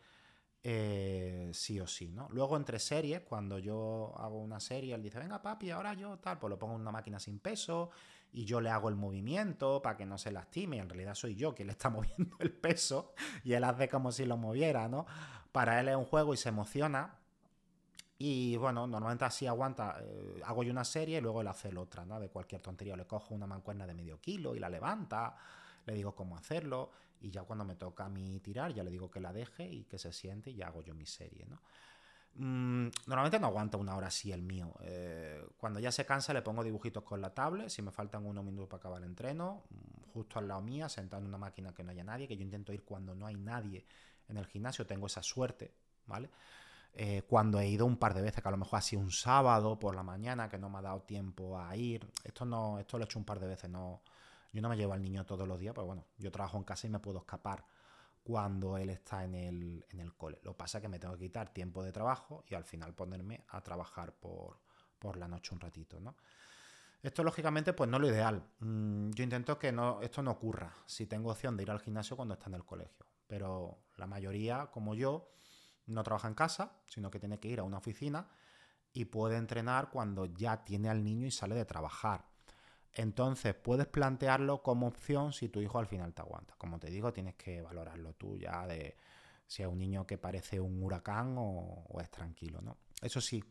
eh, 0.64 1.50
sí 1.54 1.80
o 1.80 1.88
sí, 1.88 2.10
¿no? 2.10 2.28
Luego 2.32 2.58
entre 2.58 2.80
series, 2.80 3.22
cuando 3.22 3.60
yo 3.60 4.14
hago 4.18 4.40
una 4.40 4.60
serie, 4.60 4.96
él 4.96 5.04
dice, 5.04 5.20
venga 5.20 5.42
papi, 5.42 5.72
ahora 5.72 5.94
yo 5.94 6.18
tal, 6.18 6.40
pues 6.40 6.50
lo 6.50 6.60
pongo 6.60 6.76
en 6.76 6.82
una 6.82 6.92
máquina 6.92 7.20
sin 7.20 7.40
peso 7.40 7.92
y 8.34 8.46
yo 8.46 8.60
le 8.60 8.70
hago 8.70 8.90
el 8.90 8.96
movimiento 8.96 9.82
para 9.82 9.96
que 9.96 10.06
no 10.06 10.18
se 10.18 10.32
lastime, 10.32 10.80
en 10.80 10.90
realidad 10.90 11.16
soy 11.16 11.36
yo 11.36 11.56
quien 11.56 11.68
le 11.68 11.72
está 11.74 11.90
moviendo 11.92 12.36
el 12.40 12.52
peso 12.52 13.14
y 13.44 13.54
él 13.54 13.64
hace 13.64 13.88
como 13.88 14.12
si 14.12 14.26
lo 14.26 14.38
moviera, 14.38 14.88
¿no? 14.88 15.06
Para 15.52 15.80
él 15.80 15.90
es 15.90 15.96
un 15.96 16.06
juego 16.06 16.34
y 16.34 16.38
se 16.38 16.50
emociona. 16.50 17.16
Y 18.20 18.58
bueno, 18.58 18.88
normalmente 18.88 19.26
así 19.26 19.46
aguanta, 19.46 19.98
eh, 20.02 20.42
hago 20.44 20.64
yo 20.64 20.72
una 20.72 20.84
serie 20.84 21.20
y 21.20 21.22
luego 21.22 21.42
él 21.42 21.48
hace 21.48 21.72
la 21.72 21.82
otra, 21.82 22.04
¿no? 22.04 22.20
De 22.20 22.30
cualquier 22.30 22.62
tontería, 22.62 22.98
le 22.98 23.06
cojo 23.06 23.36
una 23.36 23.46
mancuerna 23.46 23.86
de 23.86 23.94
medio 23.94 24.20
kilo 24.20 24.56
y 24.56 24.60
la 24.60 24.70
levanta, 24.70 25.36
le 25.86 25.94
digo 25.94 26.16
cómo 26.16 26.36
hacerlo 26.36 26.92
y 27.22 27.32
ya 27.32 27.44
cuando 27.44 27.66
me 27.66 27.76
toca 27.76 28.06
a 28.06 28.10
mí 28.10 28.40
tirar, 28.40 28.74
ya 28.74 28.84
le 28.84 28.92
digo 28.92 29.10
que 29.10 29.20
la 29.20 29.34
deje 29.34 29.68
y 29.68 29.84
que 29.86 29.98
se 29.98 30.12
siente 30.14 30.52
y 30.52 30.56
ya 30.56 30.68
hago 30.68 30.82
yo 30.82 30.94
mi 30.94 31.06
serie, 31.06 31.46
¿no? 31.48 31.60
Mm, 32.40 32.90
normalmente 33.08 33.40
no 33.40 33.48
aguanta 33.48 33.78
una 33.78 33.96
hora 33.96 34.08
así 34.08 34.32
el 34.32 34.44
mío. 34.44 34.74
Eh, 34.82 35.44
cuando 35.58 35.80
ya 35.80 35.92
se 35.92 36.06
cansa 36.06 36.34
le 36.34 36.44
pongo 36.44 36.64
dibujitos 36.64 37.04
con 37.04 37.20
la 37.20 37.34
tablet, 37.34 37.70
si 37.70 37.82
me 37.82 37.92
faltan 37.92 38.26
unos 38.26 38.44
minutos 38.44 38.70
para 38.70 38.80
acabar 38.80 39.02
el 39.02 39.10
entreno, 39.10 39.64
mm, 39.70 40.12
justo 40.14 40.40
al 40.40 40.48
lado 40.48 40.62
mía, 40.62 40.88
sentado 40.88 41.22
en 41.22 41.28
una 41.30 41.38
máquina 41.40 41.74
que 41.74 41.84
no 41.84 41.92
haya 41.92 42.04
nadie, 42.04 42.28
que 42.28 42.38
yo 42.38 42.44
intento 42.44 42.74
ir 42.74 42.84
cuando 42.84 43.16
no 43.16 43.26
hay 43.26 43.36
nadie 43.36 43.86
en 44.30 44.38
el 44.38 44.46
gimnasio, 44.46 44.86
tengo 44.86 45.08
esa 45.08 45.24
suerte, 45.24 45.74
¿vale? 46.06 46.30
Eh, 46.94 47.24
cuando 47.28 47.60
he 47.60 47.68
ido 47.68 47.86
un 47.86 47.98
par 47.98 48.14
de 48.14 48.22
veces, 48.22 48.42
que 48.42 48.48
a 48.48 48.52
lo 48.52 48.58
mejor 48.58 48.80
ha 48.80 48.82
sido 48.82 49.02
un 49.02 49.12
sábado 49.12 49.80
por 49.80 49.96
la 49.96 50.04
mañana, 50.04 50.50
que 50.50 50.58
no 50.58 50.70
me 50.70 50.80
ha 50.80 50.82
dado 50.82 51.02
tiempo 51.02 51.60
a 51.60 51.76
ir, 51.76 52.08
esto 52.24 52.46
no, 52.46 52.80
esto 52.80 52.98
lo 52.98 53.04
he 53.04 53.06
hecho 53.06 53.20
un 53.20 53.26
par 53.26 53.40
de 53.40 53.48
veces, 53.48 53.70
no, 53.70 54.02
yo 54.58 54.62
no 54.64 54.70
me 54.70 54.76
llevo 54.76 54.94
al 54.94 55.04
niño 55.04 55.24
todos 55.24 55.48
los 55.48 55.60
días, 55.60 55.76
pero 55.76 55.86
bueno, 55.86 56.08
yo 56.18 56.32
trabajo 56.32 56.58
en 56.58 56.64
casa 56.64 56.88
y 56.88 56.90
me 56.90 56.98
puedo 56.98 57.20
escapar 57.20 57.64
cuando 58.24 58.76
él 58.76 58.90
está 58.90 59.24
en 59.24 59.36
el, 59.36 59.86
en 59.88 60.00
el 60.00 60.16
cole. 60.16 60.40
Lo 60.42 60.58
pasa 60.58 60.82
que 60.82 60.88
me 60.88 60.98
tengo 60.98 61.14
que 61.14 61.26
quitar 61.26 61.54
tiempo 61.54 61.84
de 61.84 61.92
trabajo 61.92 62.44
y 62.48 62.56
al 62.56 62.64
final 62.64 62.96
ponerme 62.96 63.46
a 63.50 63.62
trabajar 63.62 64.16
por, 64.16 64.60
por 64.98 65.16
la 65.16 65.28
noche 65.28 65.54
un 65.54 65.60
ratito, 65.60 66.00
¿no? 66.00 66.16
Esto 67.04 67.24
lógicamente 67.24 67.74
pues 67.74 67.88
no 67.88 67.98
es 67.98 68.02
lo 68.02 68.10
ideal. 68.10 68.50
Mm, 68.62 69.12
yo 69.12 69.24
intento 69.24 69.60
que 69.60 69.72
no, 69.72 70.02
esto 70.02 70.24
no 70.24 70.32
ocurra 70.32 70.74
si 70.88 71.06
tengo 71.06 71.30
opción 71.30 71.56
de 71.56 71.62
ir 71.62 71.70
al 71.70 71.80
gimnasio 71.80 72.16
cuando 72.16 72.34
está 72.34 72.48
en 72.48 72.56
el 72.56 72.66
colegio. 72.66 73.06
Pero 73.28 73.78
la 73.96 74.08
mayoría, 74.08 74.72
como 74.72 74.96
yo, 74.96 75.30
no 75.86 76.02
trabaja 76.02 76.30
en 76.30 76.34
casa, 76.34 76.82
sino 76.88 77.12
que 77.12 77.20
tiene 77.20 77.40
que 77.40 77.48
ir 77.48 77.60
a 77.60 77.64
una 77.64 77.78
oficina 77.78 78.28
y 78.92 79.06
puede 79.06 79.38
entrenar 79.38 79.92
cuando 79.92 80.26
ya 80.26 80.64
tiene 80.64 80.90
al 80.90 81.04
niño 81.04 81.28
y 81.28 81.32
sale 81.32 81.54
de 81.54 81.66
trabajar. 81.66 82.26
Entonces 82.94 83.54
puedes 83.54 83.88
plantearlo 83.88 84.64
como 84.64 84.88
opción 84.88 85.34
si 85.34 85.50
tu 85.50 85.62
hijo 85.62 85.80
al 85.80 85.88
final 85.88 86.14
te 86.14 86.22
aguanta. 86.22 86.56
Como 86.58 86.80
te 86.80 86.90
digo, 86.90 87.14
tienes 87.14 87.36
que 87.36 87.62
valorarlo 87.62 88.14
tú 88.14 88.38
ya 88.38 88.66
de 88.66 88.96
si 89.46 89.64
es 89.64 89.68
un 89.68 89.78
niño 89.78 90.06
que 90.06 90.18
parece 90.18 90.60
un 90.60 90.82
huracán 90.84 91.36
o, 91.38 91.86
es 92.02 92.12
tranquilo, 92.12 92.62
¿no? 92.62 92.78
Eso 93.02 93.22
sí, 93.22 93.44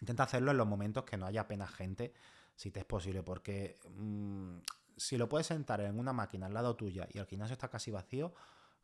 intenta 0.00 0.22
hacerlo 0.22 0.52
en 0.52 0.56
los 0.56 0.66
momentos 0.66 1.04
que 1.04 1.16
no 1.16 1.26
haya 1.26 1.42
apenas 1.42 1.70
gente, 1.70 2.12
si 2.54 2.70
te 2.70 2.80
es 2.80 2.86
posible, 2.86 3.22
porque 3.22 3.78
mm, 3.90 4.58
si 4.96 5.16
lo 5.16 5.28
puedes 5.28 5.48
sentar 5.48 5.80
en 5.80 5.98
una 5.98 6.12
máquina 6.12 6.46
al 6.46 6.54
lado 6.54 6.76
tuya 6.76 7.08
y 7.12 7.18
el 7.18 7.26
gimnasio 7.26 7.54
está 7.54 7.68
casi 7.68 7.90
vacío, 7.90 8.32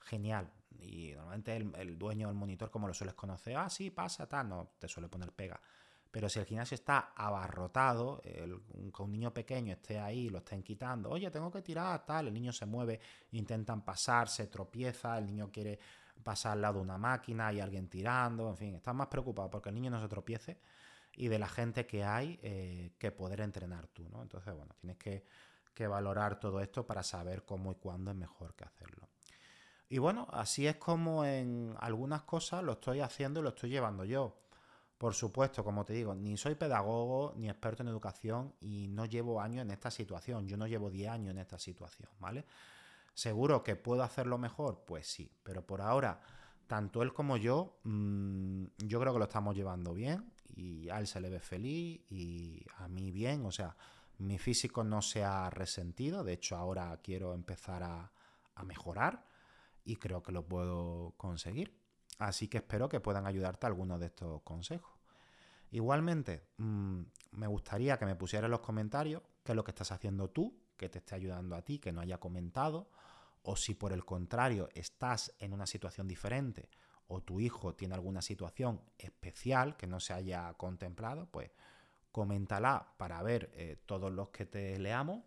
genial. 0.01 0.51
Y 0.81 1.13
normalmente 1.13 1.57
el, 1.57 1.99
dueño 1.99 2.29
del 2.29 2.37
monitor, 2.37 2.71
como 2.71 2.89
lo 2.89 2.95
sueles 2.95 3.15
conocer, 3.15 3.57
ah, 3.57 3.71
sí, 3.71 3.91
pasa, 3.91 4.29
tal, 4.29 4.49
no 4.49 4.73
te 4.79 4.89
suele 4.89 5.09
poner 5.09 5.33
pega. 5.33 5.61
Pero 6.15 6.29
si 6.29 6.39
el 6.39 6.47
gimnasio 6.47 6.77
está 6.77 7.13
abarrotado, 7.17 8.21
el, 8.23 8.55
un, 8.55 9.11
niño 9.11 9.35
pequeño 9.35 9.73
esté 9.73 9.99
ahí, 9.99 10.29
lo 10.29 10.39
estén 10.39 10.63
quitando, 10.63 11.11
oye, 11.11 11.29
tengo 11.29 11.51
que 11.51 11.61
tirar, 11.61 12.07
tal, 12.07 12.29
el 12.29 12.35
niño 12.35 12.53
se 12.53 12.67
mueve, 12.67 13.01
intentan 13.33 13.83
pasar, 13.85 14.29
se 14.29 14.47
tropieza, 14.47 15.19
el 15.19 15.27
niño 15.27 15.51
quiere 15.51 15.77
pasar 16.23 16.53
al 16.53 16.61
lado 16.61 16.75
de 16.75 16.83
una 16.83 16.99
máquina, 16.99 17.49
hay 17.49 17.59
alguien 17.59 17.89
tirando, 17.89 18.49
en 18.49 18.57
fin, 18.57 18.75
estás 18.77 18.95
más 18.95 19.09
preocupado 19.09 19.51
porque 19.51 19.71
el 19.71 19.75
niño 19.75 19.91
no 19.91 20.01
se 20.01 20.07
tropiece 20.07 20.61
y 21.17 21.27
de 21.27 21.37
la 21.37 21.49
gente 21.49 21.85
que 21.85 22.05
hay 22.05 22.39
eh, 22.45 22.93
que 22.97 23.11
poder 23.11 23.41
entrenar 23.41 23.89
tú, 23.89 24.09
¿no? 24.09 24.23
Entonces, 24.23 24.55
bueno, 24.55 24.73
tienes 24.79 24.99
que, 24.99 25.27
que 25.75 25.89
valorar 25.89 26.39
todo 26.39 26.61
esto 26.61 26.87
para 26.87 27.03
saber 27.03 27.45
cómo 27.45 27.73
y 27.73 27.75
cuándo 27.75 28.13
es 28.13 28.17
mejor 28.17 28.55
que 28.55 28.63
hacerlo. 28.63 29.09
Y 29.89 29.99
bueno, 29.99 30.29
así 30.31 30.69
es 30.69 30.77
como 30.77 31.25
en 31.25 31.75
algunas 31.81 32.23
cosas 32.23 32.63
lo 32.63 32.75
estoy 32.75 33.01
haciendo 33.01 33.41
y 33.41 33.43
lo 33.43 33.49
estoy 33.49 33.71
llevando 33.71 34.05
yo. 34.05 34.44
Por 34.99 35.15
supuesto, 35.15 35.65
como 35.65 35.85
te 35.85 35.93
digo, 35.93 36.15
ni 36.15 36.37
soy 36.37 36.55
pedagogo 36.55 37.35
ni 37.37 37.49
experto 37.49 37.83
en 37.83 37.89
educación 37.89 38.55
y 38.61 38.87
no 38.89 39.07
llevo 39.07 39.41
años 39.41 39.63
en 39.63 39.71
esta 39.71 39.91
situación. 39.91 40.47
Yo 40.47 40.57
no 40.57 40.67
llevo 40.67 40.91
10 40.91 41.11
años 41.11 41.33
en 41.33 41.39
esta 41.39 41.59
situación, 41.59 42.09
¿vale? 42.21 42.45
¿Seguro 43.13 43.63
que 43.63 43.77
puedo 43.77 44.03
hacerlo 44.03 44.39
mejor? 44.39 44.85
Pues 44.87 45.07
sí, 45.07 45.31
pero 45.43 45.67
por 45.67 45.81
ahora, 45.81 46.21
tanto 46.67 47.03
él 47.03 47.13
como 47.13 47.37
yo, 47.37 47.79
mm, 47.85 48.65
yo 48.79 49.01
creo 49.01 49.13
que 49.13 49.19
lo 49.19 49.25
estamos 49.25 49.57
llevando 49.57 49.95
bien 49.95 50.33
y 50.57 50.89
a 50.89 50.99
él 50.99 51.07
se 51.07 51.21
le 51.21 51.29
ve 51.29 51.41
feliz 51.41 52.01
y 52.11 52.65
a 52.79 52.89
mí 52.89 53.11
bien, 53.11 53.45
o 53.47 53.53
sea, 53.53 53.77
mi 54.19 54.39
físico 54.39 54.85
no 54.85 55.03
se 55.03 55.25
ha 55.25 55.51
resentido, 55.51 56.25
de 56.25 56.35
hecho 56.35 56.57
ahora 56.57 57.01
quiero 57.03 57.35
empezar 57.35 57.83
a, 57.83 58.13
a 58.55 58.65
mejorar 58.65 59.27
y 59.85 59.97
creo 59.97 60.23
que 60.23 60.33
lo 60.33 60.47
puedo 60.47 61.15
conseguir. 61.17 61.84
Así 62.19 62.49
que 62.49 62.59
espero 62.59 62.89
que 62.89 63.01
puedan 63.01 63.27
ayudarte 63.27 63.67
algunos 63.67 64.01
de 64.01 64.07
estos 64.07 64.43
consejos. 64.43 64.93
Igualmente, 65.71 66.47
mm, 66.59 67.01
me 67.33 67.47
gustaría 67.47 67.99
que 67.99 68.07
me 68.07 68.15
pusieras 68.15 68.47
en 68.47 68.53
los 68.53 68.61
comentarios 68.61 69.23
qué 69.43 69.53
es 69.53 69.57
lo 69.57 69.65
que 69.65 69.73
estás 69.73 69.91
haciendo 69.93 70.31
tú, 70.31 70.57
que 70.77 70.89
te 70.89 70.99
esté 70.99 71.15
ayudando 71.17 71.57
a 71.57 71.63
ti, 71.63 71.79
que 71.79 71.93
no 71.93 72.01
haya 72.01 72.19
comentado, 72.19 72.89
o 73.43 73.57
si 73.57 73.75
por 73.75 73.93
el 73.93 74.05
contrario 74.05 74.69
estás 74.75 75.33
en 75.39 75.53
una 75.53 75.67
situación 75.67 76.09
diferente 76.09 76.69
o 77.09 77.21
tu 77.21 77.41
hijo 77.41 77.75
tiene 77.75 77.95
alguna 77.95 78.23
situación 78.23 78.81
especial 78.99 79.77
que 79.77 79.87
no 79.87 80.01
se 80.01 80.15
haya 80.15 80.53
contemplado, 80.55 81.27
pues 81.31 81.51
coméntala 82.13 82.95
para 82.97 83.23
ver 83.23 83.51
eh, 83.55 83.77
todos 83.85 84.11
los 84.13 84.31
que 84.31 84.47
te 84.47 84.79
leamos 84.79 85.23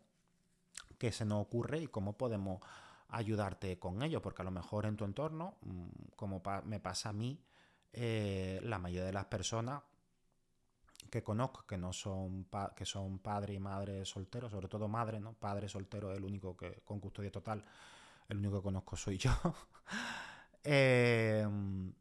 qué 0.97 1.11
se 1.11 1.25
nos 1.25 1.41
ocurre 1.41 1.81
y 1.81 1.87
cómo 1.87 2.17
podemos 2.17 2.61
ayudarte 3.09 3.79
con 3.79 4.01
ello, 4.03 4.21
porque 4.21 4.41
a 4.41 4.45
lo 4.45 4.51
mejor 4.51 4.85
en 4.85 4.97
tu 4.97 5.05
entorno, 5.05 5.57
mm, 5.61 5.87
como 6.15 6.41
me 6.65 6.79
pasa 6.79 7.09
a 7.09 7.13
mí, 7.13 7.41
eh, 7.93 8.59
la 8.63 8.79
mayoría 8.79 9.05
de 9.05 9.13
las 9.13 9.25
personas 9.25 9.81
que 11.09 11.23
conozco 11.23 11.65
que 11.65 11.77
no 11.77 11.93
son 11.93 12.47
que 12.75 12.85
son 12.85 13.19
padre 13.19 13.53
y 13.53 13.59
madre 13.59 14.05
solteros, 14.05 14.51
sobre 14.51 14.67
todo 14.67 14.87
madre, 14.87 15.19
¿no? 15.19 15.33
Padre 15.33 15.69
soltero 15.69 16.13
el 16.13 16.23
único 16.23 16.55
que 16.57 16.81
con 16.83 16.99
custodia 16.99 17.31
total, 17.31 17.63
el 18.27 18.37
único 18.37 18.57
que 18.57 18.63
conozco 18.63 18.95
soy 18.95 19.17
yo. 19.17 19.31
Em, 20.69 21.93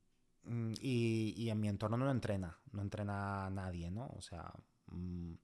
y, 0.81 1.35
y, 1.37 1.51
en 1.51 1.61
mi 1.61 1.69
entorno 1.69 1.97
no 1.97 2.11
entrena, 2.11 2.59
no 2.73 2.83
entrena 2.83 3.49
nadie, 3.51 3.93
¿no? 3.93 4.09
O 4.17 4.21
sea, 4.21 4.53
mm, 4.89 5.35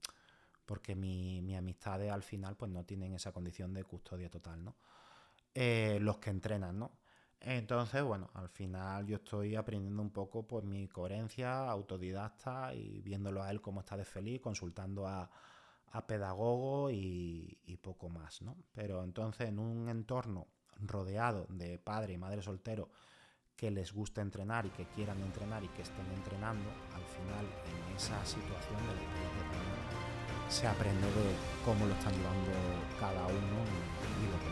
porque 0.67 0.97
mi, 0.97 1.41
mi 1.43 1.55
amistades 1.55 2.11
al 2.11 2.23
final 2.25 2.57
pues 2.57 2.71
no 2.73 2.85
tienen 2.85 3.15
esa 3.15 3.31
condición 3.33 3.75
de 3.75 3.85
custodia 3.85 4.29
total, 4.29 4.65
¿no? 4.65 4.77
Eh, 5.55 5.99
los 6.01 6.19
que 6.19 6.31
entrenan, 6.31 6.79
¿no? 6.79 6.93
Entonces, 7.41 8.03
bueno, 8.03 8.31
al 8.35 8.49
final 8.49 9.07
yo 9.07 9.17
estoy 9.17 9.57
aprendiendo 9.57 10.01
un 10.01 10.11
poco 10.11 10.47
por 10.47 10.65
mi 10.65 10.89
coherencia, 10.89 11.69
autodidacta 11.69 12.73
y 12.75 13.01
viéndolo 13.03 13.43
a 13.43 13.51
él 13.51 13.61
cómo 13.61 13.81
está 13.81 13.97
de 13.97 14.05
feliz, 14.05 14.41
consultando 14.41 15.07
a, 15.07 15.29
a 15.93 16.07
pedagogos 16.07 16.93
y, 16.93 17.79
poco 17.83 18.09
más, 18.09 18.43
¿no? 18.43 18.57
Pero 18.73 19.03
entonces 19.03 19.49
en 19.49 19.59
un 19.59 19.89
entorno 19.89 20.47
rodeado 20.79 21.47
de 21.49 21.81
padre 21.81 22.13
y 22.13 22.19
madre 22.19 22.43
soltero 22.43 22.91
que 23.57 23.73
les 23.73 23.93
gusta 23.93 24.23
entrenar 24.23 24.67
y 24.67 24.71
que 24.71 24.87
quieran 24.87 25.21
entrenar 25.21 25.65
y 25.65 25.69
que 25.69 25.83
estén 25.83 26.07
entrenando, 26.13 26.71
al 26.95 27.05
final 27.05 27.45
en 27.45 27.97
esa 27.97 28.25
situación 28.25 28.79
de 28.87 28.95
la 28.95 29.03
se 30.49 30.67
aprende 30.67 31.07
de 31.07 31.35
cómo 31.65 31.87
lo 31.87 31.95
están 31.95 32.13
llevando 32.13 32.53
cada 33.01 33.27
uno 33.27 33.59
y 34.21 34.27
lo 34.31 34.39
que 34.45 34.52